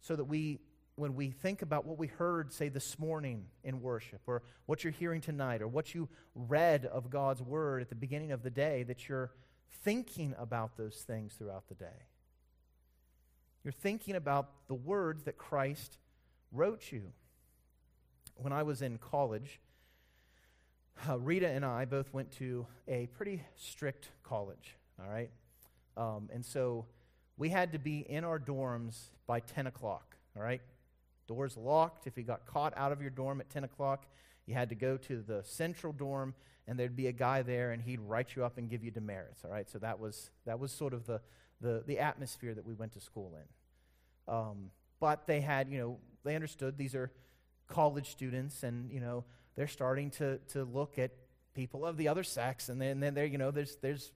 So 0.00 0.16
that 0.16 0.24
we, 0.24 0.58
when 0.96 1.14
we 1.14 1.30
think 1.30 1.62
about 1.62 1.86
what 1.86 1.96
we 1.96 2.08
heard, 2.08 2.52
say, 2.52 2.68
this 2.68 2.98
morning 2.98 3.46
in 3.64 3.80
worship, 3.80 4.20
or 4.26 4.42
what 4.66 4.84
you're 4.84 4.92
hearing 4.92 5.20
tonight, 5.20 5.62
or 5.62 5.68
what 5.68 5.94
you 5.94 6.08
read 6.34 6.86
of 6.86 7.08
God's 7.08 7.40
word 7.40 7.80
at 7.80 7.88
the 7.88 7.94
beginning 7.94 8.32
of 8.32 8.42
the 8.42 8.50
day, 8.50 8.82
that 8.82 9.08
you're 9.08 9.30
thinking 9.84 10.34
about 10.38 10.76
those 10.76 10.96
things 10.96 11.34
throughout 11.34 11.68
the 11.68 11.74
day. 11.74 12.06
You're 13.64 13.72
thinking 13.72 14.16
about 14.16 14.50
the 14.66 14.74
words 14.74 15.22
that 15.24 15.38
Christ 15.38 15.96
wrote 16.50 16.90
you. 16.90 17.12
When 18.36 18.52
I 18.52 18.64
was 18.64 18.82
in 18.82 18.98
college, 18.98 19.60
uh, 21.08 21.18
Rita 21.18 21.48
and 21.48 21.64
I 21.64 21.84
both 21.84 22.12
went 22.12 22.30
to 22.32 22.66
a 22.88 23.06
pretty 23.06 23.42
strict 23.56 24.08
college, 24.22 24.76
all 25.00 25.10
right? 25.10 25.30
Um, 25.96 26.30
and 26.32 26.44
so 26.44 26.86
we 27.36 27.48
had 27.48 27.72
to 27.72 27.78
be 27.78 28.00
in 28.00 28.24
our 28.24 28.38
dorms 28.38 29.10
by 29.26 29.40
10 29.40 29.66
o'clock, 29.66 30.16
all 30.36 30.42
right? 30.42 30.60
Doors 31.26 31.56
locked. 31.56 32.06
If 32.06 32.16
you 32.16 32.22
got 32.22 32.46
caught 32.46 32.72
out 32.76 32.92
of 32.92 33.00
your 33.00 33.10
dorm 33.10 33.40
at 33.40 33.50
10 33.50 33.64
o'clock, 33.64 34.06
you 34.46 34.54
had 34.54 34.68
to 34.70 34.74
go 34.74 34.96
to 34.96 35.22
the 35.22 35.42
central 35.44 35.92
dorm, 35.92 36.34
and 36.66 36.78
there'd 36.78 36.96
be 36.96 37.08
a 37.08 37.12
guy 37.12 37.42
there, 37.42 37.72
and 37.72 37.82
he'd 37.82 38.00
write 38.00 38.36
you 38.36 38.44
up 38.44 38.58
and 38.58 38.68
give 38.68 38.84
you 38.84 38.90
demerits, 38.90 39.44
all 39.44 39.50
right? 39.50 39.68
So 39.68 39.78
that 39.78 39.98
was, 39.98 40.30
that 40.46 40.58
was 40.58 40.72
sort 40.72 40.94
of 40.94 41.06
the, 41.06 41.20
the, 41.60 41.82
the 41.86 41.98
atmosphere 41.98 42.54
that 42.54 42.64
we 42.64 42.74
went 42.74 42.92
to 42.92 43.00
school 43.00 43.34
in. 43.36 44.34
Um, 44.34 44.70
but 45.00 45.26
they 45.26 45.40
had, 45.40 45.68
you 45.68 45.78
know, 45.78 45.98
they 46.24 46.34
understood 46.34 46.78
these 46.78 46.94
are 46.94 47.10
college 47.66 48.10
students, 48.10 48.62
and, 48.62 48.90
you 48.90 49.00
know, 49.00 49.24
they're 49.56 49.66
starting 49.66 50.10
to, 50.12 50.38
to 50.48 50.64
look 50.64 50.98
at 50.98 51.10
people 51.54 51.84
of 51.84 51.96
the 51.96 52.08
other 52.08 52.22
sex, 52.22 52.68
and 52.68 52.80
then, 52.80 53.00
then 53.00 53.14
there, 53.14 53.26
you 53.26 53.38
know, 53.38 53.50
there's, 53.50 53.76
there's, 53.76 54.12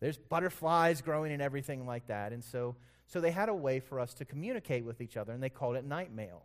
there's 0.00 0.18
butterflies 0.18 1.00
growing 1.02 1.32
and 1.32 1.42
everything 1.42 1.86
like 1.86 2.06
that. 2.08 2.32
And 2.32 2.42
so, 2.42 2.76
so 3.06 3.20
they 3.20 3.30
had 3.30 3.48
a 3.48 3.54
way 3.54 3.80
for 3.80 4.00
us 4.00 4.14
to 4.14 4.24
communicate 4.24 4.84
with 4.84 5.00
each 5.00 5.16
other, 5.16 5.32
and 5.32 5.42
they 5.42 5.48
called 5.48 5.76
it 5.76 5.84
night 5.84 6.12
mail. 6.12 6.42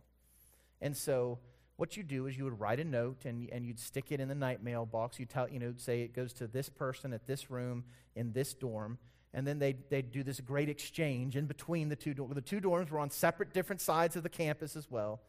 And 0.80 0.96
so 0.96 1.38
what 1.76 1.96
you 1.96 2.02
do 2.02 2.26
is 2.26 2.36
you 2.36 2.44
would 2.44 2.58
write 2.58 2.80
a 2.80 2.84
note 2.84 3.24
and, 3.24 3.48
and 3.50 3.64
you'd 3.64 3.78
stick 3.78 4.10
it 4.10 4.20
in 4.20 4.28
the 4.28 4.34
night 4.34 4.62
mail 4.62 4.86
box. 4.86 5.20
You 5.20 5.26
tell, 5.26 5.48
you 5.48 5.58
know, 5.58 5.74
say 5.76 6.02
it 6.02 6.14
goes 6.14 6.32
to 6.34 6.46
this 6.46 6.68
person 6.68 7.12
at 7.12 7.26
this 7.26 7.50
room 7.50 7.84
in 8.14 8.32
this 8.32 8.54
dorm. 8.54 8.98
And 9.34 9.46
then 9.46 9.58
they'd, 9.58 9.90
they'd 9.90 10.10
do 10.10 10.22
this 10.22 10.40
great 10.40 10.70
exchange 10.70 11.36
in 11.36 11.46
between 11.46 11.90
the 11.90 11.96
two 11.96 12.14
dorms. 12.14 12.34
The 12.34 12.40
two 12.40 12.60
dorms 12.60 12.90
were 12.90 12.98
on 12.98 13.10
separate, 13.10 13.52
different 13.52 13.82
sides 13.82 14.16
of 14.16 14.22
the 14.22 14.30
campus 14.30 14.76
as 14.76 14.90
well. 14.90 15.20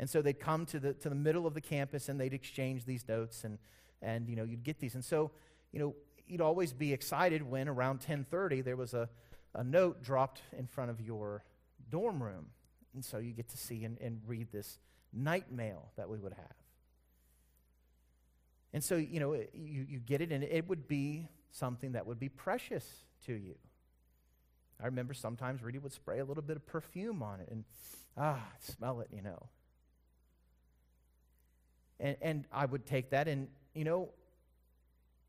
And 0.00 0.08
so 0.08 0.22
they'd 0.22 0.40
come 0.40 0.64
to 0.66 0.80
the, 0.80 0.94
to 0.94 1.10
the 1.10 1.14
middle 1.14 1.46
of 1.46 1.52
the 1.52 1.60
campus 1.60 2.08
and 2.08 2.18
they'd 2.18 2.32
exchange 2.32 2.86
these 2.86 3.06
notes 3.06 3.44
and, 3.44 3.58
and, 4.00 4.26
you 4.30 4.34
know, 4.34 4.44
you'd 4.44 4.64
get 4.64 4.80
these. 4.80 4.94
And 4.94 5.04
so, 5.04 5.30
you 5.72 5.78
know, 5.78 5.94
you'd 6.26 6.40
always 6.40 6.72
be 6.72 6.94
excited 6.94 7.42
when 7.42 7.68
around 7.68 7.96
1030 7.96 8.62
there 8.62 8.76
was 8.76 8.94
a, 8.94 9.10
a 9.54 9.62
note 9.62 10.02
dropped 10.02 10.40
in 10.56 10.66
front 10.66 10.90
of 10.90 11.02
your 11.02 11.44
dorm 11.90 12.22
room. 12.22 12.46
And 12.94 13.04
so 13.04 13.18
you 13.18 13.32
get 13.32 13.50
to 13.50 13.58
see 13.58 13.84
and, 13.84 13.98
and 14.00 14.22
read 14.26 14.50
this 14.50 14.78
night 15.12 15.52
mail 15.52 15.90
that 15.96 16.08
we 16.08 16.18
would 16.18 16.32
have. 16.32 16.54
And 18.72 18.82
so, 18.82 18.96
you 18.96 19.20
know, 19.20 19.34
you, 19.34 19.84
you 19.86 19.98
get 19.98 20.22
it, 20.22 20.32
and 20.32 20.42
it 20.42 20.66
would 20.66 20.88
be 20.88 21.28
something 21.50 21.92
that 21.92 22.06
would 22.06 22.18
be 22.18 22.30
precious 22.30 22.86
to 23.26 23.34
you. 23.34 23.56
I 24.82 24.86
remember 24.86 25.12
sometimes 25.12 25.62
Rudy 25.62 25.78
would 25.78 25.92
spray 25.92 26.20
a 26.20 26.24
little 26.24 26.42
bit 26.42 26.56
of 26.56 26.64
perfume 26.64 27.22
on 27.22 27.40
it, 27.40 27.48
and 27.50 27.64
ah, 28.16 28.42
smell 28.60 29.00
it, 29.00 29.08
you 29.12 29.20
know. 29.20 29.48
And, 32.00 32.16
and 32.20 32.44
I 32.50 32.66
would 32.66 32.86
take 32.86 33.10
that, 33.10 33.28
and, 33.28 33.46
you 33.74 33.84
know, 33.84 34.08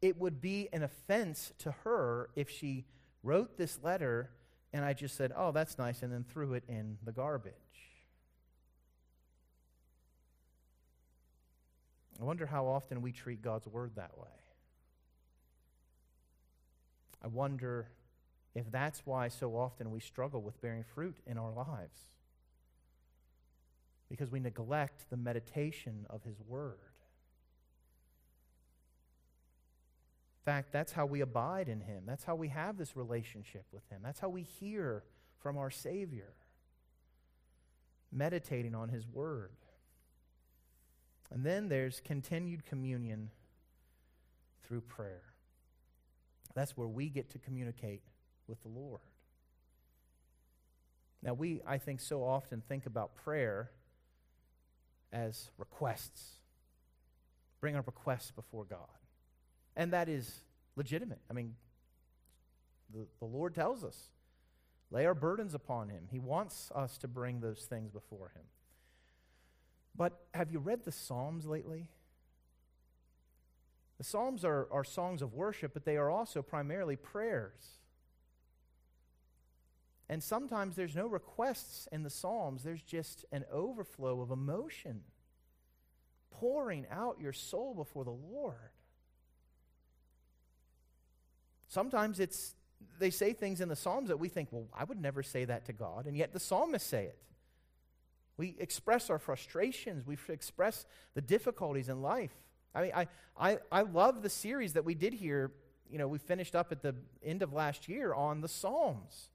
it 0.02 0.18
would 0.18 0.42
be 0.42 0.70
an 0.74 0.82
offense 0.82 1.54
to 1.60 1.72
her 1.84 2.30
if 2.36 2.50
she 2.50 2.86
wrote 3.24 3.58
this 3.58 3.78
letter 3.84 4.32
and 4.74 4.86
I 4.86 4.94
just 4.94 5.16
said, 5.18 5.34
oh, 5.36 5.52
that's 5.52 5.78
nice, 5.78 6.02
and 6.02 6.12
then 6.12 6.24
threw 6.24 6.54
it 6.54 6.64
in 6.68 6.98
the 7.04 7.12
garbage. 7.12 7.54
I 12.20 12.24
wonder 12.24 12.46
how 12.46 12.68
often 12.68 13.02
we 13.02 13.12
treat 13.12 13.42
God's 13.42 13.68
word 13.68 13.92
that 13.96 14.18
way. 14.18 14.28
I 17.24 17.28
wonder 17.28 17.90
if 18.56 18.72
that's 18.72 19.02
why 19.06 19.28
so 19.28 19.56
often 19.56 19.92
we 19.92 20.00
struggle 20.00 20.42
with 20.42 20.62
bearing 20.62 20.84
fruit 20.84 21.18
in 21.26 21.38
our 21.38 21.52
lives. 21.52 22.00
Because 24.12 24.30
we 24.30 24.42
neglect 24.42 25.10
the 25.10 25.16
meditation 25.16 26.06
of 26.10 26.22
His 26.24 26.36
Word. 26.46 26.80
In 30.42 30.44
fact, 30.44 30.74
that's 30.74 30.92
how 30.92 31.06
we 31.06 31.22
abide 31.22 31.70
in 31.70 31.80
Him. 31.80 32.04
That's 32.06 32.26
how 32.26 32.36
we 32.36 32.50
have 32.50 32.78
this 32.78 32.98
relationship 32.98 33.64
with 33.72 33.88
Him. 33.90 34.02
That's 34.04 34.20
how 34.20 34.28
we 34.28 34.42
hear 34.42 35.04
from 35.40 35.58
our 35.58 35.72
Savior, 35.72 36.34
meditating 38.12 38.76
on 38.76 38.90
His 38.90 39.08
Word. 39.08 39.52
And 41.32 41.46
then 41.46 41.70
there's 41.70 42.02
continued 42.02 42.66
communion 42.66 43.30
through 44.64 44.82
prayer. 44.82 45.24
That's 46.54 46.76
where 46.76 46.90
we 46.90 47.08
get 47.08 47.30
to 47.30 47.40
communicate 47.40 48.02
with 48.46 48.62
the 48.62 48.68
Lord. 48.68 49.00
Now, 51.24 51.34
we, 51.34 51.62
I 51.66 51.78
think, 51.78 52.02
so 52.02 52.26
often 52.26 52.62
think 52.68 52.86
about 52.86 53.16
prayer 53.16 53.72
as 55.12 55.52
requests. 55.58 56.40
Bring 57.60 57.76
our 57.76 57.84
requests 57.84 58.32
before 58.32 58.66
God. 58.66 58.80
And 59.76 59.94
that 59.94 60.10
is 60.10 60.42
legitimate. 60.76 61.20
I 61.30 61.34
mean, 61.34 61.56
the, 62.94 63.06
the 63.20 63.26
Lord 63.26 63.56
tells 63.56 63.84
us 63.84 64.10
lay 64.90 65.06
our 65.06 65.14
burdens 65.16 65.54
upon 65.54 65.90
Him. 65.90 66.08
He 66.10 66.20
wants 66.20 66.72
us 66.76 66.98
to 67.00 67.08
bring 67.08 67.40
those 67.40 67.62
things 67.62 67.92
before 67.92 68.32
Him. 68.36 68.44
But 69.96 70.20
have 70.34 70.52
you 70.52 70.60
read 70.60 70.84
the 70.84 70.92
Psalms 70.92 71.46
lately? 71.46 71.88
The 73.98 74.04
Psalms 74.04 74.44
are, 74.44 74.68
are 74.72 74.84
songs 74.84 75.22
of 75.22 75.34
worship, 75.34 75.74
but 75.74 75.86
they 75.86 75.98
are 75.98 76.10
also 76.10 76.42
primarily 76.42 76.96
prayers. 76.96 77.81
And 80.12 80.22
sometimes 80.22 80.76
there's 80.76 80.94
no 80.94 81.08
requests 81.08 81.88
in 81.90 82.04
the 82.04 82.10
Psalms, 82.10 82.64
there's 82.64 82.82
just 82.82 83.24
an 83.32 83.46
overflow 83.50 84.20
of 84.20 84.30
emotion, 84.30 85.04
pouring 86.32 86.86
out 86.92 87.22
your 87.22 87.32
soul 87.32 87.74
before 87.74 88.04
the 88.04 88.12
Lord. 88.12 88.58
Sometimes 91.70 92.20
it's 92.20 92.56
they 93.00 93.10
say 93.10 93.32
things 93.32 93.62
in 93.62 93.70
the 93.70 93.76
Psalms 93.76 94.10
that 94.10 94.18
we 94.18 94.28
think, 94.28 94.50
well, 94.52 94.68
I 94.74 94.84
would 94.84 95.00
never 95.00 95.24
say 95.24 95.46
that 95.46 95.68
to 95.68 95.74
God, 95.74 96.08
and 96.08 96.18
yet 96.18 96.34
the 96.34 96.42
psalmists 96.42 96.90
say 96.90 97.06
it. 97.06 97.18
We 98.36 98.58
express 98.60 99.10
our 99.10 99.20
frustrations. 99.20 100.06
We 100.06 100.18
express 100.28 100.86
the 101.14 101.22
difficulties 101.22 101.88
in 101.88 102.02
life. 102.02 102.34
I 102.76 102.82
mean, 102.82 102.92
I, 102.94 103.08
I, 103.40 103.60
I 103.72 103.82
love 103.84 104.24
the 104.24 104.30
series 104.30 104.74
that 104.74 104.84
we 104.84 104.94
did 104.94 105.14
here. 105.14 105.54
You 105.90 106.00
know, 106.00 106.10
we 106.10 106.18
finished 106.18 106.54
up 106.54 106.74
at 106.74 106.82
the 106.82 106.96
end 107.24 107.44
of 107.44 107.54
last 107.54 107.88
year 107.88 108.14
on 108.14 108.42
the 108.42 108.50
Psalms 108.50 109.30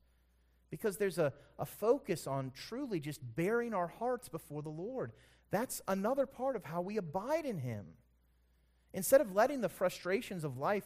because 0.70 0.96
there's 0.96 1.18
a, 1.18 1.32
a 1.58 1.66
focus 1.66 2.26
on 2.26 2.52
truly 2.54 3.00
just 3.00 3.20
baring 3.36 3.74
our 3.74 3.86
hearts 3.86 4.28
before 4.28 4.62
the 4.62 4.68
Lord. 4.68 5.12
That's 5.50 5.80
another 5.86 6.26
part 6.26 6.56
of 6.56 6.64
how 6.64 6.80
we 6.80 6.96
abide 6.96 7.44
in 7.44 7.58
Him. 7.58 7.86
Instead 8.92 9.20
of 9.20 9.34
letting 9.34 9.60
the 9.60 9.68
frustrations 9.68 10.44
of 10.44 10.58
life 10.58 10.84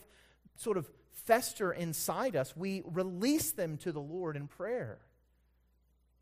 sort 0.56 0.76
of 0.76 0.90
fester 1.12 1.72
inside 1.72 2.36
us, 2.36 2.56
we 2.56 2.82
release 2.84 3.52
them 3.52 3.76
to 3.78 3.92
the 3.92 4.00
Lord 4.00 4.36
in 4.36 4.48
prayer. 4.48 4.98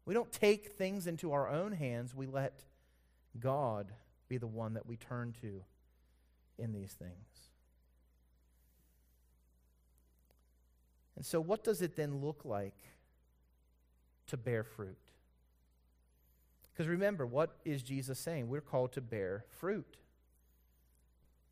We 0.05 0.15
don't 0.15 0.33
take 0.33 0.73
things 0.73 1.07
into 1.07 1.33
our 1.33 1.49
own 1.49 1.73
hands, 1.73 2.15
we 2.15 2.27
let 2.27 2.65
God 3.39 3.93
be 4.29 4.39
the 4.39 4.47
one 4.47 4.75
that 4.75 4.87
we 4.87 4.97
turn 4.97 5.35
to 5.43 5.63
in 6.59 6.73
these 6.73 6.93
things. 6.93 7.13
And 11.17 11.27
so, 11.27 11.41
what 11.41 11.65
does 11.65 11.83
it 11.83 11.97
then 11.97 12.21
look 12.21 12.45
like 12.45 12.77
to 14.29 14.37
bear 14.37 14.65
fruit? 14.65 14.99
Because 16.73 16.89
remember, 16.89 17.27
what 17.27 17.57
is 17.65 17.83
Jesus 17.83 18.19
saying? 18.19 18.49
We're 18.49 18.61
called 18.61 18.93
to 18.93 19.01
bear 19.01 19.45
fruit. 19.59 19.97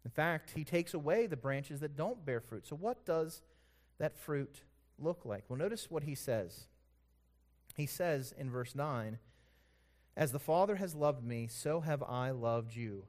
In 0.04 0.10
fact, 0.10 0.52
he 0.54 0.62
takes 0.62 0.94
away 0.94 1.26
the 1.26 1.36
branches 1.36 1.80
that 1.80 1.96
don't 1.96 2.24
bear 2.24 2.40
fruit. 2.40 2.66
So, 2.66 2.76
what 2.76 3.04
does 3.04 3.42
that 3.98 4.16
fruit 4.16 4.62
look 5.00 5.24
like? 5.24 5.44
Well, 5.48 5.58
notice 5.58 5.90
what 5.90 6.04
he 6.04 6.14
says 6.14 6.68
he 7.76 7.86
says 7.86 8.32
in 8.36 8.50
verse 8.50 8.74
9, 8.74 9.18
As 10.16 10.32
the 10.32 10.38
Father 10.38 10.76
has 10.76 10.94
loved 10.94 11.22
me, 11.22 11.46
so 11.46 11.80
have 11.80 12.02
I 12.02 12.30
loved 12.30 12.74
you. 12.74 13.04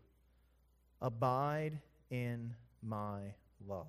Abide 1.01 1.79
in 2.09 2.55
my 2.81 3.35
love. 3.65 3.87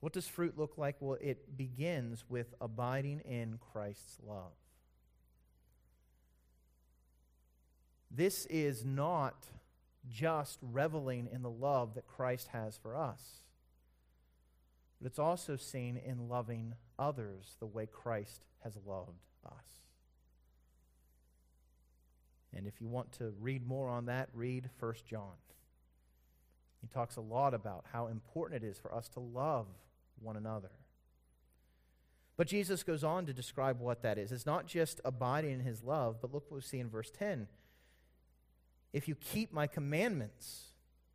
What 0.00 0.12
does 0.12 0.28
fruit 0.28 0.56
look 0.56 0.78
like? 0.78 0.96
Well, 1.00 1.18
it 1.20 1.56
begins 1.56 2.24
with 2.28 2.54
abiding 2.60 3.20
in 3.20 3.58
Christ's 3.72 4.18
love. 4.24 4.52
This 8.10 8.46
is 8.46 8.84
not 8.84 9.46
just 10.08 10.58
reveling 10.62 11.28
in 11.30 11.42
the 11.42 11.50
love 11.50 11.94
that 11.94 12.06
Christ 12.06 12.48
has 12.52 12.76
for 12.76 12.96
us, 12.96 13.42
but 15.00 15.06
it's 15.06 15.18
also 15.18 15.56
seen 15.56 15.96
in 15.96 16.28
loving 16.28 16.74
others 16.98 17.56
the 17.60 17.66
way 17.66 17.86
Christ 17.86 18.44
has 18.64 18.78
loved 18.86 19.20
us. 19.44 19.52
And 22.56 22.66
if 22.66 22.80
you 22.80 22.88
want 22.88 23.12
to 23.12 23.34
read 23.40 23.66
more 23.66 23.88
on 23.88 24.06
that, 24.06 24.30
read 24.32 24.70
1 24.80 24.94
John. 25.08 25.36
He 26.80 26.86
talks 26.86 27.16
a 27.16 27.20
lot 27.20 27.52
about 27.52 27.84
how 27.92 28.06
important 28.06 28.62
it 28.62 28.66
is 28.66 28.78
for 28.78 28.94
us 28.94 29.08
to 29.10 29.20
love 29.20 29.66
one 30.22 30.36
another. 30.36 30.70
But 32.36 32.46
Jesus 32.46 32.84
goes 32.84 33.02
on 33.02 33.26
to 33.26 33.32
describe 33.32 33.80
what 33.80 34.02
that 34.02 34.16
is. 34.16 34.30
It's 34.30 34.46
not 34.46 34.66
just 34.66 35.00
abiding 35.04 35.50
in 35.50 35.60
his 35.60 35.82
love, 35.82 36.18
but 36.20 36.32
look 36.32 36.50
what 36.50 36.56
we 36.56 36.62
see 36.62 36.78
in 36.78 36.88
verse 36.88 37.10
10. 37.10 37.48
If 38.92 39.08
you 39.08 39.16
keep 39.16 39.52
my 39.52 39.66
commandments, 39.66 40.68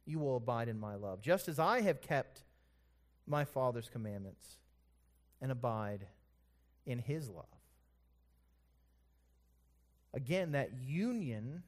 you 0.06 0.20
will 0.20 0.36
abide 0.36 0.68
in 0.68 0.78
my 0.78 0.96
love, 0.96 1.22
just 1.22 1.48
as 1.48 1.60
I 1.60 1.82
have 1.82 2.02
kept 2.02 2.44
my 3.26 3.46
Father's 3.46 3.88
commandments 3.88 4.58
and 5.42 5.52
abide 5.52 6.08
in 6.86 7.00
his 7.00 7.30
love. 7.30 7.46
Again, 10.14 10.52
that 10.52 10.72
union, 10.86 11.64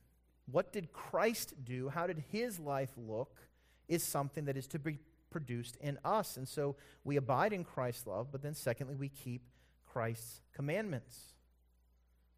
what 0.52 0.72
did 0.72 0.92
Christ 0.92 1.54
do? 1.64 1.90
How 1.90 2.08
did 2.08 2.24
his 2.32 2.60
life 2.60 2.92
look? 2.98 3.38
Is 3.88 4.04
something 4.04 4.46
that 4.46 4.58
is 4.58 4.68
to 4.68 4.80
be 4.80 5.00
produced 5.36 5.76
in 5.82 6.00
us. 6.06 6.38
And 6.38 6.48
so 6.48 6.78
we 7.04 7.18
abide 7.18 7.52
in 7.52 7.66
Christ's 7.66 8.08
love, 8.08 8.28
but 8.32 8.42
then 8.42 8.54
secondly, 8.54 8.96
we 8.96 9.10
keep 9.10 9.42
Christ's 9.86 10.40
commandments. 10.54 11.34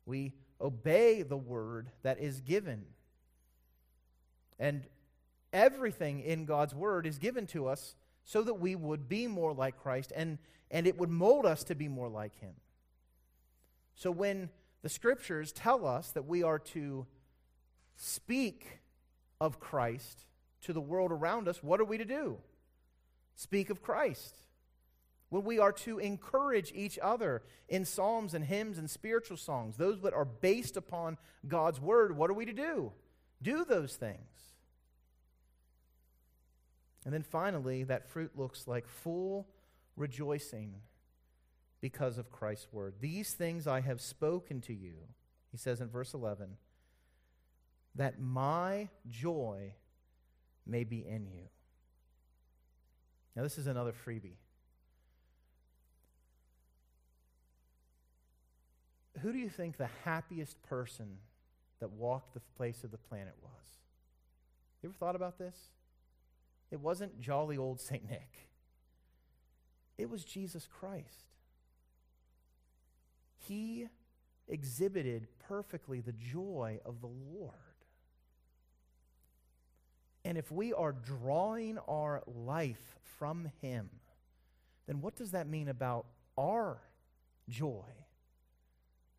We 0.07 0.33
obey 0.59 1.21
the 1.21 1.37
word 1.37 1.91
that 2.01 2.19
is 2.19 2.41
given. 2.41 2.85
And 4.57 4.87
everything 5.53 6.21
in 6.21 6.45
God's 6.45 6.73
word 6.73 7.05
is 7.05 7.19
given 7.19 7.45
to 7.47 7.67
us 7.67 7.93
so 8.23 8.41
that 8.41 8.55
we 8.55 8.73
would 8.73 9.07
be 9.07 9.27
more 9.27 9.53
like 9.53 9.79
Christ 9.79 10.11
and, 10.15 10.39
and 10.71 10.87
it 10.87 10.97
would 10.97 11.11
mold 11.11 11.45
us 11.45 11.63
to 11.65 11.75
be 11.75 11.87
more 11.87 12.09
like 12.09 12.33
Him. 12.39 12.55
So 13.93 14.09
when 14.09 14.49
the 14.81 14.89
scriptures 14.89 15.51
tell 15.51 15.85
us 15.85 16.09
that 16.13 16.25
we 16.25 16.41
are 16.41 16.57
to 16.73 17.05
speak 17.95 18.79
of 19.39 19.59
Christ 19.59 20.25
to 20.61 20.73
the 20.73 20.81
world 20.81 21.11
around 21.11 21.47
us, 21.47 21.61
what 21.61 21.79
are 21.79 21.85
we 21.85 21.99
to 21.99 22.05
do? 22.05 22.39
Speak 23.37 23.69
of 23.69 23.83
Christ. 23.83 24.35
When 25.29 25.43
we 25.43 25.59
are 25.59 25.71
to 25.73 25.99
encourage 25.99 26.71
each 26.73 26.97
other 26.99 27.43
in 27.69 27.85
psalms 27.85 28.33
and 28.33 28.43
hymns 28.43 28.79
and 28.79 28.89
spiritual 28.89 29.37
songs, 29.37 29.77
those 29.77 30.01
that 30.01 30.13
are 30.13 30.25
based 30.25 30.75
upon 30.75 31.17
God's 31.47 31.79
word, 31.79 32.17
what 32.17 32.31
are 32.31 32.33
we 32.33 32.45
to 32.45 32.53
do? 32.53 32.91
Do 33.41 33.63
those 33.63 33.95
things. 33.95 34.55
And 37.05 37.13
then 37.13 37.21
finally, 37.23 37.83
that 37.83 38.09
fruit 38.09 38.31
looks 38.35 38.67
like 38.67 38.87
full 38.87 39.47
rejoicing 39.95 40.73
because 41.79 42.17
of 42.17 42.31
Christ's 42.31 42.73
word. 42.73 42.95
These 42.99 43.33
things 43.33 43.67
I 43.67 43.81
have 43.81 44.01
spoken 44.01 44.61
to 44.61 44.73
you, 44.73 44.95
he 45.51 45.57
says 45.57 45.79
in 45.79 45.89
verse 45.89 46.15
11, 46.15 46.57
that 47.93 48.19
my 48.19 48.89
joy 49.07 49.73
may 50.65 50.83
be 50.83 51.05
in 51.07 51.27
you. 51.27 51.49
Now, 53.37 53.43
this 53.43 53.59
is 53.59 53.67
another 53.67 53.93
freebie. 53.93 54.37
Who 59.21 59.31
do 59.31 59.37
you 59.37 59.47
think 59.47 59.77
the 59.77 59.89
happiest 60.03 60.59
person 60.63 61.19
that 61.79 61.91
walked 61.91 62.33
the 62.33 62.41
face 62.57 62.83
of 62.83 62.89
the 62.89 62.97
planet 62.97 63.35
was? 63.43 63.51
You 64.81 64.89
ever 64.89 64.97
thought 64.97 65.15
about 65.15 65.37
this? 65.37 65.55
It 66.71 66.79
wasn't 66.79 67.21
jolly 67.21 67.57
old 67.57 67.79
St. 67.79 68.09
Nick, 68.09 68.49
it 69.99 70.09
was 70.09 70.25
Jesus 70.25 70.67
Christ. 70.67 71.29
He 73.37 73.87
exhibited 74.47 75.27
perfectly 75.47 76.01
the 76.01 76.11
joy 76.11 76.79
of 76.83 77.01
the 77.01 77.07
Lord. 77.07 77.53
And 80.27 80.37
if 80.37 80.51
we 80.51 80.73
are 80.73 80.91
drawing 80.91 81.77
our 81.87 82.21
life 82.27 82.97
from 83.17 83.49
Him, 83.61 83.89
then 84.85 84.99
what 84.99 85.15
does 85.15 85.31
that 85.31 85.47
mean 85.47 85.69
about 85.69 86.05
our 86.37 86.81
joy? 87.47 87.85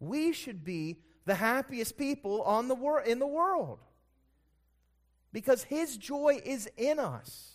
We 0.00 0.34
should 0.34 0.64
be 0.64 0.98
the 1.24 1.36
happiest 1.36 1.96
people 1.96 2.42
on 2.42 2.68
the 2.68 2.74
wor- 2.74 3.00
in 3.00 3.20
the 3.20 3.26
world 3.26 3.78
because 5.32 5.62
His 5.62 5.96
joy 5.96 6.42
is 6.44 6.68
in 6.76 6.98
us. 6.98 7.52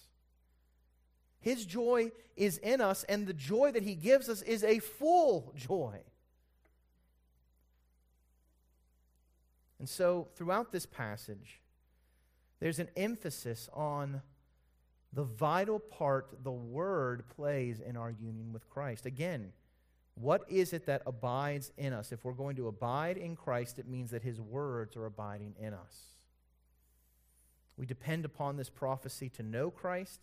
His 1.39 1.64
joy 1.64 2.12
is 2.36 2.58
in 2.58 2.82
us, 2.82 3.04
and 3.04 3.28
the 3.28 3.36
joy 3.36 3.72
that 3.74 3.84
He 3.84 3.93
gives 3.93 4.30
us 4.30 4.41
is 4.41 4.64
a 4.64 4.80
full 4.80 5.54
joy. 5.56 5.99
And 9.78 9.88
so, 9.88 10.30
throughout 10.34 10.72
this 10.72 10.88
passage, 10.88 11.60
there's 12.64 12.80
an 12.80 12.88
emphasis 12.95 13.68
on 13.74 14.22
the 15.11 15.26
vital 15.26 15.80
part 15.80 16.30
the 16.45 16.51
Word 16.51 17.28
plays 17.36 17.82
in 17.82 17.97
our 17.97 18.09
union 18.09 18.53
with 18.53 18.70
Christ. 18.70 19.05
Again, 19.05 19.51
what 20.16 20.49
is 20.49 20.72
it 20.72 20.86
that 20.86 21.01
abides 21.05 21.74
in 21.78 21.91
us? 21.91 22.14
If 22.14 22.24
we're 22.24 22.32
going 22.32 22.55
to 22.55 22.70
abide 22.70 23.18
in 23.18 23.36
Christ, 23.36 23.80
it 23.80 23.88
means 23.89 24.11
that 24.11 24.24
His 24.24 24.39
words 24.39 24.95
are 24.95 25.05
abiding 25.05 25.55
in 25.59 25.74
us. 25.74 26.03
We 27.76 27.86
depend 27.86 28.24
upon 28.24 28.55
this 28.55 28.70
prophecy 28.70 29.28
to 29.32 29.43
know 29.43 29.70
Christ, 29.70 30.22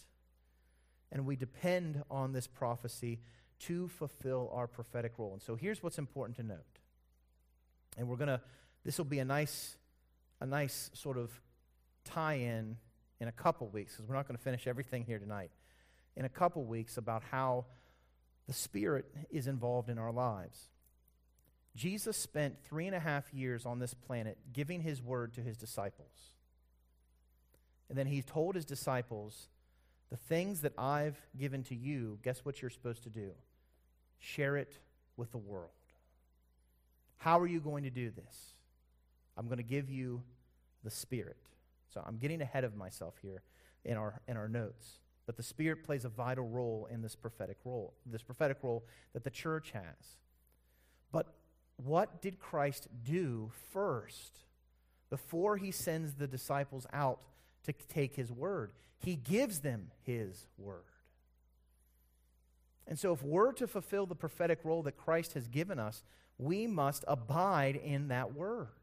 and 1.13 1.27
we 1.27 1.37
depend 1.37 2.03
on 2.11 2.33
this 2.33 2.47
prophecy 2.47 3.19
to 3.67 3.87
fulfill 3.89 4.51
our 4.55 4.67
prophetic 4.67 5.13
role. 5.19 5.35
And 5.35 5.43
so 5.43 5.57
here's 5.57 5.83
what's 5.83 5.99
important 5.99 6.39
to 6.39 6.43
note. 6.43 6.79
And 7.99 8.09
we're 8.09 8.17
going 8.17 8.29
to 8.29 8.41
this 8.83 8.97
will 8.97 9.05
be 9.05 9.19
a 9.19 9.27
nice, 9.27 9.77
a 10.41 10.47
nice 10.47 10.91
sort 10.95 11.19
of 11.19 11.39
tie 12.05 12.35
in 12.35 12.77
in 13.21 13.29
a 13.29 13.33
couple 13.33 13.69
weeks, 13.69 13.93
because 13.93 14.09
we're 14.09 14.17
not 14.17 14.27
going 14.27 14.37
to 14.37 14.43
finish 14.43 14.67
everything 14.67 15.05
here 15.05 15.19
tonight. 15.19 15.51
In 16.17 16.25
a 16.25 16.29
couple 16.29 16.65
weeks, 16.65 16.97
about 16.97 17.23
how 17.31 17.67
the 18.47 18.53
Spirit 18.53 19.07
is 19.31 19.47
involved 19.47 19.89
in 19.89 19.99
our 19.99 20.13
lives. 20.13 20.69
Jesus 21.77 22.17
spent 22.17 22.57
three 22.65 22.87
and 22.87 22.97
a 22.97 23.01
half 23.01 23.33
years 23.33 23.65
on 23.65 23.79
this 23.79 23.95
planet 23.95 24.39
giving 24.53 24.81
his 24.81 25.01
word 25.01 25.35
to 25.35 25.41
his 25.41 25.57
disciples. 25.57 26.35
And 27.89 27.97
then 27.97 28.07
he 28.07 28.23
told 28.23 28.55
his 28.55 28.65
disciples, 28.65 29.49
The 30.11 30.17
things 30.17 30.63
that 30.63 30.73
I've 30.77 31.21
given 31.39 31.63
to 31.65 31.75
you, 31.75 32.19
guess 32.23 32.45
what 32.45 32.61
you're 32.61 32.71
supposed 32.71 33.05
to 33.05 33.11
do? 33.11 33.31
Share 34.19 34.57
it 34.57 34.79
with 35.17 35.31
the 35.31 35.39
world. 35.39 35.71
How 37.19 37.39
are 37.39 37.47
you 37.47 37.61
going 37.61 37.85
to 37.85 37.91
do 37.91 38.11
this? 38.11 38.55
I'm 39.37 39.47
going 39.47 39.59
to 39.59 39.63
give 39.63 39.91
you 39.91 40.23
the 40.83 40.91
Spirit. 40.91 41.37
So 41.93 42.03
I'm 42.07 42.17
getting 42.17 42.41
ahead 42.41 42.65
of 42.65 42.77
myself 42.77 43.15
here 43.21 43.43
in 43.85 43.97
our, 43.97 44.21
in 44.29 44.37
our 44.37 44.49
notes. 44.49 44.99
But 45.27 45.37
the 45.37 45.43
Spirit 45.43 45.85
plays 45.85 46.05
a 46.05 46.09
vital 46.09 46.47
role 46.47 46.89
in 46.91 47.03
this 47.03 47.15
prophetic 47.15 47.59
role, 47.65 47.95
this 48.07 48.23
prophetic 48.23 48.59
role 48.63 48.85
that 49.13 49.25
the 49.25 49.31
church 49.31 49.71
has. 49.73 50.17
But 51.13 51.35
what 51.77 52.21
did 52.21 52.39
Christ 52.39 52.89
do 53.05 53.51
first 53.73 54.41
before 55.09 55.57
he 55.57 55.71
sends 55.71 56.15
the 56.15 56.27
disciples 56.27 56.87
out 56.93 57.21
to 57.65 57.73
take 57.73 58.17
his 58.17 58.33
word? 58.33 58.73
He 58.99 59.17
gives 59.17 59.61
them 59.61 59.91
his 60.03 60.47
word. 60.59 60.83
And 62.87 62.99
so, 62.99 63.13
if 63.13 63.23
we're 63.23 63.53
to 63.53 63.69
fulfill 63.69 64.07
the 64.07 64.17
prophetic 64.17 64.61
role 64.65 64.83
that 64.83 64.97
Christ 64.97 65.35
has 65.35 65.47
given 65.47 65.79
us, 65.79 66.03
we 66.39 66.67
must 66.67 67.05
abide 67.07 67.77
in 67.77 68.09
that 68.09 68.35
word. 68.35 68.80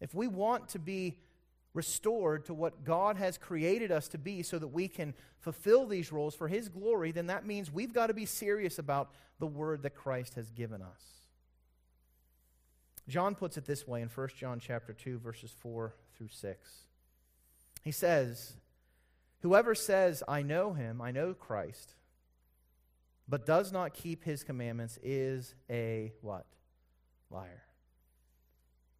If 0.00 0.14
we 0.14 0.26
want 0.26 0.68
to 0.70 0.78
be 0.78 1.18
restored 1.74 2.46
to 2.46 2.54
what 2.54 2.84
God 2.84 3.16
has 3.18 3.36
created 3.36 3.92
us 3.92 4.08
to 4.08 4.18
be 4.18 4.42
so 4.42 4.58
that 4.58 4.68
we 4.68 4.88
can 4.88 5.14
fulfill 5.40 5.86
these 5.86 6.10
roles 6.10 6.34
for 6.34 6.48
His 6.48 6.68
glory, 6.68 7.12
then 7.12 7.26
that 7.26 7.46
means 7.46 7.70
we've 7.70 7.92
got 7.92 8.06
to 8.06 8.14
be 8.14 8.26
serious 8.26 8.78
about 8.78 9.12
the 9.38 9.46
word 9.46 9.82
that 9.82 9.94
Christ 9.94 10.34
has 10.34 10.50
given 10.50 10.80
us. 10.80 11.16
John 13.08 13.34
puts 13.34 13.56
it 13.56 13.66
this 13.66 13.86
way 13.86 14.00
in 14.00 14.08
1 14.08 14.28
John 14.36 14.58
chapter 14.58 14.92
2 14.92 15.18
verses 15.18 15.52
4 15.60 15.94
through 16.16 16.28
6. 16.28 16.70
He 17.82 17.92
says, 17.92 18.56
"Whoever 19.42 19.74
says 19.74 20.24
I 20.26 20.42
know 20.42 20.72
him, 20.72 21.00
I 21.00 21.12
know 21.12 21.34
Christ, 21.34 21.94
but 23.28 23.46
does 23.46 23.70
not 23.70 23.94
keep 23.94 24.24
his 24.24 24.42
commandments 24.42 24.98
is 25.02 25.54
a 25.70 26.14
what? 26.20 26.46
Liar." 27.30 27.65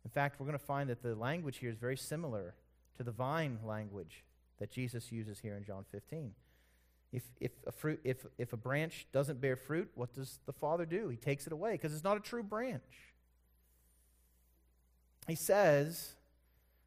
In 0.07 0.11
fact, 0.11 0.39
we're 0.39 0.47
going 0.47 0.57
to 0.57 0.65
find 0.65 0.89
that 0.89 1.03
the 1.03 1.17
language 1.17 1.57
here 1.57 1.69
is 1.69 1.77
very 1.77 1.97
similar 1.97 2.55
to 2.97 3.03
the 3.03 3.11
vine 3.11 3.59
language 3.67 4.23
that 4.61 4.71
Jesus 4.71 5.11
uses 5.11 5.41
here 5.41 5.57
in 5.57 5.65
John 5.65 5.85
15. 5.91 6.31
If, 7.13 7.25
if, 7.41 7.51
a 7.67 7.73
fruit, 7.73 7.99
if, 8.05 8.25
if 8.39 8.53
a 8.53 8.57
branch 8.57 9.09
doesn't 9.13 9.41
bear 9.41 9.57
fruit, 9.57 9.91
what 9.97 10.15
does 10.15 10.39
the 10.47 10.53
Father 10.53 10.87
do? 10.87 11.09
He 11.09 11.17
takes 11.17 11.49
it 11.49 11.53
away 11.53 11.73
because 11.73 11.93
it's 11.93 12.05
not 12.05 12.17
a 12.17 12.21
true 12.21 12.45
branch. 12.45 12.85
He 15.27 15.35
says 15.35 16.13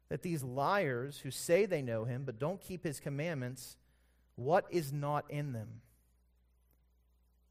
that 0.08 0.22
these 0.22 0.42
liars 0.42 1.18
who 1.18 1.30
say 1.30 1.66
they 1.66 1.82
know 1.82 2.04
him 2.04 2.22
but 2.24 2.38
don't 2.38 2.58
keep 2.58 2.84
his 2.84 3.00
commandments, 3.00 3.76
what 4.36 4.64
is 4.70 4.94
not 4.94 5.26
in 5.28 5.52
them? 5.52 5.82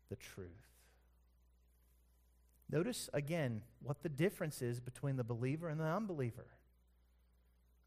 The 0.09 0.15
truth. 0.15 0.68
Notice 2.69 3.09
again 3.13 3.61
what 3.81 4.03
the 4.03 4.09
difference 4.09 4.61
is 4.61 4.79
between 4.79 5.15
the 5.15 5.23
believer 5.23 5.69
and 5.69 5.79
the 5.79 5.85
unbeliever 5.85 6.45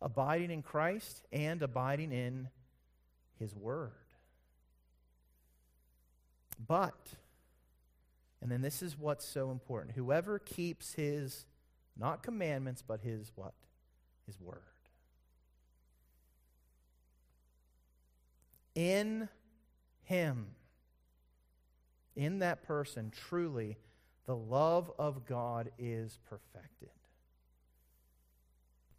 abiding 0.02 0.50
in 0.50 0.62
Christ 0.62 1.22
and 1.32 1.62
abiding 1.62 2.12
in 2.12 2.48
His 3.38 3.54
Word. 3.54 3.92
But, 6.66 7.14
and 8.40 8.50
then 8.50 8.60
this 8.60 8.82
is 8.82 8.98
what's 8.98 9.24
so 9.24 9.50
important 9.50 9.94
whoever 9.94 10.38
keeps 10.38 10.94
His, 10.94 11.46
not 11.96 12.22
commandments, 12.22 12.82
but 12.86 13.00
His 13.00 13.30
what? 13.34 13.54
His 14.26 14.40
Word. 14.40 14.58
In 18.74 19.28
Him, 20.04 20.48
in 22.16 22.40
that 22.40 22.64
person, 22.64 23.12
truly 23.14 23.76
the 24.26 24.36
love 24.36 24.90
of 24.98 25.26
God 25.26 25.70
is 25.78 26.18
perfected. 26.28 26.90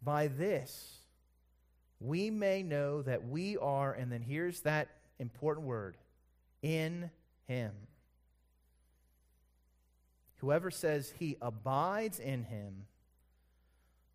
By 0.02 0.28
this, 0.28 0.98
we 2.00 2.30
may 2.30 2.62
know 2.62 3.02
that 3.02 3.26
we 3.26 3.56
are, 3.56 3.92
and 3.92 4.12
then 4.12 4.20
here's 4.20 4.60
that 4.60 4.88
important 5.18 5.66
word, 5.66 5.96
in 6.62 7.10
Him. 7.46 7.72
Whoever 10.36 10.70
says 10.70 11.14
he 11.18 11.38
abides 11.40 12.18
in 12.18 12.44
Him 12.44 12.84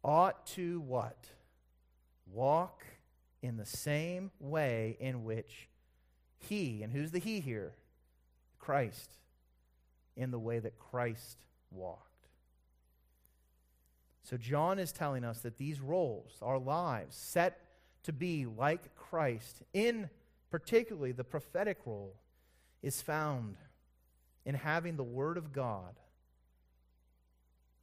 ought 0.03 0.45
to 0.47 0.79
what? 0.81 1.25
Walk 2.31 2.85
in 3.41 3.57
the 3.57 3.65
same 3.65 4.29
way 4.39 4.95
in 4.99 5.23
which 5.23 5.69
He, 6.37 6.83
and 6.83 6.93
who's 6.93 7.09
the 7.09 7.19
He 7.19 7.39
here? 7.39 7.73
Christ 8.59 9.09
in 10.19 10.31
the 10.31 10.37
way 10.37 10.59
that 10.59 10.77
Christ 10.77 11.37
walked. 11.71 12.05
So, 14.21 14.37
John 14.37 14.77
is 14.77 14.91
telling 14.91 15.23
us 15.23 15.39
that 15.39 15.57
these 15.57 15.79
roles, 15.79 16.33
our 16.41 16.59
lives, 16.59 17.15
set 17.15 17.59
to 18.03 18.13
be 18.13 18.45
like 18.45 18.95
Christ, 18.95 19.63
in 19.73 20.09
particularly 20.51 21.13
the 21.13 21.23
prophetic 21.23 21.79
role, 21.85 22.15
is 22.83 23.01
found 23.01 23.55
in 24.45 24.55
having 24.55 24.97
the 24.97 25.03
Word 25.03 25.37
of 25.37 25.53
God 25.53 25.95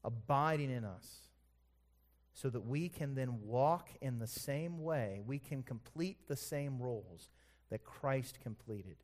abiding 0.05 0.71
in 0.71 0.85
us 0.85 1.27
so 2.33 2.51
that 2.51 2.67
we 2.67 2.91
can 2.91 3.15
then 3.15 3.41
walk 3.43 3.89
in 4.03 4.19
the 4.19 4.27
same 4.27 4.83
way, 4.83 5.21
we 5.27 5.39
can 5.39 5.63
complete 5.63 6.29
the 6.29 6.37
same 6.37 6.79
roles 6.79 7.31
that 7.71 7.83
Christ 7.83 8.39
completed 8.43 8.97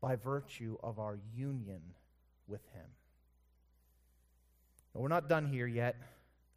by 0.00 0.14
virtue 0.14 0.76
of 0.82 0.98
our 0.98 1.18
union 1.34 1.80
with 2.50 2.64
Him. 2.74 2.86
We're 4.92 5.08
not 5.08 5.28
done 5.28 5.46
here 5.46 5.66
yet 5.66 5.96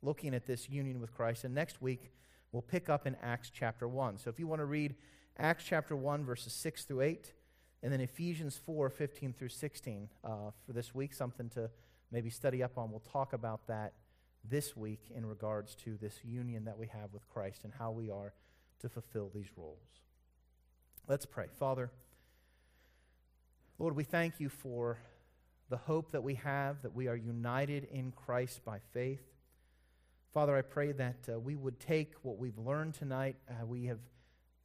looking 0.02 0.34
at 0.34 0.46
this 0.46 0.70
union 0.70 1.00
with 1.00 1.14
Christ, 1.14 1.44
and 1.44 1.54
next 1.54 1.82
week 1.82 2.12
we'll 2.52 2.62
pick 2.62 2.89
up 2.89 3.08
in 3.08 3.16
Acts 3.22 3.52
chapter 3.54 3.88
1. 3.88 4.18
So 4.18 4.30
if 4.30 4.39
you 4.39 4.48
want 4.48 4.60
to 4.60 4.66
read 4.66 4.96
Acts 5.38 5.64
chapter 5.64 5.96
1, 5.96 6.26
verses 6.26 6.52
6 6.54 6.86
through 6.86 7.02
8, 7.02 7.32
and 7.84 7.94
then 7.94 8.02
Ephesians 8.02 8.58
4, 8.58 8.89
15 8.89 9.34
through 9.34 9.50
16 9.50 10.10
uh, 10.24 10.30
for 10.66 10.74
this 10.74 10.94
week, 10.96 11.14
something 11.14 11.50
to 11.52 11.70
maybe 12.12 12.30
study 12.30 12.64
up 12.64 12.78
on. 12.78 12.91
We'll 12.91 13.02
talk 13.02 13.34
about 13.34 13.68
that 13.68 13.94
this 14.44 14.76
week 14.76 15.02
in 15.16 15.26
regards 15.26 15.76
to 15.76 15.98
this 16.02 16.20
union 16.24 16.66
that 16.66 16.78
we 16.78 16.88
have 16.88 17.14
with 17.14 17.28
Christ 17.30 17.62
and 17.64 17.74
how 17.78 17.91
we 17.91 18.10
are 18.10 18.34
to 18.80 18.89
fulfill 18.89 19.32
these 19.34 19.50
roles. 19.56 19.78
Let's 21.08 21.26
pray. 21.26 21.48
Father, 21.58 21.91
Lord, 23.80 23.96
we 23.96 24.04
thank 24.04 24.39
you 24.39 24.50
for 24.50 24.98
the 25.74 25.78
hope 25.78 26.12
that 26.12 26.22
we 26.22 26.36
have, 26.36 26.84
that 26.84 26.94
we 26.94 27.08
are 27.08 27.16
united 27.16 27.86
in 27.86 28.12
Christ 28.12 28.64
by 28.64 28.78
faith. 28.94 29.24
Father, 30.32 30.56
I 30.56 30.62
pray 30.62 30.92
that 30.92 31.28
uh, 31.28 31.40
we 31.40 31.56
would 31.56 31.80
take 31.80 32.14
what 32.22 32.38
we've 32.38 32.60
learned 32.60 32.94
tonight. 32.94 33.38
Uh, 33.50 33.66
we 33.66 33.86
have 33.86 33.98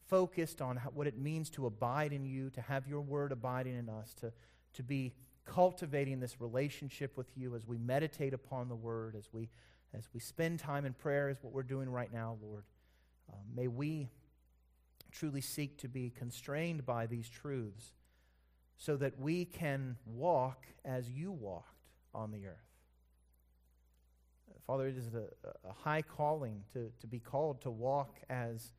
focused 0.07 0.61
on 0.61 0.77
how, 0.77 0.91
what 0.91 1.07
it 1.07 1.17
means 1.17 1.49
to 1.49 1.65
abide 1.65 2.13
in 2.13 2.27
you, 2.27 2.51
to 2.51 2.61
have 2.61 2.87
your 2.87 3.01
word 3.01 3.33
abiding 3.33 3.75
in 3.75 3.89
us, 3.89 4.13
to, 4.21 4.31
to 4.75 4.83
be 4.83 5.15
cultivating 5.47 6.21
this 6.21 6.43
relationship 6.43 7.17
with 7.17 7.29
you 7.35 7.55
as 7.55 7.67
we 7.67 7.79
meditate 7.79 8.35
upon 8.35 8.69
the 8.69 8.77
word, 8.77 9.17
as 9.17 9.31
we, 9.33 9.49
as 9.95 10.11
we 10.13 10.21
spend 10.21 10.59
time 10.59 10.85
in 10.85 10.93
prayer, 10.93 11.31
is 11.31 11.39
what 11.41 11.55
we're 11.55 11.63
doing 11.63 11.89
right 11.89 12.13
now, 12.13 12.37
Lord. 12.43 12.65
Uh, 13.33 13.37
may 13.57 13.67
we 13.67 14.11
truly 15.11 15.41
seek 15.41 15.79
to 15.79 15.89
be 15.89 16.11
constrained 16.11 16.85
by 16.85 17.07
these 17.07 17.31
truths 17.31 17.93
so 18.79 18.97
that 18.97 19.19
we 19.21 19.45
can 19.45 19.97
walk 20.07 20.65
as 20.85 21.11
you 21.11 21.31
walked 21.31 21.91
on 22.15 22.31
the 22.31 22.47
earth. 22.47 22.57
Father, 24.67 24.89
it 24.89 24.97
is 24.97 25.15
a, 25.15 25.25
a 25.69 25.73
high 25.73 26.03
calling 26.03 26.63
to, 26.73 26.91
to 27.01 27.07
be 27.07 27.19
called 27.19 27.61
to 27.63 27.71
walk 27.71 28.17
as 28.31 28.73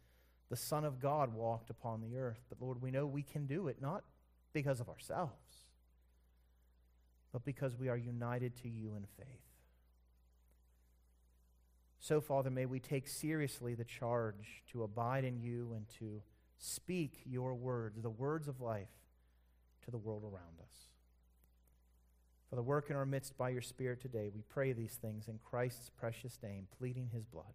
the 0.50 0.56
Son 0.56 0.86
of 0.86 1.00
God 1.00 1.34
walked 1.34 1.70
upon 1.70 2.02
the 2.02 2.18
earth. 2.18 2.40
But 2.50 2.62
Lord, 2.62 2.82
we 2.82 2.92
know 2.92 3.06
we 3.06 3.24
can 3.24 3.46
do 3.46 3.68
it 3.68 3.82
not 3.82 4.04
because 4.54 4.80
of 4.80 4.90
ourselves 4.90 5.60
but 7.32 7.46
because 7.46 7.76
we 7.76 7.90
are 7.90 7.98
united 7.98 8.56
to 8.64 8.70
you 8.70 8.96
in 8.96 9.06
faith. 9.18 9.42
So, 12.00 12.22
Father, 12.22 12.50
may 12.50 12.66
we 12.66 12.80
take 12.80 13.08
seriously 13.08 13.76
the 13.76 13.84
charge 13.84 14.64
to 14.72 14.84
abide 14.84 15.26
in 15.26 15.40
you 15.40 15.74
and 15.76 15.86
to 16.00 16.22
speak 16.58 17.22
your 17.26 17.54
words, 17.54 18.02
the 18.02 18.10
words 18.10 18.48
of 18.48 18.62
life, 18.62 18.88
to 19.90 19.92
the 19.92 19.98
world 19.98 20.24
around 20.24 20.60
us. 20.62 20.74
For 22.50 22.56
the 22.56 22.62
work 22.62 22.90
in 22.90 22.96
our 22.96 23.06
midst 23.06 23.38
by 23.38 23.50
your 23.50 23.62
Spirit 23.62 24.02
today, 24.02 24.30
we 24.34 24.42
pray 24.50 24.72
these 24.74 24.94
things 24.94 25.28
in 25.28 25.40
Christ's 25.44 25.90
precious 25.90 26.38
name, 26.42 26.68
pleading 26.78 27.10
his 27.14 27.26
blood. 27.26 27.54